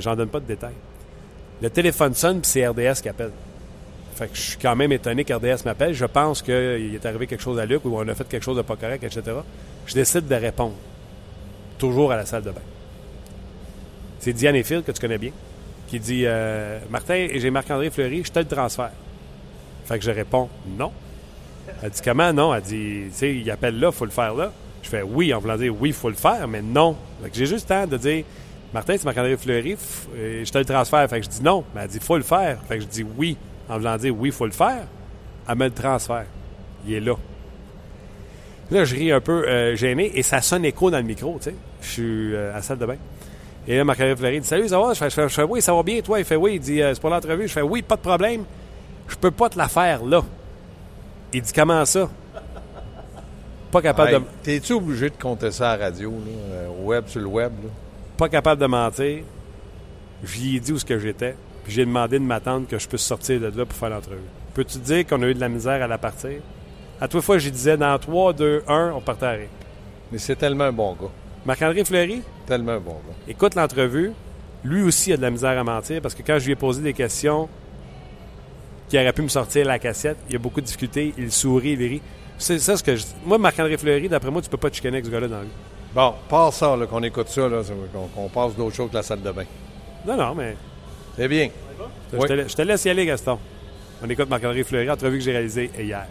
j'en 0.00 0.16
donne 0.16 0.30
pas 0.30 0.40
de 0.40 0.46
détails. 0.46 0.74
Le 1.62 1.70
téléphone 1.70 2.14
sonne, 2.14 2.40
puis 2.40 2.50
c'est 2.50 2.66
RDS 2.66 3.00
qui 3.02 3.08
appelle. 3.08 3.30
Fait 4.20 4.28
que 4.28 4.36
je 4.36 4.42
suis 4.42 4.58
quand 4.58 4.76
même 4.76 4.92
étonné 4.92 5.24
qu'RDS 5.24 5.64
m'appelle. 5.64 5.94
Je 5.94 6.04
pense 6.04 6.42
qu'il 6.42 6.94
est 6.94 7.06
arrivé 7.06 7.26
quelque 7.26 7.42
chose 7.42 7.58
à 7.58 7.64
Luc 7.64 7.86
ou 7.86 7.96
on 7.96 8.06
a 8.06 8.14
fait 8.14 8.28
quelque 8.28 8.42
chose 8.42 8.58
de 8.58 8.60
pas 8.60 8.76
correct, 8.76 9.02
etc. 9.02 9.22
Je 9.86 9.94
décide 9.94 10.28
de 10.28 10.34
répondre. 10.34 10.74
Toujours 11.78 12.12
à 12.12 12.16
la 12.16 12.26
salle 12.26 12.42
de 12.42 12.50
bain. 12.50 12.60
C'est 14.18 14.34
Diane 14.34 14.56
Effield, 14.56 14.84
que 14.84 14.92
tu 14.92 15.00
connais 15.00 15.16
bien, 15.16 15.30
qui 15.88 15.98
dit 15.98 16.24
euh, 16.26 16.80
Martin, 16.90 17.28
j'ai 17.32 17.50
Marc-André 17.50 17.88
Fleury, 17.88 18.22
je 18.22 18.30
te 18.30 18.38
le 18.40 18.44
transfère. 18.44 18.90
Fait 19.86 19.98
que 19.98 20.04
je 20.04 20.10
réponds 20.10 20.50
non. 20.76 20.92
Elle 21.82 21.88
dit 21.88 22.02
comment 22.04 22.30
non? 22.30 22.54
Elle 22.54 22.60
dit, 22.60 23.04
tu 23.06 23.14
sais, 23.14 23.34
il 23.34 23.50
appelle 23.50 23.80
là, 23.80 23.88
il 23.88 23.96
faut 23.96 24.04
le 24.04 24.10
faire 24.10 24.34
là. 24.34 24.52
Je 24.82 24.90
fais 24.90 25.00
oui, 25.00 25.32
en 25.32 25.40
voulant 25.40 25.56
dire 25.56 25.74
oui, 25.80 25.88
il 25.88 25.94
faut 25.94 26.10
le 26.10 26.14
faire, 26.14 26.46
mais 26.46 26.60
non. 26.60 26.94
Fait 27.22 27.30
que 27.30 27.36
j'ai 27.36 27.46
juste 27.46 27.70
le 27.70 27.74
temps 27.74 27.86
de 27.86 27.96
dire 27.96 28.24
Martin, 28.74 28.98
c'est 28.98 29.04
Marc-André 29.04 29.38
Fleury, 29.38 29.78
euh, 30.14 30.44
je 30.44 30.52
te 30.52 30.58
le 30.58 30.66
transfère. 30.66 31.08
Fait 31.08 31.20
que 31.20 31.24
je 31.24 31.30
dis 31.30 31.42
non. 31.42 31.64
Mais 31.74 31.80
elle 31.84 31.88
dit 31.88 32.00
faut 32.00 32.18
le 32.18 32.22
faire. 32.22 32.58
Fait 32.68 32.76
que 32.76 32.82
je 32.82 32.86
dis 32.86 33.06
oui, 33.16 33.38
en 33.70 33.78
voulant 33.78 33.96
dire 33.96 34.14
oui, 34.16 34.28
il 34.28 34.32
faut 34.32 34.46
le 34.46 34.52
faire. 34.52 34.82
Elle 35.48 35.56
me 35.56 35.64
le 35.64 35.70
transfère. 35.70 36.26
Il 36.86 36.92
est 36.94 37.00
là. 37.00 37.14
Là, 38.70 38.84
je 38.84 38.94
ris 38.94 39.10
un 39.10 39.20
peu 39.20 39.48
euh, 39.48 39.74
gêné 39.76 40.12
et 40.14 40.22
ça 40.22 40.40
sonne 40.40 40.64
écho 40.64 40.90
dans 40.90 40.98
le 40.98 41.02
micro, 41.04 41.36
tu 41.38 41.50
sais. 41.50 41.54
Je 41.82 41.88
suis 41.88 42.34
euh, 42.34 42.52
à 42.52 42.56
la 42.56 42.62
salle 42.62 42.78
de 42.78 42.86
bain. 42.86 42.96
Et 43.66 43.76
là, 43.76 43.84
Marc-André 43.84 44.16
Fleury 44.16 44.40
dit 44.40 44.46
Salut, 44.46 44.68
ça 44.68 44.78
va? 44.78 44.92
Je 44.94 44.98
fais, 44.98 45.10
je 45.10 45.14
fais- 45.14 45.28
je 45.28 45.34
fais, 45.34 45.42
oui, 45.42 45.60
ça 45.60 45.74
va 45.74 45.82
bien, 45.82 46.00
toi? 46.02 46.18
Il 46.18 46.24
fait 46.24 46.36
oui. 46.36 46.54
Il 46.54 46.60
dit 46.60 46.80
euh, 46.82 46.94
C'est 46.94 47.00
pour 47.00 47.10
l'entrevue. 47.10 47.48
Je 47.48 47.52
fais 47.52 47.62
oui, 47.62 47.82
pas 47.82 47.96
de 47.96 48.00
problème. 48.02 48.44
Je 49.08 49.16
peux 49.16 49.30
pas 49.32 49.48
te 49.48 49.58
la 49.58 49.68
faire 49.68 50.04
là. 50.04 50.22
Il 51.32 51.42
dit 51.42 51.52
Comment 51.52 51.84
ça? 51.84 52.08
Pas 53.72 53.82
capable 53.82 54.08
Hey, 54.10 54.14
de. 54.20 54.24
T'es-tu 54.42 54.72
obligé 54.72 55.10
de 55.10 55.16
compter 55.16 55.50
ça 55.52 55.72
à 55.72 55.76
la 55.76 55.84
radio, 55.86 56.10
là, 56.10 56.16
euh, 56.54 56.68
au 56.80 56.86
web, 56.86 57.04
sur 57.06 57.20
le 57.20 57.26
web? 57.26 57.52
Là? 57.62 57.70
pas 58.16 58.28
capable 58.28 58.60
de 58.60 58.66
mentir. 58.66 59.22
J'y 60.24 60.56
ai 60.56 60.60
dit 60.60 60.72
où 60.72 60.78
ce 60.78 60.84
que 60.84 60.98
j'étais. 60.98 61.34
Puis 61.64 61.72
j'ai 61.72 61.84
demandé 61.84 62.18
de 62.18 62.24
m'attendre 62.24 62.66
que 62.66 62.78
je 62.78 62.88
puisse 62.88 63.02
sortir 63.02 63.40
de 63.40 63.46
là 63.46 63.64
pour 63.66 63.76
faire 63.76 63.90
l'entrevue. 63.90 64.18
Peux-tu 64.54 64.78
dire 64.78 65.06
qu'on 65.06 65.22
a 65.22 65.26
eu 65.26 65.34
de 65.34 65.40
la 65.40 65.48
misère 65.48 65.82
à 65.82 65.86
la 65.86 65.98
partir? 65.98 66.40
À 67.00 67.08
toute 67.08 67.22
fois, 67.22 67.38
j'y 67.38 67.50
disais 67.50 67.76
dans 67.76 67.98
3, 67.98 68.32
2, 68.32 68.64
1, 68.66 68.92
on 68.94 69.00
partait 69.00 69.26
à 69.26 69.30
rire. 69.30 69.48
Mais 70.12 70.18
c'est 70.18 70.36
tellement 70.36 70.64
un 70.64 70.72
bon 70.72 70.92
gars. 70.94 71.08
Marc-André 71.46 71.84
Fleury, 71.84 72.22
Tellement 72.46 72.72
un 72.72 72.80
bon 72.80 72.92
gars. 72.92 73.14
écoute 73.28 73.54
l'entrevue. 73.54 74.12
Lui 74.64 74.82
aussi 74.82 75.12
a 75.12 75.16
de 75.16 75.22
la 75.22 75.30
misère 75.30 75.58
à 75.58 75.64
mentir 75.64 76.02
parce 76.02 76.14
que 76.14 76.22
quand 76.22 76.38
je 76.38 76.44
lui 76.46 76.52
ai 76.52 76.56
posé 76.56 76.82
des 76.82 76.92
questions 76.92 77.48
qui 78.88 78.98
auraient 78.98 79.12
pu 79.12 79.22
me 79.22 79.28
sortir 79.28 79.64
la 79.66 79.78
cassette, 79.78 80.18
il 80.28 80.32
y 80.34 80.36
a 80.36 80.38
beaucoup 80.38 80.60
de 80.60 80.66
difficultés. 80.66 81.14
Il 81.16 81.30
sourit, 81.32 81.72
il 81.72 81.78
rit. 81.86 82.02
C'est 82.36 82.58
ça 82.58 82.76
ce 82.76 82.82
que 82.82 82.96
je 82.96 83.02
dis. 83.04 83.14
Moi, 83.24 83.38
Marc-André 83.38 83.78
Fleury, 83.78 84.08
d'après 84.08 84.30
moi, 84.30 84.42
tu 84.42 84.50
peux 84.50 84.56
pas 84.56 84.68
te 84.68 84.74
chicaner 84.76 84.96
avec 84.96 85.06
ce 85.06 85.10
gars-là 85.10 85.28
dans 85.28 85.36
la 85.38 85.44
vie. 85.44 85.50
Bon, 85.94 86.14
passe 86.28 86.56
ça, 86.56 86.76
qu'on 86.90 87.02
écoute 87.02 87.28
ça, 87.28 87.48
qu'on 88.14 88.28
passe 88.28 88.54
d'autres 88.54 88.76
choses 88.76 88.90
que 88.90 88.96
la 88.96 89.02
salle 89.02 89.22
de 89.22 89.30
bain. 89.30 89.44
Non, 90.06 90.16
non, 90.16 90.34
mais 90.34 90.56
C'est 91.16 91.28
bien. 91.28 91.48
je, 92.12 92.16
Oui. 92.16 92.28
te, 92.28 92.32
la- 92.32 92.46
je 92.48 92.56
te 92.56 92.62
laisse 92.62 92.84
y 92.84 92.90
aller, 92.90 93.06
Gaston. 93.06 93.38
On 94.02 94.08
écoute 94.08 94.28
Marc-André 94.28 94.64
Fleury, 94.64 94.90
entrevue 94.90 95.18
que 95.18 95.24
j'ai 95.24 95.32
réalisée 95.32 95.70
hier. 95.78 96.06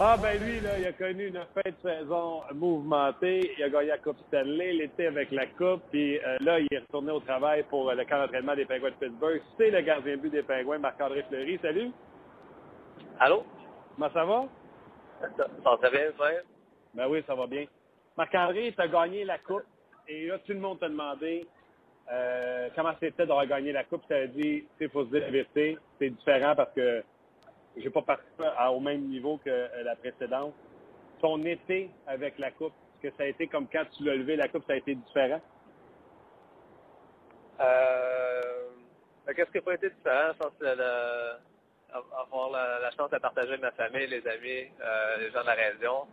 Ah 0.00 0.16
ben 0.20 0.38
lui, 0.42 0.58
là, 0.60 0.78
il 0.78 0.86
a 0.86 0.92
connu 0.92 1.28
une 1.28 1.40
fin 1.54 1.70
de 1.70 1.74
saison 1.82 2.40
mouvementée. 2.54 3.52
Il 3.56 3.62
a 3.62 3.68
gagné 3.68 3.88
la 3.88 3.98
Coupe 3.98 4.16
Stanley 4.28 4.72
l'été 4.72 5.06
avec 5.06 5.30
la 5.30 5.46
Coupe. 5.46 5.82
Puis 5.90 6.18
euh, 6.18 6.38
là, 6.40 6.58
il 6.60 6.66
est 6.70 6.78
retourné 6.80 7.12
au 7.12 7.20
travail 7.20 7.62
pour 7.70 7.88
euh, 7.90 7.94
le 7.94 8.04
camp 8.04 8.18
d'entraînement 8.18 8.56
des 8.56 8.64
Penguins 8.64 8.90
de 8.90 8.94
Pittsburgh. 9.06 9.40
C'est 9.56 9.70
le 9.70 9.80
gardien 9.82 10.16
but 10.16 10.30
des 10.30 10.42
Penguins, 10.42 10.78
Marc-André 10.78 11.24
Fleury. 11.28 11.58
Salut, 11.62 11.90
Allô? 13.20 13.44
comment 13.94 14.10
ça 14.12 14.24
va? 14.24 14.44
Ça, 15.20 15.28
ça 15.62 15.76
va 15.80 15.90
bien, 15.90 16.12
frère? 16.16 16.42
Ben 16.94 17.06
oui, 17.08 17.22
ça 17.26 17.34
va 17.34 17.46
bien. 17.46 17.64
Marc-André, 18.16 18.72
tu 18.74 18.80
as 18.82 18.88
gagné 18.88 19.24
la 19.24 19.38
Coupe. 19.38 19.62
Et 20.08 20.26
là, 20.26 20.38
tout 20.38 20.52
le 20.52 20.58
monde 20.58 20.80
t'a 20.80 20.88
demandé 20.88 21.46
euh, 22.12 22.68
comment 22.76 22.92
c'était 23.00 23.24
d'avoir 23.24 23.46
gagné 23.46 23.72
la 23.72 23.84
Coupe? 23.84 24.06
Tu 24.06 24.14
as 24.14 24.26
dit, 24.26 24.64
il 24.80 24.90
faut 24.90 25.04
se 25.04 25.10
dire 25.10 25.22
la 25.22 25.30
vérité. 25.30 25.78
C'est 25.98 26.10
différent 26.10 26.54
parce 26.54 26.72
que 26.74 27.02
j'ai 27.76 27.88
pas 27.88 28.02
participé 28.02 28.44
au 28.70 28.80
même 28.80 29.08
niveau 29.08 29.38
que 29.38 29.50
euh, 29.50 29.82
la 29.82 29.96
précédente. 29.96 30.54
Ton 31.20 31.42
été 31.44 31.88
avec 32.06 32.38
la 32.38 32.50
Coupe, 32.50 32.74
est-ce 32.94 33.10
que 33.10 33.16
ça 33.16 33.22
a 33.22 33.26
été 33.26 33.46
comme 33.46 33.66
quand 33.66 33.84
tu 33.96 34.04
l'as 34.04 34.16
levé 34.16 34.36
la 34.36 34.48
Coupe, 34.48 34.64
ça 34.66 34.74
a 34.74 34.76
été 34.76 34.94
différent? 34.94 35.40
Euh, 37.60 38.68
ben, 39.26 39.34
Qu'est-ce 39.34 39.50
qui 39.50 39.58
n'a 39.58 39.62
pas 39.62 39.74
été 39.74 39.88
différent? 39.88 40.32
Je 40.32 40.38
pense 40.38 40.52
avoir 42.30 42.50
la, 42.50 42.90
chance 42.90 43.10
de 43.10 43.18
partager 43.18 43.48
avec 43.50 43.62
ma 43.62 43.70
famille, 43.72 44.06
les 44.06 44.26
amis, 44.26 44.68
les 45.18 45.30
gens 45.30 45.42
de 45.42 45.46
la 45.46 45.54
région, 45.54 46.06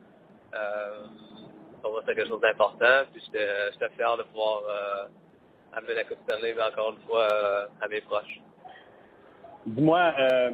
pour 1.82 2.00
c'était 2.02 2.16
quelque 2.16 2.28
chose 2.28 2.42
d'important. 2.42 3.04
Puis 3.12 3.22
j'étais 3.26 3.90
fier 3.96 4.18
de 4.18 4.24
pouvoir 4.24 4.62
amener 5.74 5.94
la 5.96 6.04
Coupe 6.04 6.20
Stanley, 6.28 6.54
mais 6.56 6.64
encore 6.64 6.92
une 6.92 7.08
fois, 7.08 7.28
euh, 7.32 7.68
à 7.82 7.88
mes 7.88 8.02
proches. 8.02 8.42
Dis-moi, 9.66 10.14
euh, 10.20 10.52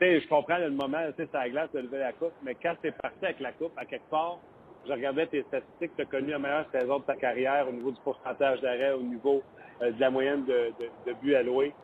je 0.00 0.28
comprends 0.28 0.58
le 0.58 0.70
moment, 0.70 0.98
tu 1.16 1.22
sais, 1.22 1.28
c'est 1.30 1.38
à 1.38 1.44
la 1.44 1.50
glace 1.50 1.72
de 1.72 1.80
lever 1.80 1.98
la 1.98 2.12
coupe, 2.12 2.32
mais 2.42 2.54
quand 2.54 2.74
tu 2.80 2.88
es 2.88 2.92
parti 2.92 3.24
avec 3.24 3.40
la 3.40 3.52
coupe, 3.52 3.72
à 3.76 3.84
quelque 3.84 4.08
part, 4.10 4.38
je 4.86 4.92
regardais 4.92 5.26
tes 5.26 5.42
statistiques, 5.42 5.92
tu 5.96 6.02
as 6.02 6.06
connu 6.06 6.30
la 6.30 6.38
meilleure 6.38 6.66
saison 6.72 6.98
de 6.98 7.04
ta 7.04 7.16
carrière 7.16 7.68
au 7.68 7.72
niveau 7.72 7.90
du 7.90 8.00
pourcentage 8.00 8.60
d'arrêt, 8.60 8.92
au 8.92 9.02
niveau 9.02 9.42
euh, 9.82 9.92
de 9.92 10.00
la 10.00 10.10
moyenne 10.10 10.44
de, 10.44 10.72
de, 11.06 11.12
buts 11.20 11.34
alloués. 11.34 11.74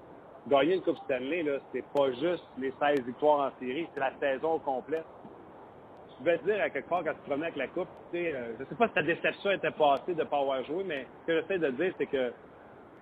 Gagner 0.49 0.77
une 0.77 0.83
Coupe 0.83 0.99
Stanley, 1.05 1.43
là, 1.43 1.59
c'est 1.73 1.85
pas 1.95 2.11
juste 2.13 2.45
les 2.59 2.73
16 2.81 3.05
victoires 3.05 3.53
en 3.53 3.61
série, 3.61 3.87
c'est 3.93 4.01
la 4.01 4.13
saison 4.19 4.55
au 4.55 4.59
complet. 6.19 6.21
Je 6.21 6.25
vais 6.25 6.39
te 6.39 6.45
dire 6.45 6.63
à 6.63 6.71
quelque 6.71 6.89
part 6.89 7.05
quand 7.05 7.13
tu 7.13 7.21
te 7.21 7.27
promenais 7.27 7.47
avec 7.47 7.57
la 7.57 7.69
coupe, 7.69 7.89
tu 8.13 8.19
sais, 8.19 8.35
euh, 8.35 8.53
je 8.59 8.65
sais 8.65 8.75
pas 8.75 8.89
si 8.89 8.95
ta 8.95 9.03
déception 9.03 9.51
était 9.51 9.71
passée 9.71 10.15
de 10.15 10.23
ne 10.23 10.25
pas 10.25 10.39
avoir 10.39 10.65
joué, 10.65 10.85
mais 10.85 11.07
ce 11.23 11.27
que 11.27 11.41
j'essaie 11.41 11.59
de 11.59 11.71
dire, 11.71 11.95
c'est 11.99 12.07
que 12.07 12.33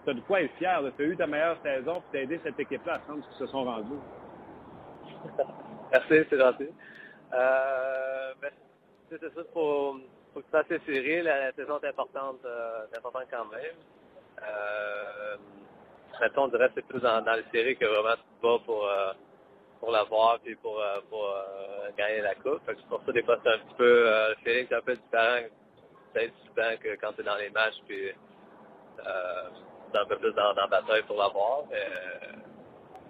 tu 0.05 0.11
as 0.11 0.15
de 0.15 0.21
quoi 0.21 0.43
être 0.43 0.55
fier. 0.55 0.83
Tu 0.97 1.03
as 1.03 1.07
eu 1.07 1.17
ta 1.17 1.27
meilleure 1.27 1.61
saison 1.63 1.97
et 1.97 2.03
tu 2.11 2.17
as 2.19 2.23
aidé 2.23 2.41
cette 2.43 2.59
équipe-là 2.59 2.95
à 2.95 3.01
se 3.01 3.07
rendre 3.07 3.25
ce 3.25 3.29
qu'ils 3.31 3.47
se 3.47 3.53
sont 3.53 3.65
rendus. 3.65 4.01
Merci, 5.93 6.27
c'est 6.29 6.39
gentil. 6.39 6.69
Euh, 7.33 8.33
ben, 8.41 8.51
c'est 9.11 9.21
ça, 9.21 9.41
faut, 9.53 9.97
faut 10.33 10.41
que 10.41 10.45
tu 10.45 10.51
fasses 10.51 10.83
séries. 10.87 11.23
La, 11.23 11.47
la 11.47 11.53
saison 11.53 11.79
est 11.81 11.89
importante, 11.89 12.45
euh, 12.45 12.85
importante 12.97 13.25
quand 13.31 13.47
même. 13.47 13.77
Euh, 14.43 15.37
mettons, 16.21 16.45
on 16.45 16.49
dirait 16.49 16.69
que 16.69 16.75
c'est 16.77 16.87
plus 16.87 17.01
dans, 17.01 17.25
les 17.37 17.45
séries 17.53 17.77
que 17.77 17.87
vraiment 17.87 18.15
tu 18.17 18.23
te 18.41 18.65
pour, 18.65 18.89
pour 19.85 19.93
l'avoir 19.93 20.39
puis 20.41 20.55
pour, 20.57 20.81
euh, 20.81 21.01
pour 21.11 21.23
euh, 21.23 21.91
gagner 21.99 22.23
la 22.23 22.35
coupe. 22.37 22.63
C'est 22.67 22.87
pour 22.87 23.03
ça, 23.05 23.13
des 23.13 23.23
fois, 23.23 23.39
c'est 23.45 23.51
un 23.51 23.59
petit 23.59 23.75
peu, 23.77 24.09
euh, 24.09 24.31
le 24.31 24.67
c'est 24.67 24.75
un 24.75 24.81
peu 24.81 24.95
différent, 24.95 25.47
peut-être 26.15 26.33
souvent 26.47 26.77
que 26.81 26.97
quand 26.97 27.13
tu 27.13 27.21
es 27.21 27.25
dans 27.25 27.37
les 27.37 27.51
matchs 27.51 27.75
puis 27.87 28.13
c'est 28.97 29.99
un 29.99 30.07
peu 30.07 30.17
plus 30.17 30.33
dans, 30.33 30.55
dans 30.55 30.63
la 30.63 30.67
bataille 30.69 31.03
pour 31.03 31.19
l'avoir. 31.19 31.65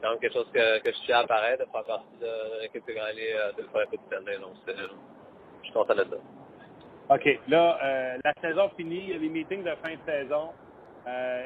Quand 0.03 0.11
même 0.11 0.19
quelque 0.19 0.33
chose 0.33 0.51
que, 0.53 0.81
que 0.81 0.91
je 0.91 0.97
suis 0.99 1.13
à 1.13 1.21
apparaître, 1.21 1.65
de 1.65 1.71
faire 1.71 1.85
partie 1.85 2.17
de 2.21 2.63
l'équipe 2.63 2.85
gagné 2.87 3.35
deux 3.57 3.65
fois 3.69 3.81
la 3.81 3.87
Coupe 3.87 4.01
Stanley. 4.07 4.39
Donc, 4.39 4.55
je 4.67 5.63
suis 5.63 5.73
content 5.73 5.95
de 5.95 6.05
ça. 6.05 7.15
OK. 7.15 7.41
Là, 7.49 8.19
la 8.25 8.33
saison 8.41 8.69
finie, 8.77 9.05
il 9.05 9.11
y 9.11 9.15
a 9.15 9.19
les 9.19 9.29
meetings 9.29 9.63
de 9.63 9.75
fin 9.77 9.95
de 9.95 10.05
saison. 10.05 10.51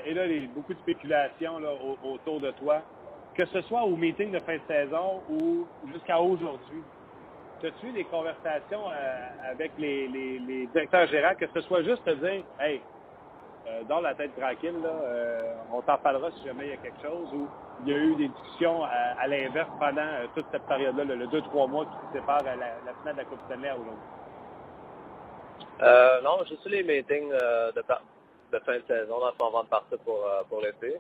Et 0.07 0.15
là, 0.15 0.27
il 0.27 0.43
y 0.43 0.45
a 0.45 0.49
beaucoup 0.49 0.75
de 0.75 0.81
spéculations 0.81 1.59
là, 1.59 1.73
autour 2.03 2.41
de 2.41 2.51
toi. 2.53 2.83
Que 3.39 3.47
ce 3.47 3.61
soit 3.63 3.83
au 3.83 3.95
meeting 3.95 4.33
de 4.33 4.41
fin 4.41 4.57
de 4.57 4.63
saison 4.67 5.23
ou 5.31 5.65
jusqu'à 5.93 6.21
aujourd'hui, 6.21 6.83
as-tu 7.63 7.93
des 7.93 8.03
conversations 8.03 8.91
euh, 8.91 9.51
avec 9.53 9.71
les, 9.79 10.69
directeurs 10.73 11.07
gérants, 11.07 11.37
que 11.39 11.47
ce 11.55 11.61
soit 11.61 11.85
juste 11.85 12.05
te 12.05 12.11
dire, 12.11 12.43
hey, 12.59 12.81
euh, 13.69 13.85
dans 13.85 14.01
la 14.01 14.17
tête 14.17 14.35
tranquille, 14.37 14.75
euh, 14.85 15.55
on 15.73 15.81
t'en 15.83 15.99
parlera 15.99 16.33
si 16.33 16.45
jamais 16.47 16.65
il 16.65 16.71
y 16.71 16.73
a 16.73 16.79
quelque 16.79 17.01
chose, 17.01 17.29
ou 17.33 17.47
il 17.87 17.93
y 17.93 17.95
a 17.95 17.99
eu 17.99 18.17
des 18.17 18.27
discussions 18.27 18.83
à, 18.83 19.25
l'inverse 19.29 19.71
pendant 19.79 20.03
toute 20.35 20.47
cette 20.51 20.67
période-là, 20.67 21.05
le 21.05 21.27
2-3 21.29 21.71
mois 21.71 21.85
qui 21.85 22.19
sépare 22.19 22.43
la, 22.43 22.57
la 22.57 22.95
finale 22.99 23.15
de 23.15 23.19
la 23.19 23.25
Coupe 23.25 23.39
Stanley 23.47 23.71
aujourd'hui? 23.71 24.09
Non, 26.25 26.45
suis 26.45 26.71
les 26.71 26.83
meetings 26.83 27.31
de, 27.31 28.59
fin 28.59 28.79
de 28.79 28.85
saison, 28.89 29.21
là, 29.21 29.31
avant 29.41 29.63
de 29.63 29.69
partir 29.69 29.97
pour, 29.99 30.27
pour 30.49 30.61
l'été. 30.61 30.97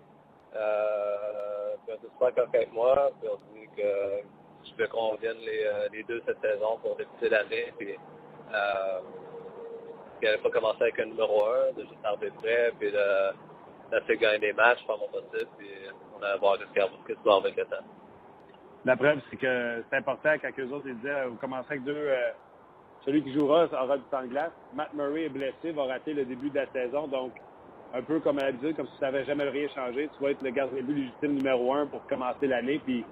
Euh, 0.56 1.74
puis 1.86 1.96
on 1.96 2.26
se 2.26 2.32
pas 2.32 2.42
avec 2.42 2.72
moi, 2.72 3.10
puis 3.20 3.30
on 3.30 3.36
dit 3.54 3.66
que 3.76 4.22
je 4.64 4.82
veux 4.82 4.88
qu'on 4.88 5.14
vienne 5.16 5.36
les, 5.44 5.70
les, 5.92 6.02
deux 6.04 6.22
cette 6.26 6.40
saison 6.40 6.78
pour 6.82 6.96
débuter 6.96 7.28
l'année, 7.28 7.72
puis 7.78 7.94
euh, 7.94 8.98
qu'il 10.18 10.28
n'allait 10.28 10.42
pas 10.42 10.50
commencer 10.50 10.82
avec 10.82 10.98
un 11.00 11.06
numéro 11.06 11.44
1, 11.46 11.72
de 11.72 11.82
juste 11.82 12.04
arriver 12.04 12.32
prêt, 12.42 12.72
puis 12.78 12.90
de, 12.90 13.98
de 13.98 14.14
gagner 14.14 14.38
des 14.38 14.52
matchs, 14.52 14.84
faire 14.86 14.98
mon 14.98 15.08
possible, 15.08 15.50
puis 15.58 15.68
on 16.18 16.22
allait 16.22 16.38
voir 16.38 16.56
ce 16.58 16.64
qui 16.64 17.18
se 17.18 17.24
passe 17.24 17.38
avec 17.38 17.56
le 17.56 17.64
temps. 17.66 17.84
La 18.84 18.96
preuve, 18.96 19.20
c'est 19.30 19.36
que 19.36 19.84
c'est 19.90 19.96
important 19.96 20.34
quand 20.40 20.50
eux 20.58 20.72
autres 20.72 20.86
ils 20.88 20.96
disaient 20.98 21.26
vous 21.26 21.36
commencez 21.36 21.72
avec 21.72 21.84
deux. 21.84 21.94
Euh, 21.94 22.30
celui 23.04 23.22
qui 23.22 23.32
jouera 23.32 23.64
aura 23.64 23.96
du 23.96 24.04
temps 24.04 24.22
de 24.22 24.28
glace. 24.28 24.52
Matt 24.74 24.92
Murray 24.94 25.24
est 25.24 25.28
blessé, 25.28 25.72
va 25.72 25.84
rater 25.84 26.14
le 26.14 26.24
début 26.24 26.50
de 26.50 26.56
la 26.56 26.66
saison, 26.72 27.06
donc 27.06 27.32
un 27.94 28.02
peu 28.02 28.20
comme 28.20 28.38
à 28.38 28.44
l'habitude, 28.44 28.76
comme 28.76 28.86
si 28.88 28.96
tu 28.98 29.02
n'avais 29.02 29.24
jamais 29.24 29.48
rien 29.48 29.68
changé. 29.74 30.08
Tu 30.16 30.22
vas 30.22 30.30
être 30.30 30.42
le 30.42 30.50
gardien 30.50 30.82
but 30.82 30.94
légitime 30.94 31.34
numéro 31.34 31.72
un 31.72 31.86
pour 31.86 32.06
commencer 32.06 32.46
l'année, 32.46 32.80
puis 32.84 33.04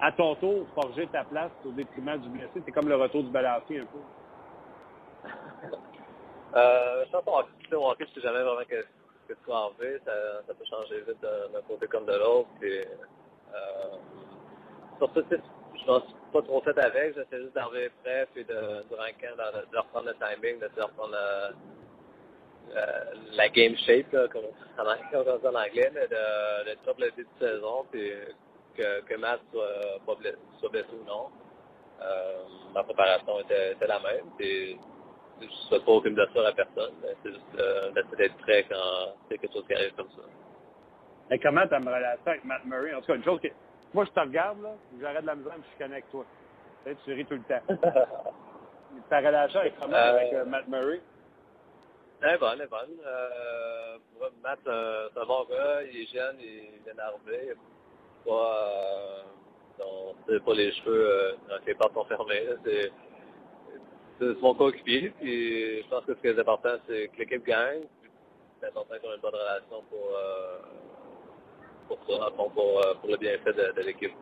à 0.00 0.12
ton 0.12 0.34
tour, 0.36 0.66
forger 0.74 1.06
ta 1.08 1.24
place 1.24 1.50
au 1.64 1.70
détriment 1.70 2.18
du 2.18 2.28
blessé. 2.30 2.62
C'est 2.64 2.72
comme 2.72 2.88
le 2.88 2.96
retour 2.96 3.22
du 3.22 3.30
balancier 3.30 3.80
un 3.80 3.86
peu. 3.86 5.28
euh, 6.56 7.04
je 7.04 7.10
pense 7.10 7.44
qu'au 7.70 7.90
hockey, 7.90 8.06
je 8.08 8.14
sais 8.14 8.26
jamais 8.26 8.42
vraiment 8.42 8.64
que, 8.68 8.82
que 9.28 9.34
tu 9.44 9.52
en 9.52 9.70
fait. 9.78 10.00
Ça, 10.04 10.54
peut 10.54 10.64
changer 10.64 11.00
vite 11.06 11.20
d'un 11.20 11.60
côté 11.68 11.86
comme 11.86 12.06
de 12.06 12.14
l'autre. 12.14 12.48
Euh, 12.62 13.96
surtout, 14.98 15.24
je 15.30 15.84
pense 15.84 16.02
pas 16.32 16.42
trop 16.42 16.60
fait 16.62 16.78
avec. 16.78 17.14
J'essaie 17.16 17.42
juste 17.42 17.54
d'arriver 17.54 17.90
prêt, 18.02 18.26
puis 18.32 18.44
de, 18.44 18.84
durant 18.88 19.04
le 19.04 19.62
de, 19.66 19.70
de, 19.72 19.78
reprendre 19.78 20.06
le 20.08 20.14
timing, 20.14 20.60
de, 20.60 20.82
reprendre 20.82 21.16
la, 23.32 23.48
game 23.48 23.76
shape, 23.76 24.12
là, 24.12 24.28
comme, 24.28 24.44
on 24.44 25.38
dit 25.38 25.46
en 25.46 25.54
anglais, 25.54 25.90
mais 25.94 26.06
de, 26.08 26.64
de 26.64 27.04
le 27.04 27.10
début 27.10 27.28
de 27.40 27.46
saison, 27.46 27.86
puis 27.90 28.10
que, 28.76 29.00
que 29.02 29.14
Matt 29.16 29.40
soit, 29.52 29.98
pas 30.06 30.14
blessé, 30.14 30.38
soit 30.58 30.68
blessé 30.70 30.88
ou 30.92 31.04
non. 31.06 31.28
Euh, 32.02 32.42
ma 32.74 32.82
préparation 32.82 33.40
était, 33.40 33.72
était, 33.72 33.86
la 33.86 34.00
même. 34.00 34.26
Puis, 34.38 34.78
je 35.40 35.46
ne 35.46 35.50
souhaite 35.50 35.84
pas 35.84 35.92
aucune 35.92 36.14
blessure 36.14 36.46
à 36.46 36.52
personne. 36.52 36.94
C'est 37.22 37.30
juste 37.30 37.44
euh, 37.58 37.90
d'être 38.16 38.36
prêt 38.38 38.64
quand 38.68 39.14
c'est 39.28 39.38
quelque 39.38 39.52
chose 39.52 39.66
qui 39.66 39.74
arrive 39.74 39.94
comme 39.94 40.10
ça. 40.10 40.22
Et 41.30 41.38
comment 41.38 41.66
ta 41.66 41.78
relation 41.78 42.26
avec 42.26 42.44
Matt 42.44 42.64
Murray? 42.64 42.94
En 42.94 43.00
tout 43.00 43.06
cas, 43.06 43.14
une 43.14 43.24
chose 43.24 43.40
que. 43.40 43.48
Moi, 43.92 44.04
je 44.04 44.10
te 44.10 44.20
regarde, 44.20 44.62
là, 44.62 44.70
j'arrête 45.00 45.22
de 45.22 45.26
la 45.26 45.34
misère, 45.34 45.52
je 45.56 45.68
suis 45.68 45.78
connecté 45.78 45.94
avec 45.94 46.10
toi. 46.10 46.24
Tu, 46.84 46.90
sais, 46.90 46.96
tu 47.04 47.12
ris 47.12 47.24
tout 47.26 47.34
le 47.34 47.42
temps. 47.42 47.90
ta 49.10 49.18
relation 49.18 49.60
avec 49.60 49.78
comment 49.78 49.92
euh, 49.94 50.16
avec 50.16 50.32
euh, 50.32 50.44
Matt 50.44 50.68
Murray? 50.68 51.00
Est 52.22 52.38
bonne, 52.38 52.50
elle 52.54 52.62
est 52.62 52.68
bonne. 52.68 52.98
Euh, 53.06 53.98
Matt, 54.42 54.58
c'est 54.64 55.20
un 55.20 55.26
bon 55.26 55.44
gars, 55.50 55.82
il 55.84 56.02
est 56.02 56.14
jeune, 56.14 56.36
il 56.40 56.46
est 56.86 56.90
énervé, 56.92 57.54
pas, 58.26 59.22
euh, 59.80 60.12
c'est 60.28 60.44
pas 60.44 60.54
les 60.54 60.72
cheveux 60.72 61.10
euh, 61.10 61.58
les 61.66 61.74
portes 61.74 61.94
sont 61.94 62.04
fermées. 62.04 62.42
C'est, 62.64 62.92
c'est 64.18 64.40
mon 64.42 64.54
coéquipier. 64.54 65.10
Puis 65.18 65.82
je 65.82 65.88
pense 65.88 66.04
que 66.04 66.14
ce 66.14 66.20
qui 66.20 66.26
est 66.28 66.38
important, 66.38 66.76
c'est 66.86 67.08
que 67.08 67.18
l'équipe 67.18 67.44
gagne. 67.44 67.84
C'est 68.60 68.68
important 68.68 68.94
qu'on 69.02 69.12
ait 69.12 69.14
une 69.14 69.20
bonne 69.22 69.34
relation 69.34 69.82
pour, 69.88 70.10
euh, 70.14 70.58
pour 71.88 71.98
ça, 72.06 72.30
pour, 72.32 72.52
euh, 72.84 72.94
pour 73.00 73.10
le 73.10 73.16
bienfait 73.16 73.52
de, 73.54 73.72
de 73.72 73.82
l'équipe. 73.82 74.12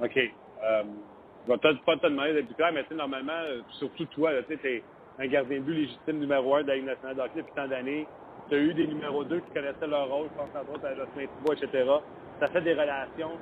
OK. 0.00 0.16
Euh, 0.18 0.84
je 1.46 1.52
vais 1.52 1.58
peut-être 1.58 1.84
pas 1.84 1.96
te 1.96 2.06
demander 2.06 2.34
d'être 2.34 2.46
plus 2.46 2.54
clair, 2.54 2.72
mais 2.72 2.84
sais, 2.88 2.94
normalement, 2.94 3.32
euh, 3.32 3.62
surtout 3.78 4.06
toi, 4.06 4.30
tu 4.42 4.54
es 4.54 4.82
un 5.18 5.26
gardien 5.26 5.58
de 5.58 5.62
but 5.62 5.74
légitime 5.74 6.18
numéro 6.18 6.56
un 6.56 6.62
de 6.62 6.68
la 6.68 6.76
Ligue 6.76 6.86
nationale 6.86 7.16
d'hockey 7.16 7.36
depuis 7.36 7.54
tant 7.54 7.68
d'années. 7.68 8.06
Tu 8.48 8.54
as 8.54 8.58
eu 8.58 8.74
des 8.74 8.86
numéros 8.86 9.24
2 9.24 9.40
qui 9.40 9.50
connaissaient 9.52 9.86
leur 9.86 10.08
rôle, 10.08 10.28
je 10.30 10.36
pense 10.36 10.60
entre 10.60 10.74
autres 10.74 10.86
à 10.86 10.94
Jocelyn 10.94 11.26
Thibault, 11.26 11.52
etc 11.54 11.84
ça 12.40 12.48
fait 12.48 12.60
des 12.62 12.74
relations 12.74 13.32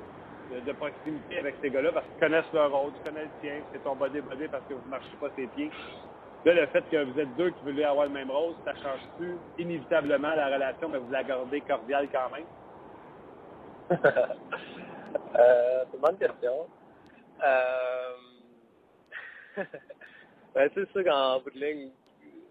de, 0.51 0.71
proximité 0.73 1.39
avec 1.39 1.55
ces 1.61 1.69
gars-là 1.69 1.91
parce 1.91 2.05
qu'ils 2.05 2.19
connaissent 2.19 2.53
leur 2.53 2.71
rôle, 2.71 2.91
tu 2.93 3.09
connais 3.09 3.23
le 3.23 3.29
tien, 3.41 3.55
c'est 3.71 3.83
ton 3.83 3.95
body-body 3.95 4.47
parce 4.49 4.63
que 4.65 4.73
vous 4.75 4.85
ne 4.85 4.89
marchez 4.89 5.15
pas 5.19 5.29
ses 5.35 5.47
pieds. 5.47 5.71
Là, 6.45 6.53
le 6.53 6.67
fait 6.67 6.83
que 6.89 7.03
vous 7.03 7.19
êtes 7.19 7.35
deux 7.37 7.49
qui 7.51 7.63
voulaient 7.63 7.85
avoir 7.85 8.05
le 8.05 8.11
même 8.11 8.29
rôle, 8.29 8.53
ça 8.65 8.73
change-tu 8.75 9.35
inévitablement 9.57 10.35
la 10.35 10.47
relation, 10.47 10.89
mais 10.89 10.97
vous 10.97 11.11
la 11.11 11.23
gardez 11.23 11.61
cordiale 11.61 12.07
quand 12.11 12.29
même? 12.35 12.45
euh, 15.35 15.85
c'est 15.89 15.95
une 15.95 16.01
bonne 16.01 16.17
question. 16.17 16.67
Euh... 17.43 18.13
ben, 20.55 20.69
c'est 20.73 20.91
sûr 20.91 21.03
qu'en 21.03 21.39
bout 21.39 21.51
de 21.51 21.59
ligne, 21.59 21.89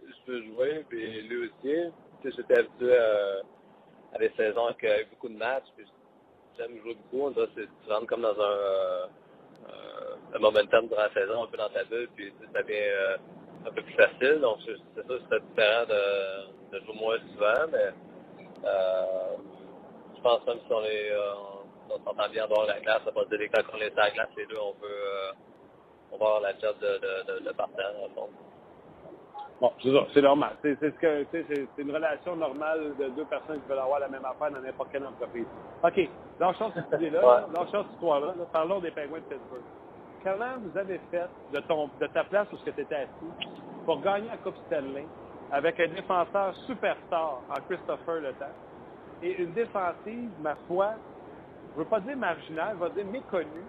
je 0.06 0.26
peux 0.26 0.42
jouer, 0.42 0.84
puis 0.88 1.22
lui 1.22 1.46
aussi. 1.46 1.92
J'étais 2.24 2.58
habitué 2.58 2.96
à, 2.96 3.40
à, 4.14 4.18
des 4.18 4.30
saisons 4.36 4.66
avec, 4.66 4.84
avec 4.84 5.10
beaucoup 5.10 5.28
de 5.28 5.36
matchs, 5.36 5.66
puis 5.76 5.84
j'aime 6.56 6.78
jouer 6.82 6.96
beaucoup. 7.10 7.32
Tu 7.32 7.92
rentres 7.92 8.06
comme 8.06 8.22
dans 8.22 8.40
un, 8.40 8.44
euh, 8.44 9.06
un 10.34 10.38
momentum 10.38 10.86
durant 10.88 11.02
la 11.02 11.12
saison, 11.12 11.44
un 11.44 11.46
peu 11.48 11.56
dans 11.56 11.68
ta 11.70 11.84
bulle, 11.84 12.08
puis 12.14 12.32
ça 12.52 12.62
devient 12.62 12.74
euh, 12.76 13.16
un 13.66 13.70
peu 13.70 13.82
plus 13.82 13.94
facile. 13.94 14.40
Donc, 14.40 14.58
c'est 14.66 15.04
sûr 15.04 15.18
que 15.18 15.24
c'est 15.30 15.48
différent 15.48 15.86
de, 15.88 16.78
jouer 16.80 16.94
moins 16.94 17.18
souvent, 17.32 17.66
mais 17.70 17.90
euh, 18.64 19.36
je 20.16 20.20
pense 20.22 20.46
même 20.46 20.58
si 20.66 20.72
on 20.72 20.84
est 20.84 21.10
euh, 21.10 21.34
on 21.90 21.98
s'entend 22.04 22.28
bien 22.30 22.46
de 22.46 22.84
la 22.86 23.00
ça 23.04 23.12
pas 23.12 23.24
dire 23.24 23.38
que 23.38 23.56
quand 23.56 23.76
on 23.76 23.80
est 23.80 23.98
à 23.98 24.04
la 24.04 24.10
glace, 24.10 24.28
les 24.36 24.46
deux, 24.46 24.56
on 24.56 24.72
veut, 24.80 25.32
on 26.12 26.18
va 26.18 26.26
avoir 26.26 26.40
la 26.42 26.52
job 26.58 26.76
de, 26.80 26.86
de, 26.86 27.40
de, 27.40 27.44
de 27.44 27.50
en 27.50 28.14
fond. 28.14 28.28
Bon, 29.60 29.72
c'est 30.12 30.22
normal. 30.22 30.56
C'est 30.60 30.76
ce 30.80 31.80
une 31.80 31.92
relation 31.92 32.34
normale 32.34 32.94
de 32.98 33.08
deux 33.10 33.24
personnes 33.26 33.60
qui 33.62 33.68
veulent 33.68 33.78
avoir 33.78 34.00
la 34.00 34.08
même 34.08 34.24
affaire 34.24 34.50
dans 34.50 34.60
n'importe 34.60 34.90
quelle 34.90 35.06
entreprise. 35.06 35.46
OK. 35.84 36.08
Lâchons 36.40 36.72
cette 36.74 36.92
idée-là, 37.00 37.46
lâchons 37.54 37.84
cette 37.84 37.92
histoire-là. 37.92 38.34
Parlons 38.52 38.80
des 38.80 38.90
Penguins 38.90 39.18
de 39.18 39.34
Pittsburgh. 39.34 39.62
Comment 40.24 40.58
vous 40.58 40.76
avez 40.76 41.00
fait 41.10 41.28
de, 41.52 41.60
ton, 41.60 41.88
de 42.00 42.06
ta 42.08 42.24
place 42.24 42.48
où 42.52 42.56
tu 42.56 42.70
étais 42.70 42.94
assis 42.94 43.48
pour 43.84 44.00
gagner 44.00 44.28
la 44.28 44.36
Coupe 44.38 44.56
Stanley 44.66 45.06
avec 45.52 45.78
un 45.78 45.88
défenseur 45.88 46.54
superstar 46.66 47.42
en 47.48 47.60
Christopher 47.68 48.20
Le 48.20 48.32
Temps 48.32 48.46
et 49.22 49.42
une 49.42 49.52
défensive, 49.52 50.30
ma 50.40 50.56
foi, 50.66 50.94
je 51.72 51.78
ne 51.78 51.84
veux 51.84 51.88
pas 51.88 52.00
dire 52.00 52.16
marginale, 52.16 52.76
je 52.78 52.84
veux 52.84 52.90
dire 52.90 53.06
méconnue, 53.06 53.64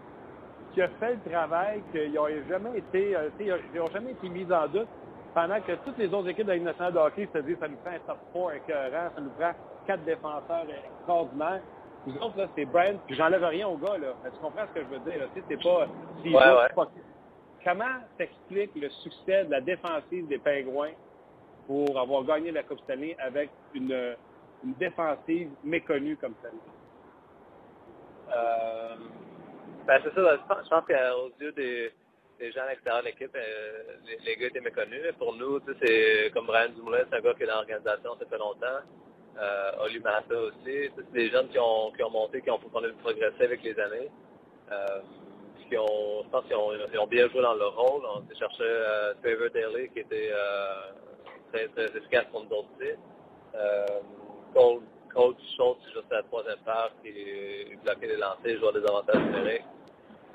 qui 0.73 0.81
a 0.81 0.87
fait 0.99 1.15
le 1.23 1.31
travail 1.31 1.81
qu'ils 1.91 2.13
n'ont 2.13 2.27
jamais 2.49 2.77
été, 2.77 3.15
euh, 3.15 3.29
ils 3.39 3.79
n'ont 3.79 3.91
jamais 3.91 4.11
été 4.11 4.29
mis 4.29 4.51
en 4.51 4.67
doute 4.67 4.87
pendant 5.33 5.59
que 5.61 5.73
toutes 5.85 5.97
les 5.97 6.13
autres 6.13 6.29
équipes 6.29 6.45
de 6.45 6.49
la 6.49 6.55
Ligue 6.55 6.65
nationale 6.65 6.93
de 6.93 6.99
hockey 6.99 7.27
se 7.33 7.39
disent 7.39 7.57
ça 7.59 7.67
nous 7.67 7.77
prend 7.77 7.91
un 7.91 7.99
top 7.99 8.19
4 8.33 8.55
écœurant, 8.55 9.09
ça 9.15 9.21
nous 9.21 9.29
prend 9.31 9.51
quatre 9.85 10.03
défenseurs 10.03 10.65
extraordinaires. 10.99 11.61
Vous 12.05 12.17
autres, 12.17 12.37
là, 12.37 12.47
c'est 12.55 12.65
Brent, 12.65 12.99
puis 13.07 13.15
j'enlève 13.15 13.43
rien 13.43 13.67
aux 13.67 13.77
gars, 13.77 13.97
là. 13.97 14.13
Tu 14.23 14.39
comprends 14.41 14.65
ce 14.67 14.79
que 14.79 14.85
je 14.85 14.89
veux 14.89 14.99
dire, 15.09 15.19
là? 15.19 15.25
Tu 15.33 15.39
sais, 15.39 15.45
c'est 15.49 15.63
pas, 15.63 15.87
ouais, 16.25 16.69
pas... 16.75 16.91
Comment 17.63 18.01
t'expliques 18.17 18.75
le 18.75 18.89
succès 18.89 19.45
de 19.45 19.51
la 19.51 19.61
défensive 19.61 20.27
des 20.27 20.37
Pingouins 20.37 20.91
pour 21.65 21.97
avoir 21.97 22.23
gagné 22.25 22.51
la 22.51 22.63
Coupe 22.63 22.79
Stanley 22.81 23.15
avec 23.19 23.49
une, 23.73 24.15
une 24.65 24.73
défensive 24.73 25.49
méconnue 25.63 26.17
comme 26.17 26.33
celle-là? 26.41 26.73
Euh, 28.35 28.95
ben, 29.87 30.01
c'est 30.03 30.13
ça, 30.13 30.37
je 30.37 30.69
pense 30.69 30.85
qu'aux 30.85 31.31
yeux 31.41 31.51
des, 31.53 31.91
les 32.39 32.51
gens 32.51 32.61
à 32.61 32.69
l'extérieur 32.69 33.01
de 33.01 33.07
l'équipe, 33.07 33.35
euh, 33.35 33.83
les, 34.05 34.17
les, 34.25 34.35
gars 34.37 34.47
étaient 34.47 34.61
méconnus. 34.61 35.01
Pour 35.17 35.35
nous, 35.35 35.59
c'est 35.81 36.31
comme 36.33 36.47
Brian 36.47 36.69
Dumoulin, 36.69 37.03
c'est 37.09 37.17
un 37.17 37.21
gars 37.21 37.33
qui 37.33 37.43
est 37.43 37.47
dans 37.47 37.55
l'organisation, 37.55 38.15
ça 38.19 38.25
fait 38.29 38.37
longtemps. 38.37 38.81
Euh, 39.39 39.83
Oli 39.85 39.99
Massa 39.99 40.35
aussi. 40.35 40.89
C'est 40.95 41.11
des 41.11 41.29
jeunes 41.29 41.49
qui 41.49 41.57
ont, 41.59 41.91
qui 41.91 42.03
ont 42.03 42.09
monté, 42.09 42.41
qui 42.41 42.51
ont, 42.51 42.59
qui 42.59 42.65
ont 42.65 42.93
progressé 43.01 43.43
avec 43.43 43.63
les 43.63 43.79
années. 43.79 44.09
Euh, 44.71 44.99
qui 45.69 45.77
ont, 45.77 46.23
je 46.23 46.29
pense 46.29 46.45
qu'ils 46.45 46.55
ont, 46.55 46.71
ont 47.01 47.07
bien 47.07 47.27
joué 47.29 47.41
dans 47.41 47.55
leur 47.55 47.75
rôle. 47.75 48.03
On 48.05 48.21
s'est 48.27 48.35
cherché 48.37 48.63
euh, 48.63 49.13
Trevor 49.23 49.49
Daly, 49.53 49.89
qui 49.89 49.99
était 49.99 50.29
euh, 50.31 50.91
très, 51.51 51.67
très 51.69 51.97
efficace 51.97 52.25
pour 52.31 52.43
nous 52.43 52.57
autres 52.57 52.69
aussi. 52.77 52.91
Euh, 53.55 53.85
Cole, 54.53 54.81
coach 55.13 55.37
Schultz 55.55 55.81
juste 55.93 56.11
à 56.11 56.15
la 56.15 56.23
troisième 56.23 56.59
paire 56.65 56.91
qui 57.03 57.75
bloquait 57.83 58.07
les 58.07 58.17
lancers, 58.17 58.59
jouait 58.59 58.79
des 58.79 58.87
avantages 58.87 59.21
numériques. 59.21 59.61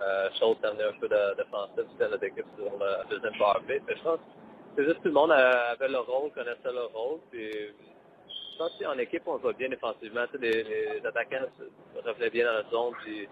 Euh, 0.00 0.28
Schultz 0.38 0.62
amenait 0.64 0.84
un 0.84 0.98
peu 1.00 1.08
d'offensive 1.08 1.86
c'était 1.92 2.08
notre 2.08 2.24
équipe 2.24 2.46
sur 2.56 2.78
la 2.78 3.04
deuxième 3.10 3.36
power 3.38 3.60
play. 3.66 3.82
Mais 3.86 3.96
je 3.96 4.02
pense 4.02 4.20
c'est 4.76 4.84
juste 4.84 4.98
tout 5.02 5.08
le 5.08 5.14
monde 5.14 5.32
avait 5.32 5.88
le 5.88 5.98
rôle, 5.98 6.30
connaissait 6.30 6.72
le 6.72 6.84
rôle. 6.94 7.18
Puis, 7.32 7.50
je 7.50 8.58
pense 8.58 8.70
qu'en 8.80 8.96
équipe, 8.98 9.22
on 9.26 9.36
va 9.36 9.52
bien 9.52 9.68
défensivement. 9.68 10.24
les, 10.40 10.62
les 10.62 11.04
attaquants 11.04 11.46
revenaient 12.04 12.30
bien 12.30 12.46
dans 12.46 12.52
la 12.52 12.70
zone 12.70 12.94
puis 13.02 13.28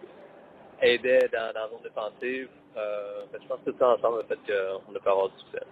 aidaient 0.82 1.28
dans, 1.32 1.52
dans 1.54 1.60
la 1.60 1.68
zone 1.68 1.82
défensive. 1.84 2.48
Euh, 2.76 3.22
je 3.32 3.46
pense 3.46 3.60
que 3.64 3.70
tout 3.70 3.76
ça 3.78 3.90
ensemble 3.90 4.20
a 4.20 4.24
fait 4.24 4.38
qu'on 4.44 4.94
a 4.94 4.98
pu 4.98 5.08
avoir 5.08 5.28
du 5.28 5.38
succès. 5.38 5.64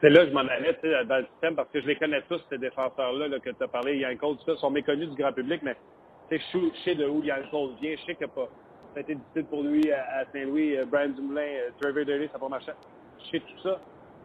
C'est 0.00 0.10
là 0.10 0.24
que 0.24 0.28
je 0.28 0.34
m'en 0.34 0.46
allais 0.46 0.78
dans 1.06 1.16
le 1.16 1.26
système 1.26 1.56
parce 1.56 1.68
que 1.70 1.80
je 1.80 1.86
les 1.86 1.96
connais 1.96 2.22
tous, 2.22 2.40
ces 2.48 2.58
défenseurs-là 2.58 3.28
que 3.40 3.50
tu 3.50 3.62
as 3.62 3.68
parlé. 3.68 3.98
Yann 3.98 4.16
Cole, 4.16 4.36
tout 4.36 4.44
ça, 4.44 4.56
sont 4.60 4.70
méconnus 4.70 5.08
du 5.08 5.16
grand 5.16 5.32
public, 5.32 5.60
mais 5.62 5.76
je 6.30 6.36
sais 6.84 6.94
de 6.94 7.06
où 7.06 7.22
Yann 7.24 7.42
Cole 7.50 7.70
vient. 7.80 7.96
Je 7.98 8.04
sais 8.04 8.14
que 8.14 8.26
pas. 8.26 8.48
Ça 8.94 8.98
a 8.98 9.00
été 9.00 9.16
difficile 9.16 9.44
pour 9.46 9.62
lui 9.62 9.90
à, 9.92 10.24
Saint-Louis, 10.32 10.76
euh, 10.76 10.84
Brian 10.86 11.08
Dumoulin, 11.10 11.42
euh, 11.42 11.70
Trevor 11.80 12.04
Daly, 12.04 12.28
ça 12.32 12.38
pas 12.38 12.48
marché. 12.48 12.72
Je 13.24 13.30
sais 13.30 13.40
tout 13.40 13.58
ça. 13.62 13.80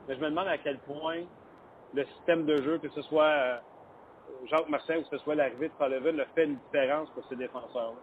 Mais 0.07 0.15
je 0.15 0.19
me 0.19 0.29
demande 0.29 0.47
à 0.47 0.57
quel 0.57 0.77
point 0.79 1.21
le 1.93 2.05
système 2.05 2.45
de 2.45 2.61
jeu, 2.61 2.77
que 2.77 2.89
ce 2.89 3.01
soit 3.03 3.23
euh, 3.25 3.57
Jacques 4.49 4.69
Martin 4.69 4.97
ou 4.97 5.01
que 5.01 5.09
ce 5.09 5.17
soit 5.23 5.35
l'arrivée 5.35 5.69
de 5.69 5.73
Sullivan, 5.83 6.19
a 6.19 6.25
fait 6.33 6.45
une 6.45 6.55
différence 6.55 7.09
pour 7.11 7.27
ces 7.27 7.35
défenseurs-là. 7.35 7.99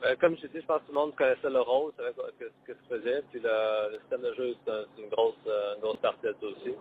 Ben, 0.00 0.16
comme 0.16 0.36
je 0.36 0.46
dis, 0.48 0.60
je 0.60 0.66
pense 0.66 0.80
que 0.80 0.86
tout 0.86 0.92
le 0.92 0.98
monde 0.98 1.14
connaissait 1.14 1.50
le 1.50 1.60
rôle, 1.60 1.92
savait 1.96 2.12
ce 2.12 2.66
que, 2.66 2.74
se 2.74 2.88
faisait. 2.88 3.22
Puis 3.30 3.40
le, 3.42 3.98
système 4.00 4.22
de 4.22 4.34
jeu, 4.34 4.54
c'est 4.64 5.02
une 5.02 5.08
grosse, 5.10 5.34
euh, 5.46 5.76
grosse 5.80 5.98
partie 5.98 6.26
de 6.26 6.34
ça 6.40 6.46
aussi. 6.46 6.74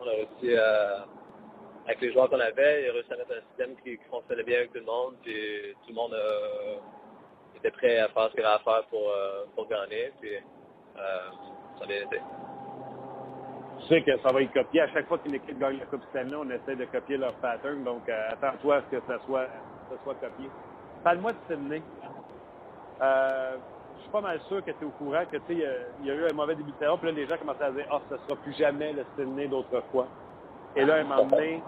On 0.00 0.06
a 0.06 0.10
réussi 0.10 0.56
à, 0.56 1.06
avec 1.86 2.00
les 2.00 2.12
joueurs 2.12 2.28
qu'on 2.28 2.40
avait, 2.40 2.84
il 2.84 2.90
a 2.90 2.92
réussi 2.92 3.12
à 3.12 3.16
mettre 3.16 3.32
un 3.32 3.48
système 3.48 3.76
qui, 3.82 3.98
fonctionnait 4.10 4.42
bien 4.42 4.58
avec 4.58 4.72
tout 4.72 4.80
le 4.80 4.84
monde. 4.84 5.14
Puis 5.22 5.74
tout 5.82 5.90
le 5.90 5.94
monde 5.94 6.14
euh, 6.14 6.76
était 7.56 7.70
prêt 7.70 7.98
à 7.98 8.08
faire 8.08 8.28
ce 8.28 8.34
qu'il 8.34 8.44
avait 8.44 8.54
à 8.54 8.58
faire 8.58 8.84
pour, 8.90 9.10
euh, 9.10 9.44
pour 9.54 9.68
gagner. 9.68 10.12
Puis 10.20 10.32
ça 10.94 11.86
bien 11.86 12.02
été. 12.02 12.20
Je 13.80 13.86
sais 13.88 14.02
que 14.02 14.16
ça 14.18 14.32
va 14.32 14.42
être 14.42 14.52
copié. 14.52 14.82
À 14.82 14.88
chaque 14.88 15.08
fois 15.08 15.18
qu'une 15.18 15.34
équipe 15.34 15.58
gagne 15.58 15.78
la 15.78 15.86
Coupe 15.86 16.02
Stanley, 16.10 16.36
on 16.36 16.48
essaie 16.50 16.76
de 16.76 16.84
copier 16.86 17.16
leur 17.16 17.34
pattern. 17.34 17.82
Donc, 17.82 18.08
attends-toi 18.08 18.76
à 18.76 18.82
ce 18.82 18.96
que 18.96 19.02
ça 19.06 19.18
soit, 19.26 19.46
ça 19.90 19.96
soit 20.04 20.14
copié. 20.14 20.48
Parle-moi 21.04 21.32
de 21.32 21.36
Sydney. 21.46 21.82
Euh, 23.02 23.56
je 23.96 24.02
suis 24.02 24.10
pas 24.10 24.22
mal 24.22 24.40
sûr 24.48 24.64
que 24.64 24.70
tu 24.70 24.82
es 24.82 24.86
au 24.86 24.90
courant 24.90 25.24
que 25.30 25.36
il 25.50 25.58
y, 25.58 26.10
a 26.10 26.14
eu 26.14 26.26
un 26.30 26.34
mauvais 26.34 26.54
début 26.54 26.72
de 26.72 26.78
saison, 26.78 26.96
puis 26.96 27.08
là, 27.08 27.12
les 27.12 27.26
gens 27.26 27.36
commençaient 27.36 27.64
à 27.64 27.70
dire 27.70 27.86
Ah, 27.90 27.98
oh, 27.98 28.02
ce 28.10 28.16
sera 28.16 28.40
plus 28.40 28.54
jamais 28.54 28.94
le 28.94 29.04
Sydney 29.16 29.46
d'autrefois. 29.46 30.06
Et 30.74 30.84
là, 30.84 30.96
un 30.96 31.04
moment 31.04 31.26
donné, 31.26 31.62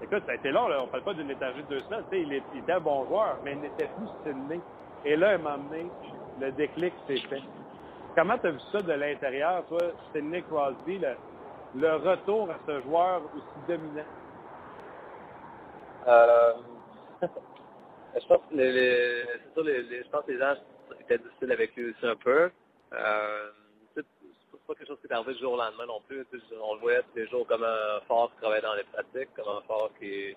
écoute, 0.00 0.22
ça 0.24 0.32
a 0.32 0.34
été 0.36 0.52
long, 0.52 0.68
là, 0.68 0.82
on 0.82 0.86
parle 0.86 1.02
pas 1.02 1.14
d'une 1.14 1.30
étagée 1.30 1.62
de 1.62 1.68
deux 1.68 1.80
semaines. 1.80 2.04
Il, 2.12 2.42
il 2.54 2.60
était 2.60 2.72
un 2.72 2.80
bon 2.80 3.04
joueur, 3.06 3.38
mais 3.44 3.52
il 3.52 3.60
n'était 3.60 3.88
plus 3.88 4.06
Sydney. 4.24 4.60
Et 5.04 5.16
là, 5.16 5.30
un 5.30 5.38
moment 5.38 5.58
donné, 5.58 5.90
le 6.40 6.52
déclic 6.52 6.94
s'est 7.08 7.26
fait. 7.28 7.42
Comment 8.14 8.38
tu 8.38 8.46
as 8.46 8.50
vu 8.52 8.60
ça 8.70 8.80
de 8.80 8.92
l'intérieur, 8.92 9.64
toi, 9.66 9.80
Sidney 10.12 10.42
Crosby, 10.42 10.98
le, 10.98 11.16
le, 11.74 11.96
retour 11.96 12.48
à 12.50 12.54
ce 12.66 12.80
joueur 12.82 13.22
aussi 13.34 13.66
dominant? 13.66 14.06
Euh... 16.06 16.52
Je 18.20 18.26
pense 18.26 18.40
que 18.50 18.54
les, 18.56 18.72
les, 18.72 19.24
c'est 19.54 19.62
les, 19.62 19.82
que 19.82 20.32
les 20.32 20.38
gens 20.38 20.54
étaient 21.00 21.18
difficiles 21.18 21.52
avec 21.52 21.74
lui 21.76 21.90
aussi 21.90 22.06
un 22.06 22.16
peu. 22.16 22.50
Euh, 22.92 23.50
c'est 23.94 24.04
pas 24.66 24.74
quelque 24.74 24.86
chose 24.86 24.98
qui 25.00 25.06
est 25.08 25.12
arrivé 25.12 25.34
du 25.34 25.40
jour 25.40 25.54
au 25.54 25.56
lendemain 25.56 25.86
non 25.86 26.00
plus. 26.08 26.24
On 26.62 26.74
le 26.74 26.80
voyait 26.80 27.02
tous 27.02 27.16
les 27.16 27.26
jours 27.28 27.46
comme 27.46 27.64
un 27.64 28.00
fort 28.06 28.30
qui 28.32 28.40
travaillait 28.40 28.62
dans 28.62 28.74
les 28.74 28.84
pratiques, 28.84 29.34
comme 29.34 29.48
un 29.48 29.60
fort 29.62 29.90
qui, 29.98 30.36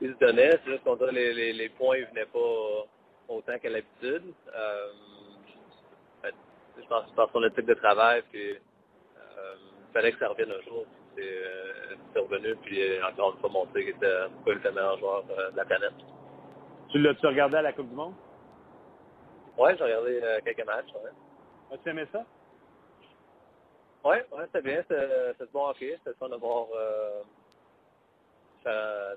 se 0.00 0.18
donnait. 0.18 0.58
C'est 0.64 0.70
juste 0.70 0.84
qu'on 0.84 0.96
les, 1.06 1.32
les, 1.34 1.52
les 1.52 1.68
points 1.70 2.00
ne 2.00 2.06
venaient 2.06 2.26
pas 2.26 2.86
autant 3.28 3.58
qu'à 3.58 3.70
l'habitude. 3.70 4.32
Euh, 4.54 4.92
je 6.86 6.86
pense 6.88 7.04
c'est 7.08 7.14
par 7.14 7.30
son 7.32 7.42
éthique 7.44 7.66
de 7.66 7.74
travail, 7.74 8.22
puis 8.30 8.52
euh, 8.52 9.54
il 9.88 9.92
fallait 9.92 10.12
que 10.12 10.18
ça 10.18 10.28
revienne 10.28 10.50
un 10.52 10.62
jour. 10.62 10.84
C'est 11.16 11.22
euh, 11.22 12.22
revenu, 12.22 12.54
puis 12.56 12.80
encore 13.02 13.34
une 13.34 13.40
fois 13.40 13.50
montré 13.50 13.84
qu'il 13.84 13.94
était 13.94 14.26
le 14.46 14.72
meilleur 14.72 14.98
joueur 14.98 15.24
euh, 15.30 15.50
de 15.50 15.56
la 15.56 15.64
planète. 15.64 15.94
Tu 16.96 17.02
l'as-tu 17.02 17.26
regardé 17.26 17.58
à 17.58 17.60
la 17.60 17.74
Coupe 17.74 17.90
du 17.90 17.94
Monde? 17.94 18.14
Oui, 19.58 19.70
j'ai 19.76 19.84
regardé 19.84 20.18
euh, 20.22 20.40
quelques 20.42 20.64
matchs. 20.64 20.88
Ouais. 20.94 21.10
As-tu 21.74 21.90
aimé 21.90 22.06
ça? 22.10 22.24
Oui, 24.02 24.16
ouais, 24.32 24.44
c'était 24.46 24.62
bien. 24.62 24.82
C'était 24.88 25.52
bon 25.52 25.68
hockey. 25.68 25.98
C'était 25.98 26.16
fun 26.18 26.30
de 26.30 26.36
voir 26.36 26.68
euh, 26.74 27.22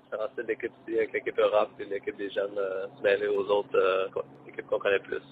différents 0.04 0.28
styles 0.34 0.46
d'équipe 0.48 0.74
ici, 0.82 0.98
avec 0.98 1.14
l'équipe 1.14 1.40
Europe 1.40 1.70
et 1.80 1.86
l'équipe 1.86 2.18
des 2.18 2.30
jeunes 2.30 2.58
euh, 2.58 2.88
se 2.98 3.02
mêler 3.02 3.28
aux 3.28 3.48
autres 3.50 3.78
euh, 3.78 4.10
équipes 4.46 4.68
qu'on 4.68 4.80
connaît 4.80 5.00
plus. 5.00 5.24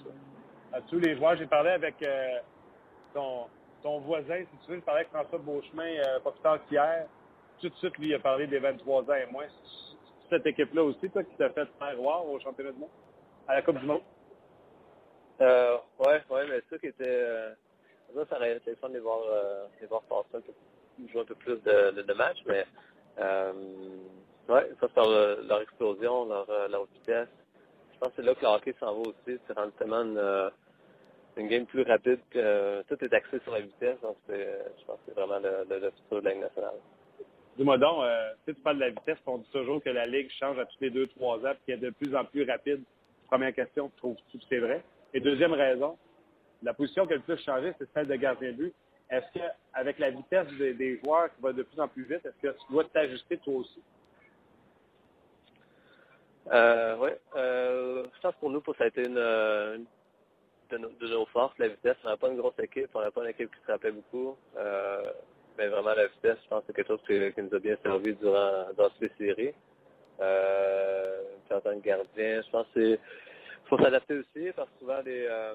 À 0.72 0.80
tous 0.80 1.00
les 1.00 1.16
joueurs, 1.18 1.36
j'ai 1.36 1.46
parlé 1.46 1.68
avec 1.72 2.02
euh, 2.02 2.38
ton, 3.12 3.44
ton 3.82 3.98
voisin, 3.98 4.38
si 4.38 4.64
tu 4.64 4.70
veux, 4.70 4.76
j'ai 4.76 4.80
parlé 4.80 5.00
avec 5.00 5.12
François 5.12 5.38
Beauchemin 5.38 5.98
euh, 5.98 6.20
pas 6.20 6.30
plus 6.30 6.40
tard 6.40 6.58
qu'hier. 6.66 7.08
Tout 7.60 7.68
de 7.68 7.74
suite, 7.74 7.98
lui, 7.98 8.08
il 8.08 8.14
a 8.14 8.20
parlé 8.20 8.46
des 8.46 8.58
23 8.58 9.02
ans 9.02 9.14
et 9.14 9.30
moins 9.30 9.48
cette 10.30 10.46
équipe-là 10.46 10.82
aussi, 10.84 11.10
toi, 11.10 11.22
qui 11.22 11.34
t'a 11.36 11.50
fait 11.50 11.66
faire 11.78 11.96
voir 11.96 12.26
au 12.26 12.38
championnat 12.40 12.72
du 12.72 12.78
monde, 12.78 12.90
à 13.46 13.54
la 13.54 13.62
Coupe 13.62 13.78
du 13.78 13.86
monde? 13.86 14.02
Euh, 15.40 15.76
ouais, 16.00 16.20
ouais, 16.30 16.46
mais 16.48 16.60
ça 16.68 16.78
qui 16.78 16.86
était, 16.86 17.04
euh, 17.06 17.54
ça, 18.14 18.26
ça 18.26 18.36
aurait 18.36 18.56
été 18.56 18.74
fun 18.76 18.88
de 18.88 18.94
les 18.94 19.00
voir, 19.00 19.20
euh, 19.30 19.66
les 19.80 19.86
voir 19.86 20.02
passer 20.02 20.36
un 20.36 20.40
peu, 20.40 20.52
jouer 21.12 21.20
un 21.20 21.24
peu 21.24 21.34
plus 21.36 21.62
de, 21.62 22.12
matchs, 22.14 22.42
mais, 22.46 22.64
euh, 23.18 23.52
ouais, 24.48 24.70
ça, 24.80 24.88
c'est 24.94 25.46
leur, 25.46 25.60
explosion, 25.60 26.26
leur, 26.26 26.48
euh, 26.50 26.68
leur 26.68 26.86
vitesse. 26.86 27.28
Je 27.92 27.98
pense 27.98 28.08
que 28.10 28.16
c'est 28.16 28.22
là 28.22 28.34
que 28.34 28.42
le 28.42 28.48
hockey 28.48 28.74
s'en 28.78 28.94
va 28.94 29.00
aussi. 29.08 29.38
C'est 29.46 29.52
rendu 29.56 29.72
tellement 29.78 30.02
une, 30.02 30.18
euh, 30.18 30.50
une 31.36 31.48
game 31.48 31.66
plus 31.66 31.82
rapide 31.82 32.20
que 32.30 32.82
tout 32.82 33.04
est 33.04 33.12
axé 33.12 33.40
sur 33.40 33.52
la 33.52 33.60
vitesse. 33.60 34.00
Donc, 34.02 34.16
je 34.28 34.84
pense 34.86 34.96
que 34.98 35.02
c'est 35.06 35.14
vraiment 35.14 35.38
le, 35.40 35.90
futur 35.90 36.22
de 36.22 36.28
la 36.28 36.34
nationale. 36.34 36.74
Dis-moi 37.58 37.76
donc, 37.76 38.04
euh, 38.04 38.32
tu 38.46 38.54
parles 38.54 38.76
de 38.76 38.82
la 38.82 38.90
vitesse, 38.90 39.18
on 39.26 39.38
dit 39.38 39.50
toujours 39.50 39.82
que 39.82 39.90
la 39.90 40.06
Ligue 40.06 40.30
change 40.38 40.58
à 40.60 40.64
tous 40.64 40.76
les 40.80 40.90
deux, 40.90 41.08
trois 41.08 41.38
ans, 41.38 41.52
puis 41.54 41.60
qu'elle 41.66 41.84
est 41.84 41.88
de 41.88 41.90
plus 41.90 42.14
en 42.14 42.24
plus 42.24 42.48
rapide. 42.48 42.82
Première 43.26 43.52
question, 43.52 43.90
trouves-tu 43.96 44.38
que 44.38 44.44
c'est 44.48 44.60
vrai? 44.60 44.84
Et 45.12 45.18
deuxième 45.18 45.52
raison, 45.52 45.98
la 46.62 46.72
position 46.72 47.04
qui 47.04 47.14
a 47.14 47.16
le 47.16 47.22
plus 47.22 47.36
c'est 47.44 47.92
celle 47.92 48.06
de 48.06 48.14
gardien 48.14 48.52
de 48.52 48.56
but. 48.56 48.74
Est-ce 49.10 49.26
qu'avec 49.32 49.98
la 49.98 50.10
vitesse 50.10 50.46
des, 50.58 51.00
joueurs 51.02 51.34
qui 51.34 51.42
va 51.42 51.52
de 51.52 51.62
plus 51.64 51.80
en 51.80 51.88
plus 51.88 52.04
vite, 52.04 52.24
est-ce 52.24 52.40
que 52.40 52.56
tu 52.56 52.72
dois 52.72 52.84
t'ajuster 52.84 53.38
toi 53.38 53.54
aussi? 53.54 53.82
Euh, 56.52 56.96
oui. 57.00 57.10
Euh, 57.34 58.04
je 58.14 58.20
pense 58.20 58.34
pour 58.36 58.50
nous, 58.50 58.62
ça 58.78 58.84
a 58.84 58.86
été 58.86 59.04
une, 59.04 59.14
nos, 59.14 60.88
de, 60.90 61.08
nos, 61.08 61.26
forces, 61.26 61.58
la 61.58 61.68
vitesse. 61.68 61.96
On 62.04 62.08
n'a 62.08 62.16
pas 62.16 62.28
une 62.28 62.36
grosse 62.36 62.58
équipe, 62.60 62.90
on 62.94 63.00
n'a 63.00 63.10
pas 63.10 63.22
une 63.22 63.30
équipe 63.30 63.50
qui 63.54 63.60
se 63.66 63.72
rappelait 63.72 63.92
beaucoup. 63.92 64.36
Euh, 64.56 65.02
mais 65.58 65.68
vraiment, 65.68 65.94
la 65.94 66.06
vitesse, 66.06 66.38
je 66.44 66.48
pense 66.48 66.60
que 66.60 66.66
c'est 66.68 66.76
quelque 66.76 66.88
chose 66.88 67.00
qui, 67.06 67.42
nous 67.42 67.54
a 67.54 67.58
bien 67.58 67.76
servi 67.82 68.14
durant, 68.14 68.66
dans 68.76 68.90
ces 69.00 69.10
séries. 69.18 69.54
Euh, 70.20 71.22
en 71.50 71.60
tant 71.60 71.78
que 71.78 71.84
gardien, 71.84 72.42
je 72.42 72.50
pense 72.50 72.66
que 72.74 72.98
faut 73.66 73.78
s'adapter 73.78 74.14
aussi 74.14 74.50
parce 74.56 74.68
que 74.70 74.78
souvent 74.80 75.00
les 75.04 75.26
euh, 75.26 75.54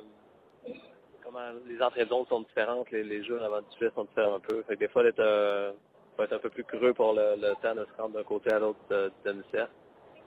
les 1.67 1.81
entrées 1.81 2.05
de 2.05 2.09
zone 2.09 2.25
sont 2.27 2.41
différentes, 2.41 2.91
les, 2.91 3.03
les 3.03 3.23
jeux 3.23 3.41
avant 3.41 3.61
du 3.61 3.77
filet 3.77 3.91
sont 3.95 4.03
différents 4.05 4.35
un 4.35 4.39
peu. 4.39 4.63
Des 4.75 4.87
fois, 4.87 5.03
euh, 5.03 5.71
faut 6.15 6.23
être 6.23 6.33
un 6.33 6.39
peu 6.39 6.49
plus 6.49 6.63
creux 6.63 6.93
pour 6.93 7.13
le, 7.13 7.53
temps 7.61 7.75
de 7.75 7.85
se 7.85 8.01
rendre 8.01 8.15
d'un 8.15 8.23
côté 8.23 8.51
à 8.53 8.59
l'autre 8.59 8.79
euh, 8.91 9.09
du 9.09 9.31
demi-cercle. 9.31 9.71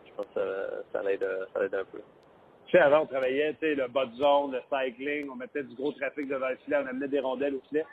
Je 0.06 0.12
pense 0.14 0.26
que 0.34 0.40
ça, 0.92 1.02
l'aide 1.02 1.24
un 1.74 1.84
peu. 1.84 2.00
Avant, 2.78 3.02
on 3.02 3.06
travaillait, 3.06 3.54
tu 3.54 3.60
sais, 3.60 3.74
le 3.74 3.88
bas 3.88 4.06
de 4.06 4.14
zone, 4.16 4.52
le 4.52 4.60
cycling, 4.70 5.30
on 5.30 5.36
mettait 5.36 5.62
du 5.62 5.74
gros 5.76 5.92
trafic 5.92 6.28
devant 6.28 6.48
le 6.48 6.56
filet, 6.56 6.76
on 6.82 6.86
amenait 6.86 7.08
des 7.08 7.20
rondelles 7.20 7.54
au 7.54 7.60
filet. 7.68 7.86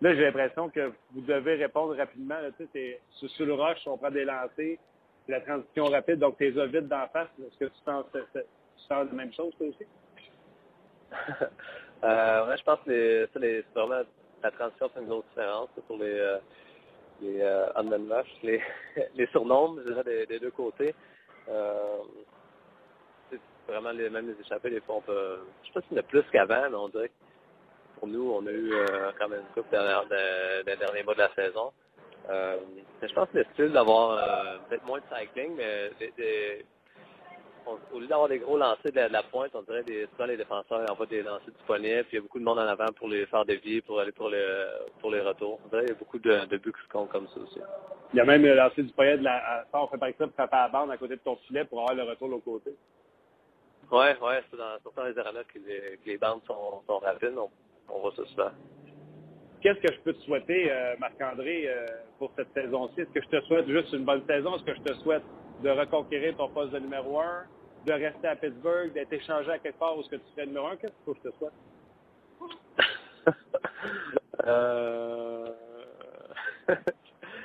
Là, 0.00 0.14
j'ai 0.14 0.24
l'impression 0.24 0.70
que 0.70 0.92
vous 1.12 1.20
devez 1.20 1.56
répondre 1.56 1.94
rapidement. 1.96 2.40
Là, 2.40 2.48
sur, 3.18 3.30
sur 3.30 3.46
le 3.46 3.54
rush, 3.54 3.86
on 3.86 3.98
prend 3.98 4.10
des 4.10 4.24
lancers, 4.24 4.78
la 5.28 5.40
transition 5.40 5.84
rapide, 5.86 6.18
donc 6.18 6.38
tes 6.38 6.50
vite 6.50 6.88
d'en 6.88 7.06
face. 7.08 7.28
Est-ce 7.38 7.58
que 7.58 7.64
tu 7.66 7.80
sens, 7.84 8.04
tu 8.12 8.18
la 8.88 9.04
même 9.04 9.32
chose, 9.32 9.52
toi 9.56 9.66
aussi? 9.66 9.86
euh, 12.04 12.56
je 12.56 12.62
pense 12.62 12.78
que 12.86 13.28
les, 13.38 13.64
vraiment 13.74 14.02
la 14.42 14.50
transition 14.52 14.90
c'est 14.94 15.00
une 15.00 15.08
grosse 15.08 15.24
différence 15.30 15.68
pour 15.86 15.98
les, 15.98 16.18
euh, 16.18 16.38
les 17.20 17.40
euh, 17.42 18.22
les, 18.42 18.62
les 19.14 19.26
surnoms, 19.28 19.76
je 19.84 19.92
dirais, 19.92 20.26
des, 20.26 20.38
deux 20.38 20.50
côtés. 20.50 20.94
Euh, 21.48 21.98
c'est 23.30 23.40
vraiment 23.66 23.90
les 23.90 24.08
mêmes 24.08 24.28
les 24.28 24.40
échappées, 24.40 24.70
des 24.70 24.80
fois 24.80 24.96
on 24.96 25.00
peut. 25.00 25.40
Je 25.62 25.68
sais 25.68 25.72
pas 25.74 25.80
s'il 25.82 25.92
y 25.92 26.00
en 26.00 26.00
a 26.00 26.04
plus 26.04 26.24
qu'avant, 26.32 26.70
mais 26.70 26.76
on 26.76 26.88
dirait 26.88 27.10
pour 28.00 28.08
nous, 28.08 28.32
on 28.32 28.46
a 28.46 28.50
eu 28.50 28.72
euh, 28.72 29.12
quand 29.18 29.28
même 29.28 29.40
une 29.40 29.62
coupe 29.62 29.70
dans 29.70 30.02
les 30.66 30.76
derniers 30.76 31.02
mois 31.02 31.14
de 31.14 31.20
la 31.20 31.34
saison. 31.34 31.70
Euh, 32.30 32.56
je 33.02 33.12
pense 33.12 33.28
que 33.28 33.38
le 33.38 33.46
style 33.52 33.72
d'avoir 33.72 34.12
euh, 34.12 34.58
peut-être 34.68 34.86
moins 34.86 34.98
de 34.98 35.04
cycling, 35.14 35.54
mais 35.56 35.90
des, 35.98 36.12
des, 36.16 36.64
au 37.92 38.00
lieu 38.00 38.06
d'avoir 38.06 38.28
des 38.28 38.38
gros 38.38 38.56
lancers 38.56 38.92
de 38.92 39.12
la, 39.12 39.22
pointe, 39.22 39.50
on 39.54 39.62
dirait 39.62 39.82
des, 39.82 40.06
souvent 40.12 40.26
les 40.26 40.36
défenseurs 40.36 40.90
envoient 40.90 41.06
des 41.06 41.22
lancers 41.22 41.52
disponibles, 41.56 42.04
puis 42.04 42.12
il 42.12 42.16
y 42.16 42.18
a 42.18 42.22
beaucoup 42.22 42.38
de 42.38 42.44
monde 42.44 42.58
en 42.58 42.66
avant 42.66 42.90
pour 42.96 43.08
les 43.08 43.26
faire 43.26 43.44
dévier, 43.44 43.82
pour 43.82 44.00
aller 44.00 44.12
pour, 44.12 44.30
le, 44.30 44.66
pour 45.00 45.10
les 45.10 45.20
retours. 45.20 45.58
On 45.64 45.68
dirait 45.68 45.82
qu'il 45.82 45.92
y 45.92 45.96
a 45.96 45.98
beaucoup 45.98 46.18
de, 46.18 46.46
de 46.46 46.56
buts 46.56 46.72
qui 46.72 46.82
se 46.82 46.88
comptent 46.88 47.10
comme 47.10 47.28
ça 47.28 47.40
aussi. 47.40 47.60
Il 48.12 48.16
y 48.16 48.20
a 48.20 48.24
même 48.24 48.42
le 48.42 48.54
lancer 48.54 48.82
du 48.82 48.92
poignet 48.92 49.18
de 49.18 49.24
la, 49.24 49.66
on 49.72 49.86
fait 49.88 49.98
par 49.98 50.08
exemple 50.08 50.32
frapper 50.34 50.56
à 50.56 50.62
la 50.62 50.68
bande 50.68 50.90
à 50.90 50.96
côté 50.96 51.16
de 51.16 51.20
ton 51.20 51.36
filet 51.36 51.64
pour 51.64 51.80
avoir 51.80 51.94
le 51.94 52.10
retour 52.10 52.28
de 52.28 52.32
l'autre 52.32 52.44
côté. 52.44 52.70
Ouais, 53.90 54.16
ouais, 54.20 54.42
c'est 54.50 54.56
dans, 54.56 54.78
surtout 54.82 55.00
dans 55.00 55.06
les 55.06 55.18
arénas 55.18 55.44
que 55.44 55.58
les, 55.58 55.98
que 55.98 56.06
les 56.06 56.18
bandes 56.18 56.42
sont, 56.46 56.82
sont 56.86 56.98
rapides. 56.98 57.36
On, 57.36 57.50
on 57.94 58.00
voit 58.00 58.12
ça 58.16 58.24
souvent. 58.26 58.50
Qu'est-ce 59.60 59.80
que 59.80 59.92
je 59.92 60.00
peux 60.00 60.14
te 60.14 60.20
souhaiter, 60.20 60.72
euh, 60.72 60.94
Marc-André, 60.98 61.68
euh, 61.68 61.86
pour 62.18 62.32
cette 62.34 62.52
saison-ci? 62.54 63.02
Est-ce 63.02 63.10
que 63.10 63.22
je 63.22 63.28
te 63.28 63.40
souhaite 63.42 63.68
juste 63.68 63.92
une 63.92 64.04
bonne 64.04 64.24
saison? 64.26 64.56
Est-ce 64.56 64.64
que 64.64 64.74
je 64.74 64.80
te 64.80 64.94
souhaite 64.94 65.22
de 65.62 65.68
reconquérir 65.68 66.34
ton 66.36 66.48
poste 66.48 66.72
de 66.72 66.78
numéro 66.78 67.20
un, 67.20 67.44
de 67.86 67.92
rester 67.92 68.28
à 68.28 68.36
Pittsburgh, 68.36 68.92
d'être 68.94 69.12
échangé 69.12 69.50
à 69.50 69.58
quelque 69.58 69.78
part 69.78 69.98
où 69.98 70.02
ce 70.02 70.08
que 70.08 70.16
tu 70.16 70.22
serais 70.34 70.46
numéro 70.46 70.68
un? 70.68 70.76
Qu'est-ce 70.76 71.12
que 71.12 71.18
je 71.22 71.28
te 71.28 71.34
souhaite? 71.36 71.52
euh... 74.46 75.46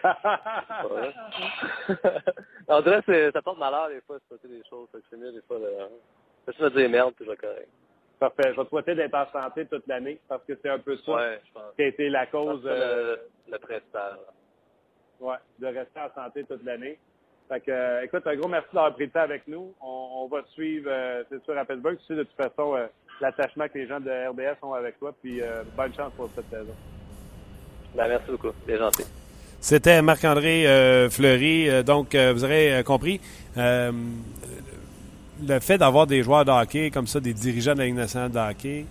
On 2.68 2.82
dirait 2.82 3.02
que 3.04 3.32
ça 3.32 3.42
porte 3.42 3.58
malheur 3.58 3.88
des 3.90 4.02
fois 4.02 4.18
de 4.18 4.24
souhaiter 4.28 4.48
des 4.48 4.62
choses. 4.70 4.88
C'est 5.10 5.18
mieux 5.18 5.32
des 5.32 5.42
fois 5.42 5.58
de... 5.60 5.72
Je 6.48 6.64
vais 6.64 6.70
dire 6.70 6.88
merde, 6.90 7.14
puis 7.16 7.26
je 7.26 7.32
vais 7.32 7.38
correct. 7.38 7.70
Parfait. 8.20 8.52
Je 8.52 8.58
vais 8.58 8.64
te 8.64 8.70
souhaiter 8.70 8.96
d'être 8.96 9.14
en 9.16 9.32
santé 9.32 9.66
toute 9.66 9.86
l'année 9.88 10.20
parce 10.28 10.44
que 10.46 10.54
c'est 10.62 10.70
un 10.70 10.80
peu 10.80 10.98
ça 10.98 11.12
ouais, 11.14 11.42
qui 11.76 11.84
a 11.84 11.88
été 11.88 12.10
la 12.10 12.26
cause. 12.28 12.62
Euh, 12.66 13.18
le, 13.48 13.54
le 13.54 13.58
principal. 13.60 14.18
Ouais, 15.20 15.36
de 15.60 15.68
rester 15.68 16.00
en 16.00 16.24
santé 16.24 16.44
toute 16.44 16.64
l'année. 16.64 16.98
Fait 17.48 17.60
que, 17.60 17.72
euh, 17.72 18.04
écoute, 18.04 18.26
un 18.26 18.36
gros 18.36 18.48
merci 18.48 18.68
d'avoir 18.74 18.94
pris 18.94 19.06
le 19.06 19.12
temps 19.12 19.20
avec 19.22 19.48
nous. 19.48 19.74
On, 19.82 20.24
on 20.24 20.28
va 20.28 20.42
te 20.42 20.50
suivre, 20.50 20.90
euh, 20.90 21.24
c'est 21.30 21.44
sûr, 21.44 21.58
à 21.58 21.64
Pittsburgh. 21.64 21.98
Tu 22.00 22.06
sais 22.06 22.16
de 22.16 22.24
toute 22.24 22.36
façon 22.36 22.76
euh, 22.76 22.88
l'attachement 23.22 23.68
que 23.68 23.78
les 23.78 23.88
gens 23.88 24.00
de 24.00 24.10
RDS 24.10 24.58
ont 24.64 24.74
avec 24.74 24.98
toi. 25.00 25.14
Puis 25.22 25.42
bonne 25.78 25.94
chance 25.94 26.12
pour 26.18 26.30
cette 26.36 26.50
saison. 26.50 26.74
Ben, 27.94 28.08
merci 28.08 28.32
beaucoup. 28.32 28.52
C'est 28.66 28.78
gentil. 28.78 29.06
C'était 29.62 30.02
Marc-André 30.02 31.08
Fleury. 31.10 31.84
donc, 31.84 32.16
vous 32.16 32.44
aurez 32.44 32.84
compris 32.86 33.22
le 35.44 35.60
fait 35.60 35.78
d'avoir 35.78 36.08
des 36.08 36.24
joueurs 36.24 36.46
de 36.46 36.52
hockey 36.52 36.92
comme 36.92 37.08
ça, 37.08 37.20
des 37.20 37.34
dirigeants 37.34 37.74
de 37.74 37.80
la 37.80 37.86
Ligue 37.86 37.96
nationale 37.96 38.32
de 38.32 38.40
hockey, 38.40 38.86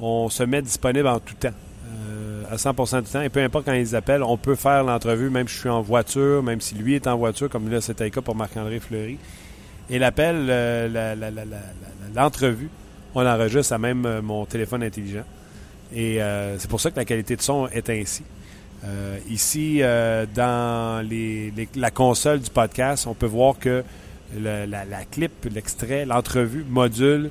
on 0.00 0.28
se 0.28 0.42
met 0.42 0.62
disponible 0.62 1.06
en 1.06 1.20
tout 1.20 1.34
temps, 1.34 1.50
euh, 2.08 2.42
à 2.50 2.56
100% 2.56 3.02
du 3.02 3.10
temps. 3.10 3.22
Et 3.22 3.28
peu 3.28 3.40
importe 3.40 3.66
quand 3.66 3.72
ils 3.72 3.94
appellent, 3.94 4.22
on 4.22 4.36
peut 4.36 4.54
faire 4.54 4.84
l'entrevue, 4.84 5.30
même 5.30 5.48
si 5.48 5.54
je 5.54 5.60
suis 5.60 5.68
en 5.68 5.82
voiture, 5.82 6.42
même 6.42 6.60
si 6.60 6.74
lui 6.74 6.94
est 6.94 7.06
en 7.06 7.16
voiture, 7.16 7.48
comme 7.48 7.70
là 7.70 7.80
c'était 7.80 8.04
le 8.04 8.10
cas 8.10 8.20
pour 8.20 8.34
Marc-André 8.34 8.80
Fleury. 8.80 9.18
Et 9.90 9.98
l'appel, 9.98 10.46
euh, 10.48 11.14
l'entrevue, 12.14 12.70
on 13.14 13.22
l'enregistre 13.22 13.74
à 13.74 13.78
même 13.78 14.06
euh, 14.06 14.22
mon 14.22 14.46
téléphone 14.46 14.82
intelligent. 14.82 15.24
Et 15.94 16.20
c'est 16.56 16.70
pour 16.70 16.80
ça 16.80 16.90
que 16.90 16.96
la 16.96 17.04
qualité 17.04 17.36
de 17.36 17.42
son 17.42 17.68
est 17.68 17.90
ainsi. 17.90 18.22
ici, 19.28 19.82
dans 20.34 21.06
la 21.76 21.90
console 21.90 22.40
du 22.40 22.48
podcast, 22.48 23.06
on 23.06 23.12
peut 23.12 23.26
voir 23.26 23.58
que 23.58 23.84
la, 24.38 24.66
la, 24.66 25.04
clip, 25.10 25.32
l'extrait, 25.52 26.04
l'entrevue 26.04 26.64
module, 26.68 27.30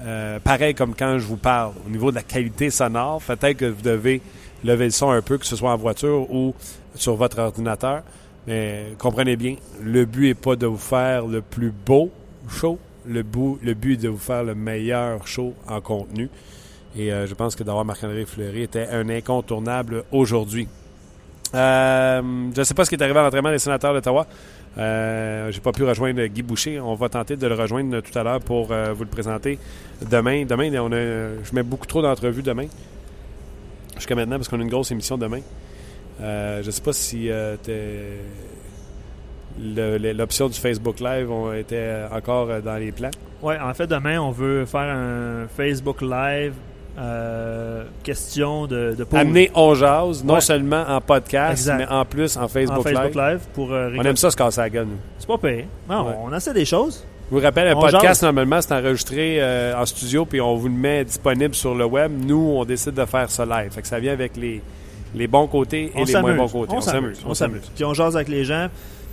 euh, 0.00 0.38
pareil 0.40 0.74
comme 0.74 0.94
quand 0.94 1.18
je 1.18 1.24
vous 1.24 1.36
parle, 1.36 1.72
au 1.86 1.90
niveau 1.90 2.10
de 2.10 2.16
la 2.16 2.22
qualité 2.22 2.70
sonore. 2.70 3.20
Peut-être 3.22 3.56
que 3.56 3.66
vous 3.66 3.82
devez 3.82 4.20
lever 4.64 4.86
le 4.86 4.90
son 4.90 5.10
un 5.10 5.22
peu, 5.22 5.38
que 5.38 5.46
ce 5.46 5.56
soit 5.56 5.72
en 5.72 5.76
voiture 5.76 6.30
ou 6.32 6.54
sur 6.94 7.16
votre 7.16 7.38
ordinateur. 7.38 8.02
Mais 8.46 8.94
comprenez 8.98 9.36
bien, 9.36 9.56
le 9.82 10.04
but 10.06 10.28
n'est 10.28 10.34
pas 10.34 10.56
de 10.56 10.66
vous 10.66 10.78
faire 10.78 11.26
le 11.26 11.42
plus 11.42 11.70
beau 11.70 12.10
show. 12.48 12.78
Le, 13.06 13.22
but, 13.22 13.58
le 13.62 13.74
but 13.74 13.94
est 13.94 14.04
de 14.04 14.08
vous 14.08 14.18
faire 14.18 14.44
le 14.44 14.54
meilleur 14.54 15.26
show 15.26 15.54
en 15.68 15.80
contenu. 15.80 16.28
Et 16.96 17.12
euh, 17.12 17.26
je 17.26 17.34
pense 17.34 17.54
que 17.54 17.62
d'avoir 17.62 17.84
Marc-André 17.84 18.24
Fleury 18.26 18.62
était 18.62 18.88
un 18.88 19.08
incontournable 19.08 20.04
aujourd'hui. 20.10 20.66
Euh, 21.54 22.20
je 22.54 22.60
ne 22.60 22.64
sais 22.64 22.74
pas 22.74 22.84
ce 22.84 22.90
qui 22.90 22.96
est 22.96 23.02
arrivé 23.02 23.18
à 23.18 23.22
l'entraînement 23.22 23.50
des 23.50 23.58
sénateurs 23.58 23.92
d'Ottawa. 23.92 24.26
Euh, 24.78 25.50
J'ai 25.50 25.60
pas 25.60 25.72
pu 25.72 25.84
rejoindre 25.84 26.24
Guy 26.26 26.42
Boucher. 26.42 26.80
On 26.80 26.94
va 26.94 27.08
tenter 27.08 27.36
de 27.36 27.46
le 27.46 27.54
rejoindre 27.54 28.00
tout 28.00 28.16
à 28.18 28.22
l'heure 28.22 28.40
pour 28.40 28.70
euh, 28.70 28.92
vous 28.92 29.04
le 29.04 29.10
présenter 29.10 29.58
demain. 30.08 30.44
Demain, 30.44 30.70
on 30.80 30.92
a, 30.92 31.42
je 31.42 31.54
mets 31.54 31.62
beaucoup 31.62 31.86
trop 31.86 32.02
d'entrevues 32.02 32.42
demain. 32.42 32.66
Jusqu'à 33.96 34.14
maintenant, 34.14 34.36
parce 34.36 34.48
qu'on 34.48 34.60
a 34.60 34.62
une 34.62 34.68
grosse 34.70 34.90
émission 34.90 35.18
demain. 35.18 35.40
Euh, 36.20 36.62
je 36.62 36.66
ne 36.66 36.70
sais 36.70 36.82
pas 36.82 36.92
si 36.92 37.30
l'option 39.58 40.48
du 40.48 40.58
Facebook 40.58 41.00
Live 41.00 41.30
était 41.56 42.02
encore 42.12 42.62
dans 42.62 42.76
les 42.76 42.92
plans. 42.92 43.10
Oui, 43.42 43.54
en 43.60 43.74
fait, 43.74 43.86
demain, 43.86 44.20
on 44.20 44.30
veut 44.30 44.66
faire 44.66 44.80
un 44.94 45.46
Facebook 45.48 46.02
Live 46.02 46.54
euh, 47.00 47.84
question 48.02 48.66
de, 48.66 48.94
de 48.96 49.06
Amener 49.16 49.50
On 49.54 49.74
Jazz, 49.74 50.22
non 50.22 50.40
seulement 50.40 50.84
en 50.86 51.00
podcast, 51.00 51.70
mais 51.76 51.86
en 51.86 52.04
plus 52.04 52.36
en 52.36 52.46
Facebook, 52.48 52.86
Live. 52.86 53.40
pour, 53.54 53.72
euh, 53.72 53.90
on 53.98 54.02
aime 54.02 54.16
ça 54.16 54.30
se 54.30 54.36
casser 54.36 54.60
la 54.60 54.70
gueule, 54.70 54.86
nous. 54.86 54.98
C'est 55.18 55.26
pas 55.26 55.38
payé. 55.38 55.66
Non, 55.88 56.14
on 56.24 56.34
essaie 56.34 56.52
des 56.52 56.64
choses. 56.64 57.04
Je 57.30 57.36
vous 57.36 57.42
rappelle, 57.42 57.68
un 57.68 57.76
podcast, 57.76 58.22
normalement, 58.22 58.60
c'est 58.60 58.74
enregistré 58.74 59.36
euh, 59.40 59.80
en 59.80 59.86
studio, 59.86 60.24
puis 60.24 60.40
on 60.40 60.56
vous 60.56 60.66
le 60.68 60.74
met 60.74 61.04
disponible 61.04 61.54
sur 61.54 61.74
le 61.74 61.84
web. 61.84 62.10
Nous, 62.12 62.54
on 62.56 62.64
décide 62.64 62.94
de 62.94 63.04
faire 63.04 63.30
ça 63.30 63.46
live. 63.46 63.70
Fait 63.70 63.82
que 63.82 63.86
ça 63.88 64.00
vient 64.00 64.12
avec 64.12 64.36
les, 64.36 64.60
les 65.14 65.26
bons 65.28 65.46
côtés 65.46 65.92
et 65.96 66.04
les 66.04 66.20
moins 66.20 66.34
bons 66.34 66.48
côtés. 66.48 66.74
On 66.76 66.80
s'amuse. 66.80 67.20
On 67.24 67.34
s'amuse. 67.34 67.70
Puis 67.74 67.84
on 67.84 67.94
jase 67.94 68.16
avec 68.16 68.28
les 68.28 68.44
gens. 68.44 68.66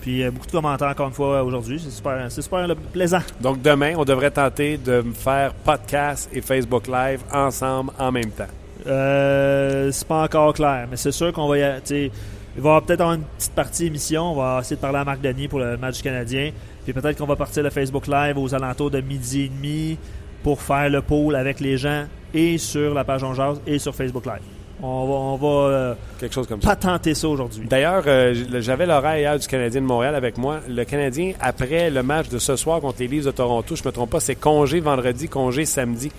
Puis 0.07 0.23
beaucoup 0.29 0.45
de 0.45 0.51
commentaires 0.53 0.87
encore 0.87 1.09
une 1.09 1.13
fois 1.13 1.43
aujourd'hui. 1.43 1.81
C'est 1.83 1.91
super, 1.91 2.31
super 2.31 2.65
plaisant. 2.93 3.19
Donc 3.41 3.61
demain, 3.61 3.93
on 3.97 4.05
devrait 4.05 4.31
tenter 4.31 4.77
de 4.77 5.03
faire 5.13 5.53
podcast 5.53 6.29
et 6.31 6.39
Facebook 6.39 6.87
Live 6.87 7.19
ensemble 7.29 7.91
en 7.99 8.09
même 8.09 8.31
temps. 8.31 8.47
Euh, 8.85 9.91
c'est 9.91 10.07
pas 10.07 10.23
encore 10.23 10.53
clair, 10.53 10.87
mais 10.89 10.95
c'est 10.95 11.11
sûr 11.11 11.33
qu'on 11.33 11.49
va 11.49 11.57
y 11.57 11.61
il 11.61 11.65
va 11.89 11.99
y 11.99 12.11
avoir 12.57 12.83
peut-être 12.83 13.01
une 13.01 13.23
petite 13.37 13.51
partie 13.51 13.87
émission. 13.87 14.31
On 14.31 14.35
va 14.35 14.59
essayer 14.61 14.77
de 14.77 14.81
parler 14.81 14.99
à 14.99 15.03
Marc 15.03 15.19
Denis 15.19 15.49
pour 15.49 15.59
le 15.59 15.75
match 15.75 16.01
canadien. 16.01 16.51
Puis 16.85 16.93
peut-être 16.93 17.17
qu'on 17.17 17.25
va 17.25 17.35
partir 17.35 17.63
le 17.63 17.69
Facebook 17.69 18.07
Live 18.07 18.37
aux 18.37 18.55
alentours 18.55 18.89
de 18.89 19.01
midi 19.01 19.41
et 19.41 19.49
demi 19.49 19.97
pour 20.41 20.61
faire 20.61 20.89
le 20.89 21.01
pôle 21.01 21.35
avec 21.35 21.59
les 21.59 21.77
gens 21.77 22.05
et 22.33 22.57
sur 22.57 22.93
la 22.93 23.03
page 23.03 23.25
On 23.25 23.33
et 23.67 23.77
sur 23.77 23.93
Facebook 23.93 24.25
Live. 24.25 24.56
On 24.81 25.35
va, 25.37 25.47
euh, 25.47 25.93
Quelque 26.19 26.33
chose 26.33 26.47
comme 26.47 26.59
patenter 26.59 27.15
ça, 27.15 27.27
aujourd'hui. 27.27 27.65
D'ailleurs, 27.67 28.03
euh, 28.05 28.35
j'avais 28.59 28.85
l'horaire 28.85 29.17
hier 29.17 29.39
du 29.39 29.47
Canadien 29.47 29.81
de 29.81 29.85
Montréal 29.87 30.13
avec 30.13 30.37
moi. 30.37 30.59
Le 30.69 30.83
Canadien, 30.83 31.33
après 31.39 31.89
le 31.89 32.03
match 32.03 32.29
de 32.29 32.37
ce 32.37 32.55
soir 32.55 32.79
contre 32.79 32.99
les 32.99 33.07
Leafs 33.07 33.25
de 33.25 33.31
Toronto, 33.31 33.75
je 33.75 33.81
ne 33.81 33.87
me 33.87 33.91
trompe 33.91 34.11
pas, 34.11 34.19
c'est 34.19 34.35
congé 34.35 34.79
vendredi, 34.79 35.29
congé 35.29 35.65
samedi. 35.65 36.11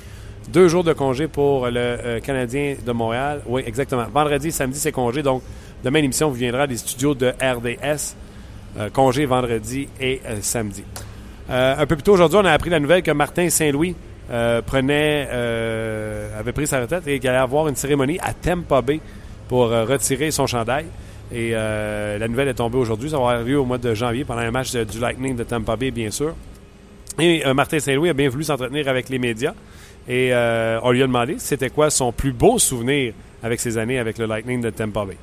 Deux 0.52 0.66
jours 0.66 0.82
de 0.82 0.92
congé 0.92 1.28
pour 1.28 1.66
le 1.66 1.76
euh, 1.76 2.20
Canadien 2.20 2.74
de 2.84 2.92
Montréal. 2.92 3.42
Oui, 3.46 3.62
exactement. 3.64 4.06
Vendredi, 4.12 4.50
samedi, 4.50 4.78
c'est 4.80 4.92
congé. 4.92 5.22
Donc, 5.22 5.42
demain, 5.84 6.00
l'émission 6.00 6.28
vous 6.28 6.34
viendra 6.34 6.66
des 6.66 6.78
studios 6.78 7.14
de 7.14 7.28
RDS. 7.28 8.16
congé 8.92 9.24
vendredi 9.24 9.88
et 10.00 10.20
samedi. 10.40 10.84
un 11.48 11.86
peu 11.86 11.96
plus 11.96 12.02
tôt 12.02 12.12
aujourd'hui, 12.12 12.38
on 12.42 12.44
a 12.44 12.52
appris 12.52 12.70
la 12.70 12.80
nouvelle 12.80 13.02
que 13.02 13.10
Martin 13.10 13.50
Saint-Louis 13.50 13.94
euh, 14.30 14.60
prenait, 14.60 15.26
euh, 15.30 16.38
avait 16.38 16.52
pris 16.52 16.66
sa 16.66 16.80
retraite 16.80 17.06
et 17.06 17.18
qu'il 17.18 17.30
allait 17.30 17.38
avoir 17.38 17.66
une 17.66 17.76
cérémonie 17.76 18.18
à 18.20 18.34
Tampa 18.34 18.82
Bay 18.82 19.00
pour 19.48 19.72
euh, 19.72 19.84
retirer 19.84 20.30
son 20.30 20.46
chandail. 20.46 20.86
Et 21.32 21.50
la 21.50 22.26
nouvelle 22.26 22.48
est 22.48 22.54
tombée 22.54 22.78
aujourd'hui. 22.78 23.10
Ça 23.10 23.18
va 23.18 23.30
avoir 23.32 23.60
au 23.60 23.64
mois 23.66 23.76
de 23.76 23.92
janvier 23.92 24.24
pendant 24.24 24.40
un 24.40 24.50
match 24.50 24.74
du 24.74 24.98
Lightning 24.98 25.36
de 25.36 25.44
Tampa 25.44 25.76
Bay, 25.76 25.90
bien 25.90 26.10
sûr. 26.10 26.34
Et 27.18 27.42
Martin 27.52 27.80
Saint-Louis 27.80 28.08
a 28.08 28.14
bien 28.14 28.30
voulu 28.30 28.44
s'entretenir 28.44 28.88
avec 28.88 29.10
les 29.10 29.18
médias. 29.18 29.52
Et 30.08 30.32
on 30.82 30.90
lui 30.90 31.02
a 31.02 31.06
demandé 31.06 31.38
c'était 31.38 31.68
quoi 31.68 31.90
son 31.90 32.12
plus 32.12 32.32
beau 32.32 32.58
souvenir 32.58 33.12
avec 33.42 33.60
ses 33.60 33.76
années 33.76 33.98
avec 33.98 34.16
le 34.16 34.24
Lightning 34.24 34.62
de 34.62 34.70
Tampa 34.70 35.04
Bay. 35.04 35.18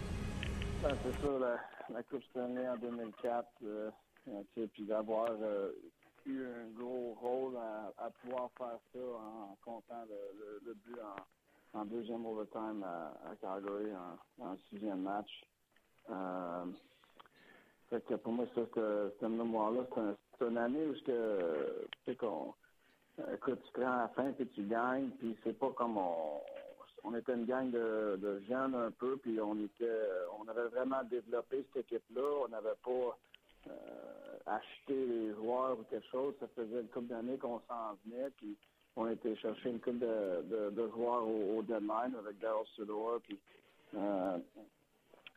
Ben, 0.83 0.89
c'est 1.03 1.25
ça, 1.25 1.33
la, 1.91 2.03
Coupe 2.03 2.21
Stanley 2.29 2.69
en 2.69 2.77
2004. 2.77 3.47
puis 4.71 4.83
d'avoir 4.87 5.29
eu 6.25 6.45
un 6.45 6.67
gros 6.79 7.15
rôle 7.21 7.57
à, 7.57 8.09
pouvoir 8.21 8.49
faire 8.57 8.79
ça 8.93 8.99
en 8.99 9.57
comptant 9.63 10.05
le, 10.09 10.73
but 10.73 10.97
en, 11.73 11.85
deuxième 11.85 12.25
overtime 12.25 12.83
à, 12.83 13.35
Calgary 13.41 13.91
en, 14.39 14.57
sixième 14.69 15.01
match. 15.01 15.29
Euh, 16.09 16.65
fait 17.89 18.03
que 18.05 18.15
pour 18.15 18.33
moi, 18.33 18.45
ça, 18.55 18.61
ce 18.73 19.25
mémoire-là, 19.25 19.85
c'est 20.37 20.45
une 20.47 20.57
année 20.57 20.87
où 20.87 20.93
que, 21.05 21.87
écoute, 22.07 23.59
tu 23.65 23.71
prends 23.73 23.97
la 23.97 24.07
fin 24.15 24.31
puis 24.33 24.47
tu 24.49 24.63
gagnes, 24.63 25.09
puis 25.19 25.37
c'est 25.43 25.57
pas 25.57 25.71
comme 25.71 25.97
on, 25.97 26.41
on 27.05 27.15
était 27.15 27.33
une 27.33 27.45
gang 27.45 27.69
de, 27.69 28.17
de 28.17 28.39
jeunes 28.47 28.75
un 28.75 28.91
peu, 28.91 29.17
puis 29.17 29.39
on 29.39 29.55
était, 29.63 30.01
on 30.39 30.47
avait 30.47 30.67
vraiment 30.69 31.03
développé 31.03 31.65
cette 31.73 31.85
équipe-là. 31.85 32.45
On 32.45 32.47
n'avait 32.47 32.77
pas 32.83 33.17
euh, 33.67 34.24
acheter 34.47 35.05
les 35.05 35.33
joueurs 35.35 35.77
ou 35.79 35.83
quelque 35.89 36.07
chose. 36.11 36.33
Ça 36.39 36.47
faisait 36.55 36.81
une 36.81 36.87
couple 36.87 37.07
d'années 37.07 37.37
qu'on 37.37 37.61
s'en 37.67 37.97
venait, 38.05 38.29
puis 38.37 38.55
on 38.95 39.09
était 39.09 39.35
chercher 39.37 39.69
une 39.69 39.79
couple 39.79 39.99
de, 39.99 40.69
de, 40.71 40.89
joueurs 40.89 41.27
au, 41.27 41.61
deadline 41.63 42.15
avec 42.17 42.39
Daryl. 42.39 42.65
Puis 43.23 43.39
euh, 43.97 44.37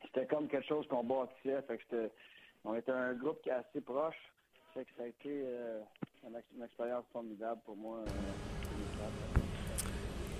c'était 0.04 0.26
comme 0.26 0.48
quelque 0.48 0.66
chose 0.66 0.86
qu'on 0.88 1.04
bâtissait. 1.04 1.62
Fait 1.62 1.78
que 1.78 2.10
on 2.64 2.74
était 2.74 2.92
un 2.92 3.14
groupe 3.14 3.40
qui 3.42 3.48
est 3.48 3.52
assez 3.52 3.80
proche. 3.80 4.16
Fait 4.74 4.84
que 4.84 4.90
ça 4.96 5.04
a 5.04 5.06
été, 5.06 5.28
euh, 5.28 5.80
une 6.26 6.62
expérience 6.62 7.04
formidable 7.12 7.60
pour 7.64 7.76
moi. 7.76 8.00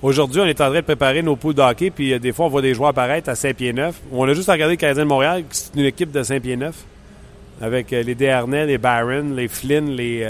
Aujourd'hui, 0.01 0.41
on 0.41 0.45
est 0.45 0.61
en 0.61 0.69
train 0.69 0.77
de 0.77 0.81
préparer 0.83 1.23
nos 1.23 1.35
poules 1.35 1.55
d'hockey, 1.55 1.91
puis 1.91 2.19
des 2.21 2.33
fois, 2.33 2.47
on 2.47 2.49
voit 2.49 2.63
des 2.63 2.75
joueurs 2.75 2.91
apparaître 2.91 3.29
à 3.29 3.35
Saint-Pierre-Neuf. 3.35 4.01
On 4.13 4.29
a 4.29 4.35
juste 4.35 4.49
regardé 4.49 4.75
le 4.75 4.79
Canadien 4.79 5.03
de 5.03 5.09
Montréal, 5.09 5.45
c'est 5.51 5.75
une 5.75 5.87
équipe 5.87 6.13
de 6.13 6.23
Saint-Pierre-Neuf, 6.23 6.87
avec 7.61 7.91
les 7.91 8.15
Desharnais, 8.15 8.67
les 8.67 8.79
Barron, 8.79 9.35
les 9.35 9.49
Flynn, 9.49 9.91
les 9.91 10.25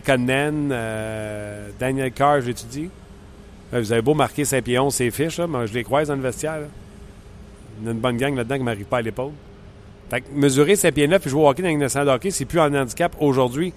Conan, 0.00 0.70
euh, 0.70 1.70
Daniel 1.78 2.12
Carr, 2.12 2.40
j'étudie. 2.40 2.90
Euh, 3.72 3.80
vous 3.80 3.92
avez 3.92 4.02
beau 4.02 4.14
marquer 4.14 4.44
Saint-Pierre 4.44 4.90
ses 4.92 5.10
fiches, 5.10 5.40
mais 5.40 5.66
je 5.66 5.74
les 5.74 5.84
croise 5.84 6.08
dans 6.08 6.16
le 6.16 6.22
vestiaire. 6.22 6.60
Il 7.80 7.86
y 7.86 7.88
a 7.88 7.92
une 7.92 7.98
bonne 7.98 8.16
gang 8.16 8.34
là-dedans 8.34 8.54
qui 8.54 8.60
ne 8.60 8.64
m'arrive 8.64 8.86
pas 8.86 8.98
à 8.98 9.02
l'épaule. 9.02 9.32
Fait 10.10 10.20
que 10.20 10.26
mesurer 10.32 10.76
Saint-Pierre-Neuf 10.76 11.26
et 11.26 11.30
jouer 11.30 11.42
au 11.42 11.48
hockey 11.48 11.62
dans 11.62 11.78
nationale 11.78 12.06
de 12.06 12.12
hockey, 12.12 12.30
c'est 12.30 12.44
plus 12.44 12.60
un 12.60 12.74
handicap 12.74 13.16
aujourd'hui. 13.20 13.72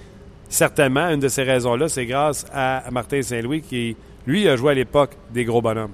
Certainement, 0.47 1.09
une 1.09 1.19
de 1.19 1.27
ces 1.27 1.43
raisons-là, 1.43 1.89
c'est 1.89 2.05
grâce 2.05 2.45
à 2.53 2.83
Martin 2.91 3.21
Saint-Louis 3.21 3.61
qui, 3.61 3.95
lui, 4.25 4.47
a 4.47 4.55
joué 4.55 4.71
à 4.71 4.75
l'époque 4.75 5.11
des 5.31 5.43
gros 5.43 5.61
bonhommes. 5.61 5.91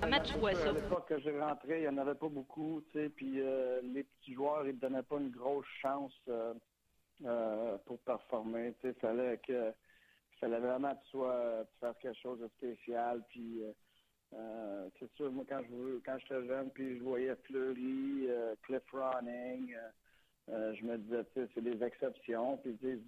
À 0.00 0.72
l'époque 0.72 1.08
que 1.08 1.18
j'ai 1.20 1.38
rentré, 1.40 1.78
il 1.78 1.82
n'y 1.82 1.88
en 1.88 1.98
avait 1.98 2.14
pas 2.14 2.28
beaucoup, 2.28 2.82
tu 2.92 2.98
sais, 2.98 3.08
puis 3.08 3.40
euh, 3.40 3.80
les 3.82 4.04
petits 4.04 4.34
joueurs, 4.34 4.66
ils 4.66 4.74
ne 4.74 4.80
donnaient 4.80 5.02
pas 5.02 5.16
une 5.16 5.30
grosse 5.30 5.66
chance. 5.80 6.12
Euh, 7.24 7.76
pour 7.84 7.98
performer. 8.00 8.74
Il 8.84 8.94
fallait 8.94 9.38
que 9.38 9.72
fallait 10.40 10.60
vraiment 10.60 10.94
que 10.94 11.02
tu 11.02 11.10
sois 11.10 11.64
tu 11.72 11.78
fasses 11.80 11.96
quelque 12.00 12.20
chose 12.20 12.38
de 12.38 12.48
spécial. 12.48 13.24
Puis 13.28 13.64
euh, 13.64 13.72
euh, 14.34 14.88
c'est 14.98 15.10
sûr, 15.16 15.32
moi 15.32 15.44
quand 15.48 15.60
je 15.68 15.98
quand 16.04 16.16
j'étais 16.20 16.46
jeune, 16.46 16.70
puis 16.70 16.96
je 16.98 17.02
voyais 17.02 17.34
Fleury, 17.42 18.28
Cliff 18.62 18.88
Ronning, 18.92 19.74
je 20.46 20.84
me 20.84 20.96
disais, 20.98 21.24
c'est 21.34 21.60
des 21.60 21.82
exceptions. 21.82 22.56
Puis 22.58 22.78
ils 22.80 23.00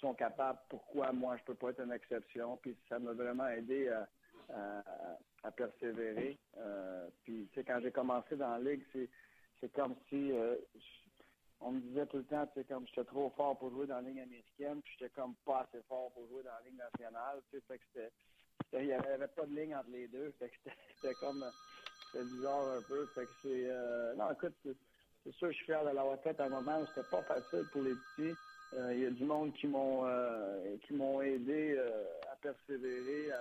sont 0.00 0.14
capables, 0.14 0.60
pourquoi 0.70 1.12
moi 1.12 1.36
je 1.36 1.44
peux 1.44 1.54
pas 1.54 1.68
être 1.68 1.82
une 1.82 1.92
exception? 1.92 2.56
Puis 2.62 2.74
ça 2.88 2.98
m'a 2.98 3.12
vraiment 3.12 3.48
aidé 3.48 3.90
à, 3.90 4.08
à, 4.52 5.50
persévérer. 5.56 6.38
puis 7.24 7.48
quand 7.66 7.80
j'ai 7.80 7.90
commencé 7.90 8.36
dans 8.36 8.56
la 8.56 8.70
ligue, 8.70 8.84
c'est 9.60 9.72
comme 9.72 9.94
si 10.08 10.32
on 11.60 11.72
me 11.72 11.80
disait 11.80 12.06
tout 12.06 12.18
le 12.18 12.24
temps, 12.24 12.46
tu 12.46 12.60
sais, 12.60 12.64
comme 12.64 12.86
j'étais 12.86 13.04
trop 13.04 13.30
fort 13.30 13.58
pour 13.58 13.70
jouer 13.70 13.86
dans 13.86 13.96
la 13.96 14.02
ligne 14.02 14.20
américaine, 14.20 14.80
puis 14.82 14.94
j'étais 14.98 15.10
comme 15.10 15.34
pas 15.44 15.66
assez 15.68 15.82
fort 15.88 16.12
pour 16.12 16.26
jouer 16.28 16.42
dans 16.42 16.52
la 16.52 16.68
ligne 16.68 16.78
nationale, 16.78 17.42
tu 17.50 17.56
sais, 17.56 17.64
fait 17.66 17.78
que 17.78 17.84
c'était, 17.92 18.82
il 18.84 18.86
n'y 18.86 18.92
avait 18.92 19.28
pas 19.28 19.46
de 19.46 19.54
ligne 19.54 19.74
entre 19.74 19.90
les 19.90 20.08
deux, 20.08 20.32
fait 20.38 20.48
que 20.48 20.70
c'était 20.94 21.14
comme, 21.20 21.44
c'était 22.12 22.24
bizarre 22.24 22.68
un 22.76 22.82
peu, 22.82 23.06
fait 23.14 23.26
que 23.26 23.32
c'est, 23.42 23.70
euh, 23.70 24.14
non, 24.14 24.30
écoute, 24.32 24.54
c'est 24.62 25.32
sûr, 25.34 25.50
je 25.50 25.56
suis 25.56 25.64
fier 25.64 25.82
de 25.84 25.90
l'avoir 25.90 26.18
fait 26.20 26.38
à 26.40 26.44
un 26.44 26.48
moment 26.48 26.80
où 26.80 26.86
c'était 26.86 27.08
pas 27.10 27.22
facile 27.22 27.64
pour 27.72 27.82
les 27.82 27.94
petits. 27.94 28.36
Euh, 28.74 28.94
il 28.94 29.00
y 29.00 29.06
a 29.06 29.10
du 29.10 29.24
monde 29.24 29.52
qui 29.54 29.66
m'ont 29.66 30.04
euh, 30.04 30.76
qui 30.86 30.92
m'ont 30.92 31.22
aidé 31.22 31.78
à 32.30 32.36
persévérer 32.36 33.32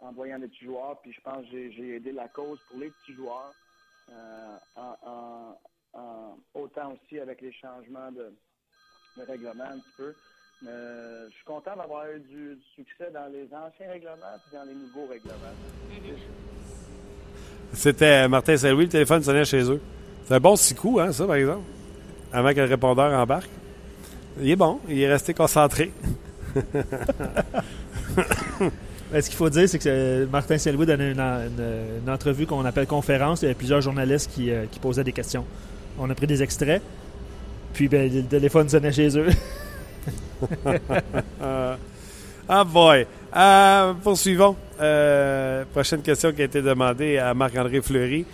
en 0.00 0.12
voyant 0.12 0.38
les 0.38 0.48
petits 0.48 0.64
joueurs. 0.64 0.98
Puis 1.02 1.12
je 1.12 1.20
pense 1.20 1.44
que 1.44 1.70
j'ai 1.72 1.96
aidé 1.96 2.12
la 2.12 2.28
cause 2.28 2.58
pour 2.68 2.78
les 2.78 2.90
petits 2.90 3.14
joueurs. 3.14 3.52
Euh, 4.10 4.56
autant 6.54 6.92
aussi 6.92 7.18
avec 7.18 7.40
les 7.40 7.52
changements 7.52 8.12
de, 8.12 8.32
règlement 9.26 9.64
un 9.64 9.78
petit 9.78 9.94
peu. 9.96 10.14
Mais 10.62 10.70
je 10.70 11.34
suis 11.34 11.44
content 11.44 11.76
d'avoir 11.76 12.08
eu 12.10 12.20
du, 12.20 12.58
succès 12.74 13.10
dans 13.12 13.26
les 13.32 13.46
anciens 13.46 13.88
règlements 13.88 14.36
et 14.36 14.54
dans 14.54 14.64
les 14.64 14.74
nouveaux 14.74 15.06
règlements. 15.06 15.34
C'était 17.72 18.28
Martin 18.28 18.56
Saint-Louis, 18.56 18.84
le 18.84 18.90
téléphone 18.90 19.22
sonnait 19.22 19.44
chez 19.44 19.70
eux. 19.70 19.80
C'est 20.24 20.34
un 20.34 20.40
bon 20.40 20.56
six 20.56 20.74
coups, 20.74 21.00
hein, 21.00 21.12
ça, 21.12 21.26
par 21.26 21.36
exemple, 21.36 21.64
avant 22.32 22.50
que 22.50 22.60
le 22.60 22.66
répondeur 22.66 23.18
embarque. 23.18 23.50
Il 24.40 24.50
est 24.50 24.56
bon, 24.56 24.80
il 24.88 25.00
est 25.00 25.08
resté 25.08 25.34
concentré. 25.34 25.92
ce 29.12 29.26
qu'il 29.28 29.36
faut 29.36 29.50
dire, 29.50 29.68
c'est 29.68 29.78
que 29.78 30.26
Martin 30.30 30.56
Saint-Louis 30.56 30.86
donnait 30.86 31.12
une, 31.12 32.08
entrevue 32.08 32.46
qu'on 32.46 32.64
appelle 32.64 32.86
conférence. 32.86 33.42
Il 33.42 33.46
y 33.46 33.48
avait 33.48 33.54
plusieurs 33.54 33.80
journalistes 33.80 34.30
euh, 34.38 34.66
qui, 34.70 34.78
posaient 34.78 35.04
des 35.04 35.12
questions. 35.12 35.44
On 35.98 36.08
a 36.08 36.14
pris 36.14 36.26
des 36.26 36.42
extraits. 36.42 36.80
Puis 37.72 37.88
ben, 37.88 38.12
le 38.12 38.22
téléphone 38.22 38.68
sonnait 38.68 38.92
chez 38.92 39.16
eux. 39.18 39.28
ah 42.48 42.64
boy! 42.64 43.06
Euh, 43.36 43.94
poursuivons. 43.94 44.56
Euh, 44.80 45.64
prochaine 45.72 46.02
question 46.02 46.32
qui 46.32 46.42
a 46.42 46.44
été 46.44 46.62
demandée 46.62 47.18
à 47.18 47.34
Marc-André 47.34 47.80
Fleury. 47.80 48.24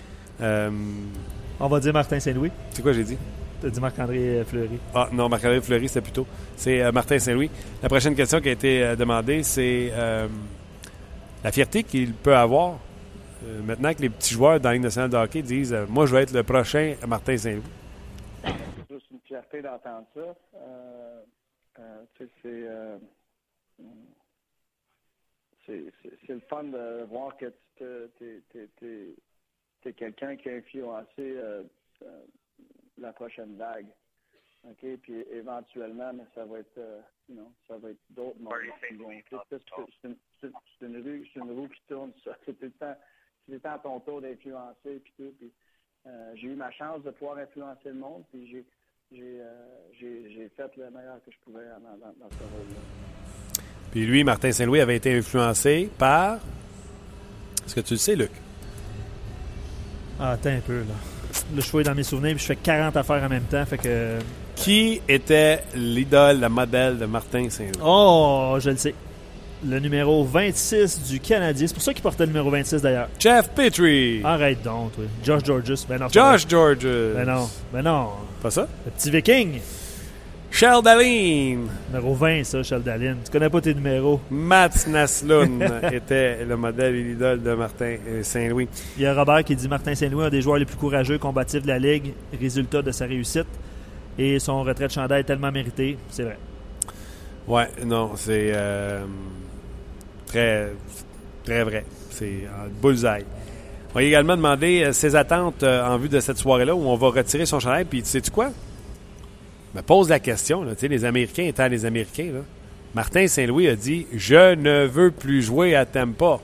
On 0.41 1.69
va 1.69 1.81
dire 1.81 1.93
Martin 1.93 2.21
Saint-Louis. 2.21 2.51
C'est 2.71 2.83
quoi 2.83 2.93
j'ai 2.93 3.05
dit? 3.05 3.17
Tu 3.61 3.67
as 3.67 3.71
dit 3.71 3.81
Marc-André 3.81 4.45
Fleury. 4.47 4.79
Ah 4.95 5.09
non, 5.11 5.29
Marc-André 5.29 5.63
Fleury, 5.63 5.89
c'était 5.89 6.03
plutôt. 6.03 6.27
C'est 6.55 6.93
Martin 6.93 7.19
Saint-Louis. 7.19 7.51
La 7.83 7.89
prochaine 7.89 8.15
question 8.15 8.41
qui 8.41 8.51
a 8.51 8.53
été 8.53 8.95
demandée, 8.97 9.43
c'est 9.43 9.91
la 11.47 11.53
fierté 11.53 11.85
qu'il 11.85 12.13
peut 12.13 12.35
avoir 12.35 12.81
euh, 13.45 13.63
maintenant 13.63 13.95
que 13.95 14.03
les 14.03 14.11
petits 14.11 14.35
joueurs 14.35 14.59
dans 14.59 14.71
la 14.71 14.75
Ligue 14.75 14.83
de 14.83 15.17
hockey 15.17 15.43
disent 15.43 15.73
euh, 15.73 15.87
Moi, 15.89 16.07
je 16.07 16.17
vais 16.17 16.25
être 16.25 16.33
le 16.33 16.43
prochain 16.43 16.97
Martin 17.07 17.37
Saint-Louis. 17.37 17.63
C'est 18.43 18.93
juste 18.93 19.09
une 19.13 19.21
fierté 19.21 19.63
d'entendre 19.63 20.09
ça. 20.13 20.35
Euh, 20.57 21.23
c'est 25.65 26.29
le 26.29 26.41
fun 26.49 26.65
de 26.65 27.05
voir 27.05 27.37
que 27.37 27.53
tu 27.79 27.85
es, 29.85 29.93
quelqu'un 29.93 30.35
qui 30.35 30.49
a 30.49 30.55
influencé 30.55 31.37
la 32.99 33.13
prochaine 33.13 33.57
vague. 33.57 33.87
OK? 34.69 34.99
Puis 35.03 35.25
éventuellement, 35.33 36.13
mais 36.13 36.25
ça 36.35 36.45
va 36.45 36.59
être, 36.59 36.81
you 37.29 37.35
know, 37.37 37.53
ça 37.69 37.77
va 37.79 37.91
être 37.91 38.01
d'autres 38.11 38.39
moments 38.41 38.57
c'est 40.81 40.87
une 40.87 41.03
rue, 41.03 41.27
c'est 41.33 41.41
une 41.41 41.53
roue 41.53 41.69
qui 41.69 41.81
tourne. 41.89 42.13
C'est 42.45 42.59
tout 42.59 42.65
le 42.65 42.71
temps, 42.73 42.97
c'est 43.49 43.65
à 43.65 43.79
ton 43.79 44.01
tour 44.01 44.21
d'influencer 44.21 45.01
puis 45.03 45.13
tout. 45.17 45.33
Puis, 45.39 45.53
euh, 46.07 46.33
j'ai 46.35 46.49
eu 46.49 46.55
ma 46.55 46.71
chance 46.73 47.03
de 47.03 47.11
pouvoir 47.11 47.39
influencer 47.39 47.89
le 47.89 47.95
monde, 47.95 48.25
puis 48.31 48.49
j'ai 48.51 48.65
j'ai, 49.13 49.41
euh, 49.41 50.49
fait 50.57 50.71
le 50.77 50.91
meilleur 50.91 51.23
que 51.25 51.31
je 51.31 51.37
pouvais 51.45 51.65
dans, 51.65 51.97
dans, 51.97 52.31
ce 52.31 52.43
rôle-là. 52.43 53.63
Puis 53.93 54.05
lui, 54.05 54.25
Martin 54.25 54.51
Saint-Louis, 54.51 54.81
avait 54.81 54.97
été 54.97 55.17
influencé 55.17 55.91
par. 55.97 56.41
Est-ce 57.65 57.77
que 57.77 57.81
tu 57.81 57.95
le 57.95 57.99
sais, 57.99 58.17
Luc? 58.17 58.33
Ah, 60.19 60.33
attends 60.33 60.51
un 60.51 60.61
peu, 60.61 60.81
là. 60.81 60.95
Le 61.55 61.61
choix 61.61 61.83
est 61.83 61.85
dans 61.85 61.95
mes 61.95 62.03
souvenirs, 62.03 62.35
puis 62.35 62.41
je 62.41 62.47
fais 62.47 62.57
40 62.57 62.97
affaires 62.97 63.23
en 63.23 63.29
même 63.29 63.45
temps, 63.45 63.65
fait 63.65 63.79
que. 63.79 64.19
Qui 64.57 65.01
était 65.09 65.63
l'idole, 65.75 66.41
la 66.41 66.49
modèle 66.49 66.99
de 66.99 67.07
Martin 67.07 67.49
Saint-Louis? 67.49 67.81
Oh, 67.85 68.57
je 68.59 68.71
le 68.71 68.77
sais 68.77 68.95
le 69.69 69.79
numéro 69.79 70.25
26 70.25 71.09
du 71.11 71.21
Canadien. 71.21 71.67
C'est 71.67 71.75
pour 71.75 71.83
ça 71.83 71.93
qu'il 71.93 72.03
portait 72.03 72.25
le 72.25 72.33
numéro 72.33 72.51
26 72.51 72.83
d'ailleurs. 72.83 73.09
Jeff 73.19 73.51
Petrie. 73.51 74.21
Arrête 74.23 74.63
donc, 74.63 74.93
toi. 74.95 75.05
Josh 75.25 75.45
Georges. 75.45 75.87
Ben 75.89 75.99
non, 75.99 76.09
Josh 76.09 76.47
Georges. 76.49 77.15
Ben 77.15 77.25
non, 77.27 77.49
ben 77.73 77.83
non. 77.83 78.09
Pas 78.43 78.51
ça? 78.51 78.69
Le 78.85 78.91
petit 78.93 79.11
viking. 79.11 79.61
Sheldalin. 80.51 81.67
Numéro 81.89 82.15
20, 82.15 82.45
ça, 82.45 82.63
Sheldalin. 82.63 83.17
Tu 83.25 83.31
connais 83.31 83.51
pas 83.51 83.61
tes 83.61 83.75
numéros? 83.75 84.21
Mats 84.31 84.87
Naslund 84.87 85.63
était 85.93 86.45
le 86.45 86.57
modèle 86.57 86.95
et 86.95 87.03
l'idole 87.03 87.43
de 87.43 87.55
Martin 87.55 87.97
Saint-Louis. 88.23 88.69
Il 88.97 89.03
y 89.03 89.07
a 89.07 89.15
Robert 89.15 89.45
qui 89.45 89.57
dit 89.57 89.69
Martin 89.69 89.95
Saint-Louis, 89.95 90.25
un 90.25 90.31
des 90.31 90.43
joueurs 90.43 90.59
les 90.59 90.65
plus 90.65 90.77
courageux, 90.77 91.19
combatifs 91.19 91.63
de 91.63 91.69
la 91.69 91.79
Ligue, 91.79 92.13
résultat 92.41 92.83
de 92.83 92.91
sa 92.91 93.07
réussite. 93.07 93.47
Et 94.19 94.39
son 94.39 94.63
retrait 94.63 94.87
de 94.87 94.93
chandail 94.93 95.21
est 95.21 95.25
tellement 95.25 95.53
mérité. 95.53 95.99
C'est 96.11 96.23
vrai. 96.23 96.39
Ouais, 97.47 97.69
non, 97.85 98.13
c'est. 98.17 98.53
Euh, 98.55 99.05
Très, 100.27 100.73
très 101.45 101.63
vrai. 101.63 101.85
C'est 102.11 102.43
un 102.47 102.69
bullseye. 102.83 103.25
On 103.91 103.95
va 103.95 104.03
également 104.03 104.37
demander 104.37 104.83
euh, 104.85 104.93
ses 104.93 105.15
attentes 105.15 105.63
euh, 105.63 105.87
en 105.87 105.97
vue 105.97 106.09
de 106.09 106.21
cette 106.21 106.37
soirée-là 106.37 106.75
où 106.75 106.81
on 106.81 106.97
va 106.97 107.09
retirer 107.09 107.47
son 107.47 107.61
chandail. 107.61 107.85
Puis, 107.85 108.03
tu 108.03 108.09
sais-tu 108.09 108.31
quoi? 108.31 108.51
Me 109.75 109.83
pose 109.83 110.09
la 110.09 110.19
question. 110.19 110.67
Les 110.83 111.05
Américains 111.05 111.45
étant 111.45 111.69
les 111.69 111.85
Américains, 111.85 112.31
là, 112.35 112.41
Martin 112.95 113.27
Saint-Louis 113.27 113.69
a 113.69 113.77
dit 113.77 114.07
Je 114.13 114.55
ne 114.55 114.87
veux 114.87 115.11
plus 115.11 115.43
jouer 115.43 115.77
à 115.77 115.87
Tampa. 115.87 116.41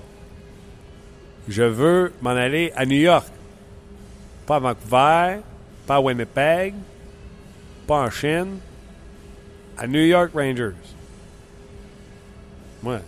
Je 1.48 1.62
veux 1.62 2.12
m'en 2.22 2.30
aller 2.30 2.72
à 2.76 2.86
New 2.86 2.98
York. 2.98 3.26
Pas 4.46 4.56
à 4.56 4.60
Vancouver, 4.60 5.40
pas 5.86 5.96
à 5.96 6.00
Winnipeg, 6.00 6.74
en 7.92 8.10
Chine, 8.10 8.58
à 9.78 9.86
New 9.86 10.04
York 10.04 10.32
Rangers. 10.34 10.76
Ouais. 12.82 12.98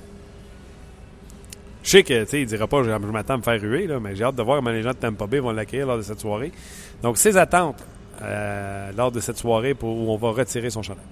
Je 1.82 1.90
sais 1.90 2.02
que, 2.02 2.24
tu 2.24 2.30
sais, 2.30 2.44
dira 2.46 2.66
pas, 2.66 2.82
je, 2.82 2.90
m'attends 2.90 3.34
à 3.34 3.36
me 3.36 3.42
faire 3.42 3.60
ruer, 3.60 3.86
mais 4.00 4.16
j'ai 4.16 4.24
hâte 4.24 4.36
de 4.36 4.42
voir 4.42 4.56
comment 4.58 4.70
les 4.70 4.82
gens 4.82 4.92
de 4.92 4.96
Tampa 4.96 5.26
Bay 5.26 5.38
vont 5.38 5.52
l'accueillir 5.52 5.86
lors 5.86 5.98
de 5.98 6.02
cette 6.02 6.20
soirée. 6.20 6.50
Donc, 7.02 7.18
ses 7.18 7.36
attentes 7.36 7.84
euh, 8.22 8.92
lors 8.92 9.12
de 9.12 9.20
cette 9.20 9.36
soirée 9.36 9.74
pour, 9.74 9.90
où 9.90 10.10
on 10.10 10.16
va 10.16 10.30
retirer 10.30 10.70
son 10.70 10.82
chandail. 10.82 11.04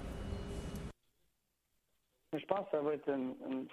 Je 2.33 2.47
pense 2.47 2.65
que 2.65 2.71
ça 2.71 2.81
va 2.81 2.95
être 2.95 3.09
une, 3.09 3.67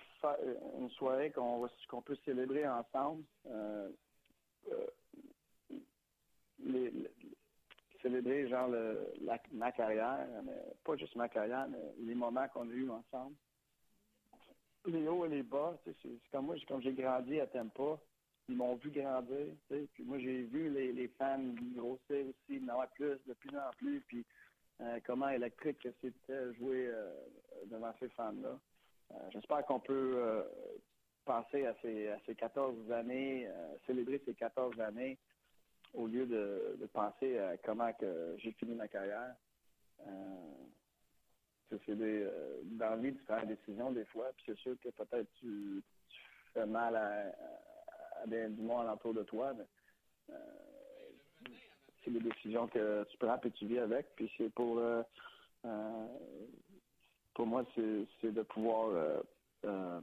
soirée 0.97 1.31
qu'on 1.31 2.01
peut 2.01 2.17
célébrer 2.25 2.67
ensemble. 2.67 3.23
Euh, 3.49 3.87
euh, 4.71 4.85
célébrer 8.01 8.47
genre 8.47 8.67
le, 8.67 9.13
la, 9.21 9.39
ma 9.51 9.71
carrière, 9.71 10.27
mais 10.43 10.57
pas 10.83 10.95
juste 10.95 11.15
ma 11.15 11.29
carrière, 11.29 11.67
mais 11.69 11.93
les 11.99 12.15
moments 12.15 12.47
qu'on 12.49 12.69
a 12.69 12.73
eus 12.73 12.89
ensemble. 12.89 13.35
Les 14.85 15.07
hauts 15.07 15.25
et 15.25 15.29
les 15.29 15.43
bas, 15.43 15.77
c'est 15.83 15.95
comme 16.31 16.45
moi, 16.47 16.55
comme 16.67 16.81
j'ai 16.81 16.93
grandi 16.93 17.39
à 17.39 17.47
Tempa, 17.47 17.99
ils 18.47 18.55
m'ont 18.55 18.75
vu 18.75 18.89
grandir, 18.89 19.53
puis 19.67 20.03
moi 20.03 20.17
j'ai 20.19 20.43
vu 20.43 20.69
les, 20.69 20.91
les 20.91 21.07
fans 21.09 21.53
grossir 21.75 22.25
aussi, 22.25 22.61
en 22.63 22.69
avoir 22.69 22.89
plus, 22.89 23.19
de 23.27 23.33
plus 23.33 23.55
en 23.55 23.69
plus, 23.77 24.01
puis 24.07 24.25
euh, 24.81 24.99
comment 25.05 25.29
électrique 25.29 25.87
c'était 26.01 26.53
jouer 26.53 26.87
euh, 26.87 27.11
devant 27.65 27.93
ces 27.99 28.09
fans-là. 28.09 28.57
Euh, 29.11 29.15
j'espère 29.31 29.65
qu'on 29.65 29.79
peut 29.79 30.43
penser 31.25 31.65
à 31.65 31.75
ces, 31.81 32.07
à 32.07 32.17
ces 32.25 32.35
14 32.35 32.91
années, 32.91 33.47
célébrer 33.85 34.21
ces 34.25 34.33
14 34.33 34.79
années 34.79 35.17
au 35.93 36.07
lieu 36.07 36.25
de, 36.25 36.85
penser 36.93 37.37
à 37.37 37.57
comment 37.57 37.91
que 37.93 38.35
j'ai 38.37 38.51
fini 38.53 38.75
ma 38.75 38.87
carrière. 38.87 39.35
c'est 41.85 41.95
des, 41.95 42.27
dans 42.63 42.91
la 42.91 42.95
vie, 42.97 43.15
tu 43.15 43.47
des 43.47 43.55
décisions 43.55 43.91
des 43.91 44.05
fois, 44.05 44.31
puis 44.35 44.45
c'est 44.47 44.57
sûr 44.57 44.75
que 44.83 44.89
peut-être 44.89 45.27
tu, 45.39 45.83
fais 46.53 46.65
mal 46.65 46.95
à, 46.95 47.31
à, 48.21 48.27
des, 48.27 48.49
du 48.49 48.61
monde 48.61 48.81
alentour 48.81 49.13
de 49.13 49.23
toi, 49.23 49.53
mais 49.53 49.65
c'est 52.03 52.11
des 52.11 52.19
décisions 52.19 52.67
que 52.67 53.03
tu 53.09 53.17
prends 53.17 53.39
et 53.41 53.51
tu 53.51 53.65
vis 53.65 53.79
avec. 53.79 54.07
Puis 54.15 54.31
c'est 54.37 54.51
pour 54.53 54.79
euh, 54.79 55.03
euh, 55.65 56.07
pour 57.33 57.47
moi, 57.47 57.63
c'est 57.75 58.31
de 58.31 58.41
pouvoir 58.43 59.21
euh, 59.63 60.01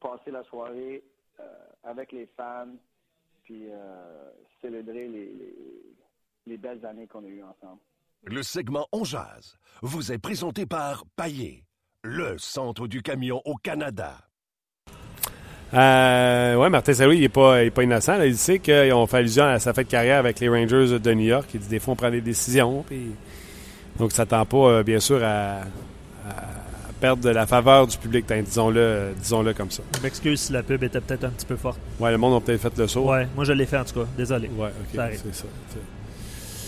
passer 0.00 0.30
la 0.30 0.42
soirée 0.44 1.04
avec 1.84 2.10
les 2.10 2.26
fans, 2.36 2.74
puis 3.48 3.64
célébrer 4.60 5.08
les, 5.08 5.32
les, 6.46 6.56
belles 6.58 6.84
années 6.84 7.06
qu'on 7.06 7.24
a 7.24 7.28
eues 7.28 7.42
ensemble. 7.42 7.80
Le 8.24 8.42
segment 8.42 8.86
On 8.92 9.04
Jazz 9.04 9.56
vous 9.80 10.12
est 10.12 10.18
présenté 10.18 10.66
par 10.66 11.04
Paillé, 11.16 11.64
le 12.02 12.36
centre 12.36 12.86
du 12.86 13.00
camion 13.00 13.40
au 13.46 13.54
Canada. 13.54 14.18
Euh, 15.72 16.56
ouais, 16.56 16.68
Martin 16.68 16.92
il 16.92 17.20
n'est 17.20 17.28
pas, 17.30 17.70
pas 17.70 17.82
innocent. 17.82 18.20
Il 18.22 18.36
sait 18.36 18.58
qu'ils 18.58 18.92
ont 18.92 19.06
fait 19.06 19.18
allusion 19.18 19.44
à 19.44 19.58
sa 19.58 19.72
fête 19.72 19.86
de 19.86 19.92
carrière 19.92 20.18
avec 20.18 20.40
les 20.40 20.48
Rangers 20.48 20.98
de 20.98 21.14
New 21.14 21.26
York. 21.26 21.48
Il 21.54 21.60
dit 21.60 21.68
des 21.68 21.78
fois, 21.78 21.92
on 21.92 21.96
prend 21.96 22.10
des 22.10 22.20
décisions. 22.20 22.82
Puis... 22.82 23.12
Donc, 23.98 24.12
ça 24.12 24.26
tend 24.26 24.44
pas, 24.44 24.56
euh, 24.56 24.82
bien 24.82 25.00
sûr, 25.00 25.22
à, 25.24 25.62
perdre 26.98 27.22
de 27.22 27.30
la 27.30 27.46
faveur 27.46 27.86
du 27.86 27.96
public, 27.96 28.26
disons-le 28.28 29.14
disons 29.20 29.42
-le 29.42 29.54
comme 29.54 29.70
ça. 29.70 29.82
Je 29.96 30.02
m'excuse 30.02 30.40
si 30.40 30.52
la 30.52 30.62
pub 30.62 30.82
était 30.82 31.00
peut-être 31.00 31.24
un 31.24 31.30
petit 31.30 31.46
peu 31.46 31.56
forte. 31.56 31.78
Ouais, 31.98 32.10
le 32.10 32.18
monde 32.18 32.34
a 32.34 32.40
peut-être 32.44 32.60
fait 32.60 32.78
le 32.78 32.88
saut. 32.88 33.08
Ouais, 33.08 33.26
moi, 33.34 33.44
je 33.44 33.52
l'ai 33.52 33.66
fait 33.66 33.78
en 33.78 33.84
tout 33.84 34.00
cas. 34.00 34.06
Désolé. 34.16 34.50
Ouais, 34.56 34.68
OK, 34.68 35.00
c'est 35.22 35.34
ça. 35.34 35.44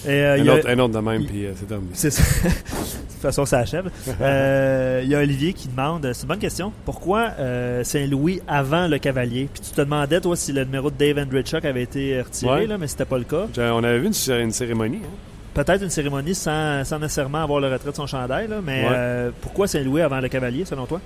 Euh, 0.09 0.39
un, 0.39 0.49
autre, 0.49 0.69
un, 0.69 0.79
autre, 0.79 0.95
de 0.95 0.99
même, 1.01 1.27
puis 1.27 1.45
euh, 1.45 1.53
c'est 1.55 1.67
terminé. 1.67 1.91
C'est 1.93 2.11
ça. 2.11 2.23
de 2.49 2.55
toute 2.55 3.21
façon, 3.21 3.45
ça 3.45 3.59
achève. 3.59 3.91
Euh, 4.21 5.01
il 5.03 5.11
y 5.11 5.15
a 5.15 5.19
Olivier 5.19 5.53
qui 5.53 5.69
demande, 5.69 6.11
c'est 6.13 6.23
une 6.23 6.29
bonne 6.29 6.39
question, 6.39 6.73
pourquoi 6.85 7.31
Saint-Louis 7.83 8.41
avant 8.47 8.87
le 8.87 8.99
Cavalier? 8.99 9.49
Puis 9.53 9.63
tu 9.63 9.71
te 9.71 9.81
demandais, 9.81 10.21
toi, 10.21 10.37
si 10.37 10.53
le 10.53 10.65
numéro 10.65 10.91
de 10.91 10.97
Dave 10.97 11.19
Andrichuk 11.19 11.65
avait 11.65 11.83
été 11.83 12.21
retiré, 12.21 12.67
là, 12.67 12.77
mais 12.77 12.87
c'était 12.87 13.05
pas 13.05 13.19
le 13.19 13.25
cas. 13.25 13.47
On 13.57 13.83
avait 13.83 13.99
vu 13.99 14.07
une, 14.07 14.53
cérémonie. 14.53 15.01
Hein. 15.03 15.30
Peut-être 15.55 15.83
une 15.83 15.91
cérémonie 15.91 16.35
sans, 16.35 16.85
sans, 16.85 16.99
nécessairement 16.99 17.43
avoir 17.43 17.61
le 17.61 17.73
retrait 17.73 17.91
de 17.91 17.97
son 17.97 18.07
chandail, 18.07 18.49
là, 18.49 18.61
mais 18.65 18.87
pourquoi 19.41 19.67
Saint-Louis 19.67 20.01
avant 20.01 20.21
le 20.21 20.29
Cavalier, 20.29 20.65
selon 20.65 20.87
toi? 20.87 21.01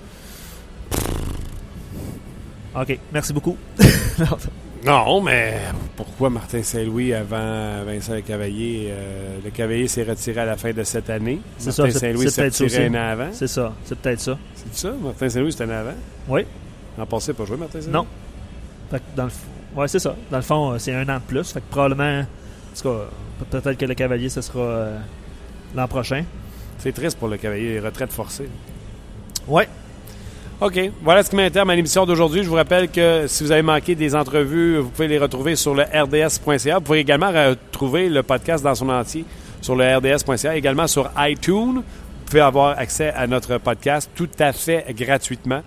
OK, 2.76 2.98
merci 3.12 3.32
beaucoup. 3.32 3.56
Non, 4.84 5.22
mais 5.22 5.54
pourquoi 5.96 6.28
Martin 6.28 6.62
Saint-Louis 6.62 7.14
avant 7.14 7.84
Vincent 7.86 8.12
Le 8.12 8.20
Cavalier? 8.20 8.88
Euh, 8.90 9.38
le 9.42 9.50
Cavalier 9.50 9.88
s'est 9.88 10.02
retiré 10.02 10.42
à 10.42 10.44
la 10.44 10.58
fin 10.58 10.72
de 10.72 10.82
cette 10.84 11.08
année? 11.08 11.40
Martin 11.64 11.90
Saint-Louis 11.90 12.30
s'est 12.30 12.44
retiré 12.44 12.86
un 12.86 12.94
an 12.94 13.12
avant? 13.12 13.28
C'est 13.32 13.46
ça, 13.46 13.72
c'est 13.84 13.98
peut-être 13.98 14.20
ça. 14.20 14.38
C'est 14.56 14.74
ça? 14.74 14.92
Martin 15.02 15.30
Saint-Louis, 15.30 15.52
c'était 15.52 15.64
un 15.64 15.70
an 15.70 15.80
avant? 15.80 15.94
Oui. 16.28 16.44
En 16.98 17.06
passé, 17.06 17.32
pas 17.32 17.46
joué 17.46 17.56
Martin 17.56 17.80
Saint-Louis? 17.80 17.94
Non. 17.94 18.06
Fait 18.90 18.98
que 18.98 19.16
dans 19.16 19.24
le 19.24 19.30
Ouais, 19.74 19.88
c'est 19.88 19.98
ça. 19.98 20.14
Dans 20.30 20.36
le 20.36 20.42
fond, 20.42 20.72
euh, 20.72 20.78
c'est 20.78 20.94
un 20.94 21.08
an 21.08 21.16
de 21.16 21.22
plus. 21.26 21.50
Fait 21.50 21.60
que 21.60 21.70
probablement, 21.70 22.24
en 22.74 22.82
tout 22.82 22.88
cas, 22.88 23.50
peut-être 23.50 23.78
que 23.78 23.86
le 23.86 23.94
Cavalier, 23.94 24.28
ce 24.28 24.40
sera 24.40 24.60
euh, 24.60 24.98
l'an 25.76 25.86
prochain. 25.86 26.24
C'est 26.78 26.92
triste 26.92 27.18
pour 27.18 27.28
le 27.28 27.36
Cavalier, 27.36 27.78
retraite 27.78 28.12
forcée. 28.12 28.48
Ouais, 29.46 29.68
OK. 30.60 30.78
Voilà 31.02 31.22
ce 31.22 31.30
qui 31.30 31.36
m'intéresse 31.36 31.68
à 31.68 31.74
l'émission 31.74 32.06
d'aujourd'hui. 32.06 32.42
Je 32.42 32.48
vous 32.48 32.54
rappelle 32.54 32.88
que 32.88 33.26
si 33.26 33.44
vous 33.44 33.52
avez 33.52 33.62
manqué 33.62 33.94
des 33.94 34.14
entrevues, 34.14 34.78
vous 34.78 34.88
pouvez 34.88 35.08
les 35.08 35.18
retrouver 35.18 35.56
sur 35.56 35.74
le 35.74 35.82
rds.ca. 35.82 36.78
Vous 36.78 36.84
pouvez 36.84 37.00
également 37.00 37.30
retrouver 37.30 38.08
le 38.08 38.22
podcast 38.22 38.64
dans 38.64 38.74
son 38.74 38.88
entier 38.88 39.24
sur 39.60 39.76
le 39.76 39.96
rds.ca, 39.96 40.56
également 40.56 40.86
sur 40.86 41.10
iTunes. 41.18 41.76
Vous 41.76 42.24
pouvez 42.26 42.40
avoir 42.40 42.78
accès 42.78 43.10
à 43.10 43.26
notre 43.26 43.58
podcast 43.58 44.10
tout 44.14 44.30
à 44.38 44.52
fait 44.52 44.86
gratuitement. 44.96 45.62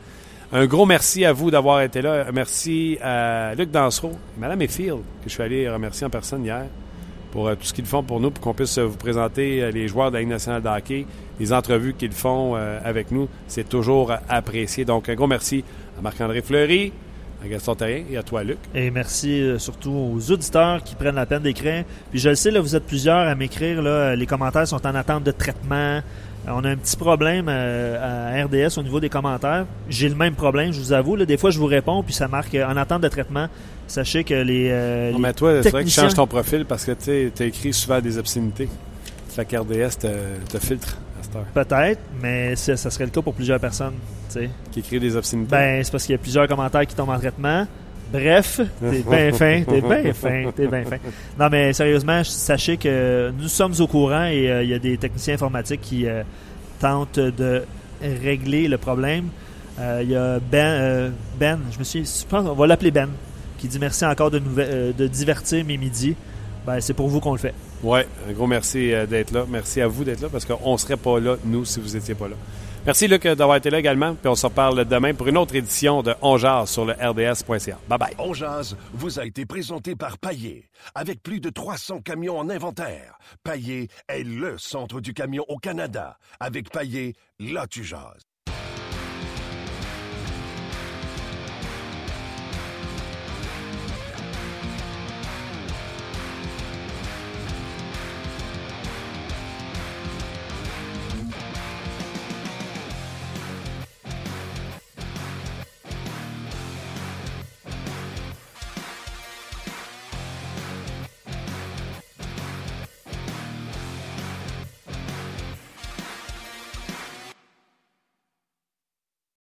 Un 0.52 0.66
gros 0.66 0.86
merci 0.86 1.26
à 1.26 1.34
vous 1.34 1.52
d'avoir 1.52 1.82
été 1.82 2.02
là. 2.02 2.26
Merci 2.34 2.98
à 3.02 3.54
Luc 3.56 3.70
Dansereau 3.70 4.12
et 4.12 4.40
Mme 4.40 4.62
Effield, 4.62 5.00
que 5.22 5.28
je 5.28 5.34
suis 5.34 5.44
allé 5.44 5.70
remercier 5.70 6.08
en 6.08 6.10
personne 6.10 6.46
hier 6.46 6.66
pour 7.32 7.48
euh, 7.48 7.56
tout 7.56 7.66
ce 7.66 7.74
qu'ils 7.74 7.86
font 7.86 8.04
pour 8.04 8.20
nous, 8.20 8.32
pour 8.32 8.44
qu'on 8.44 8.54
puisse 8.54 8.78
euh, 8.78 8.86
vous 8.86 8.98
présenter 8.98 9.62
euh, 9.62 9.72
les 9.72 9.88
joueurs 9.88 10.10
de 10.10 10.16
la 10.16 10.22
Ligue 10.22 10.30
nationale 10.30 10.62
de 10.62 11.06
les 11.40 11.54
entrevues 11.54 11.94
qu'ils 11.94 12.14
font 12.14 12.56
avec 12.56 13.12
nous. 13.12 13.30
C'est 13.48 13.70
toujours 13.70 14.12
apprécié. 14.28 14.86
Donc, 14.86 15.08
un 15.08 15.14
gros 15.14 15.28
merci 15.28 15.64
à 15.98 16.02
Marc-André 16.02 16.42
Fleury, 16.42 16.92
à 17.44 17.48
Gaston 17.48 17.76
Terrien 17.76 18.04
et 18.10 18.18
à 18.18 18.24
toi, 18.24 18.44
Luc. 18.44 18.58
Et 18.74 18.90
merci 18.90 19.44
surtout 19.60 19.92
aux 19.92 20.32
auditeurs 20.32 20.84
qui 20.84 20.96
prennent 20.96 21.16
la 21.16 21.28
peine 21.28 21.44
d'écrire. 21.44 21.84
Puis 22.10 22.20
je 22.20 22.30
le 22.30 22.36
sais, 22.36 22.50
là, 22.50 22.60
vous 22.60 22.76
êtes 22.76 22.88
plusieurs 22.88 23.28
à 23.28 23.36
m'écrire. 23.36 23.84
les 24.16 24.26
commentaires 24.26 24.68
sont 24.68 24.84
en 24.88 24.96
attente 24.96 25.24
de 25.24 25.32
traitement. 25.32 26.02
On 26.50 26.64
a 26.64 26.70
un 26.70 26.78
petit 26.78 26.96
problème 26.96 27.50
à 27.50 28.44
RDS 28.44 28.78
au 28.78 28.84
niveau 28.84 29.00
des 29.00 29.10
commentaires. 29.10 29.66
J'ai 29.90 30.08
le 30.08 30.16
même 30.16 30.34
problème, 30.34 30.72
je 30.72 30.80
vous 30.80 30.94
avoue. 30.94 31.18
des 31.18 31.38
fois, 31.38 31.50
je 31.50 31.60
vous 31.60 31.66
réponds, 31.66 32.04
puis 32.04 32.14
ça 32.14 32.28
marque 32.28 32.56
en 32.56 32.78
attente 32.78 33.02
de 33.02 33.08
traitement. 33.08 33.48
Sachez 33.88 34.24
que 34.24 34.34
les. 34.34 34.70
Euh, 34.72 35.12
non, 35.12 35.20
mais 35.20 35.34
toi, 35.34 35.62
c'est 35.64 35.70
vrai 35.70 35.84
que 35.84 35.90
tu 35.90 35.94
changes 35.94 36.14
ton 36.14 36.28
profil 36.28 36.66
parce 36.66 36.86
que 36.86 36.92
tu 36.92 37.44
as 37.44 37.46
écrit 37.46 37.74
souvent 37.74 38.02
des 38.02 38.18
obscénités. 38.18 38.70
Fait 39.30 39.46
qu'RDS 39.46 39.98
te, 40.00 40.08
te 40.50 40.60
filtre 40.60 40.98
à 41.20 41.24
cette 41.24 41.36
heure. 41.36 41.46
Peut-être, 41.54 42.02
mais 42.22 42.56
ça 42.56 42.76
serait 42.78 43.06
le 43.06 43.12
cas 43.12 43.22
pour 43.22 43.34
plusieurs 43.34 43.60
personnes. 43.60 43.94
Qui 44.72 44.80
écrivent 44.80 45.02
des 45.02 45.16
obscénités. 45.16 45.52
Ben, 45.52 45.84
c'est 45.84 45.92
parce 45.92 46.06
qu'il 46.06 46.14
y 46.14 46.16
a 46.16 46.22
plusieurs 46.22 46.48
commentaires 46.48 46.86
qui 46.86 46.96
tombent 46.96 47.10
en 47.10 47.20
traitement. 47.20 47.66
Bref, 48.12 48.62
t'es 48.80 49.04
bien 49.10 49.32
fin, 49.32 49.64
t'es 49.64 49.82
bien 49.82 50.14
fin, 50.14 50.52
t'es 50.56 50.68
bien 50.68 50.84
fin. 50.84 50.98
Non, 51.40 51.50
mais 51.52 51.74
sérieusement, 51.74 52.24
sachez 52.24 52.78
que 52.78 53.32
nous 53.38 53.48
sommes 53.48 53.74
au 53.80 53.88
courant 53.88 54.26
et 54.26 54.50
euh, 54.50 54.64
il 54.64 54.70
y 54.70 54.74
a 54.74 54.80
des 54.80 54.98
techniciens 54.98 55.34
informatiques 55.36 55.82
qui 55.82 56.08
euh, 56.08 56.24
tentent 56.80 57.20
de 57.20 57.64
régler 58.02 58.68
le 58.68 58.78
problème. 58.78 59.26
Il 60.02 60.10
y 60.10 60.16
a 60.16 60.40
Ben, 60.40 61.14
Ben, 61.40 61.60
je 61.72 61.78
me 61.78 61.84
suis, 61.84 62.04
je 62.04 62.26
pense, 62.26 62.48
on 62.48 62.54
va 62.54 62.66
l'appeler 62.66 62.90
Ben 62.90 63.10
qui 63.58 63.68
dit 63.68 63.80
merci 63.80 64.06
encore 64.06 64.32
de, 64.32 64.42
euh, 64.58 64.94
de 64.94 65.08
divertir 65.08 65.66
mes 65.66 65.78
midis. 65.78 66.16
Ben, 66.66 66.80
c'est 66.80 66.94
pour 66.94 67.08
vous 67.08 67.20
qu'on 67.20 67.34
le 67.34 67.38
fait. 67.38 67.54
Oui, 67.84 68.00
un 68.28 68.34
gros 68.34 68.48
merci 68.48 68.94
euh, 68.94 69.06
d'être 69.06 69.32
là. 69.32 69.46
Merci 69.50 69.82
à 69.82 69.88
vous 69.88 70.04
d'être 70.04 70.22
là 70.22 70.30
parce 70.30 70.46
qu'on 70.46 70.74
ne 70.74 70.78
serait 70.78 70.98
pas 70.98 71.20
là, 71.20 71.36
nous, 71.46 71.66
si 71.66 71.80
vous 71.80 71.90
n'étiez 71.90 72.16
pas 72.16 72.28
là. 72.28 72.36
Merci, 72.88 73.10
Luc, 73.10 73.28
d'avoir 73.28 73.58
été 73.58 73.70
là 73.70 73.80
également. 73.80 74.16
Puis 74.16 74.30
on 74.30 74.36
se 74.36 74.46
reparle 74.46 74.86
demain 74.86 75.14
pour 75.14 75.28
une 75.28 75.36
autre 75.36 75.54
édition 75.54 76.02
de 76.04 76.16
On 76.22 76.38
sur 76.66 76.86
le 76.86 76.94
RDS.ca. 76.94 77.78
Bye 77.90 78.00
bye. 78.00 78.16
On 78.18 78.32
vous 78.94 79.20
a 79.20 79.26
été 79.26 79.46
présenté 79.46 79.98
par 79.98 80.18
Paillé. 80.18 80.70
Avec 80.96 81.22
plus 81.22 81.42
de 81.42 81.50
300 81.50 82.00
camions 82.00 82.40
en 82.40 82.50
inventaire, 82.50 83.20
Paillé 83.44 83.90
est 84.08 84.24
le 84.24 84.58
centre 84.58 85.02
du 85.02 85.14
camion 85.14 85.44
au 85.50 85.58
Canada. 85.58 86.18
Avec 86.40 86.70
Paillé, 86.70 87.16
là 87.40 87.68
tu 87.68 87.84
jases. 87.84 88.27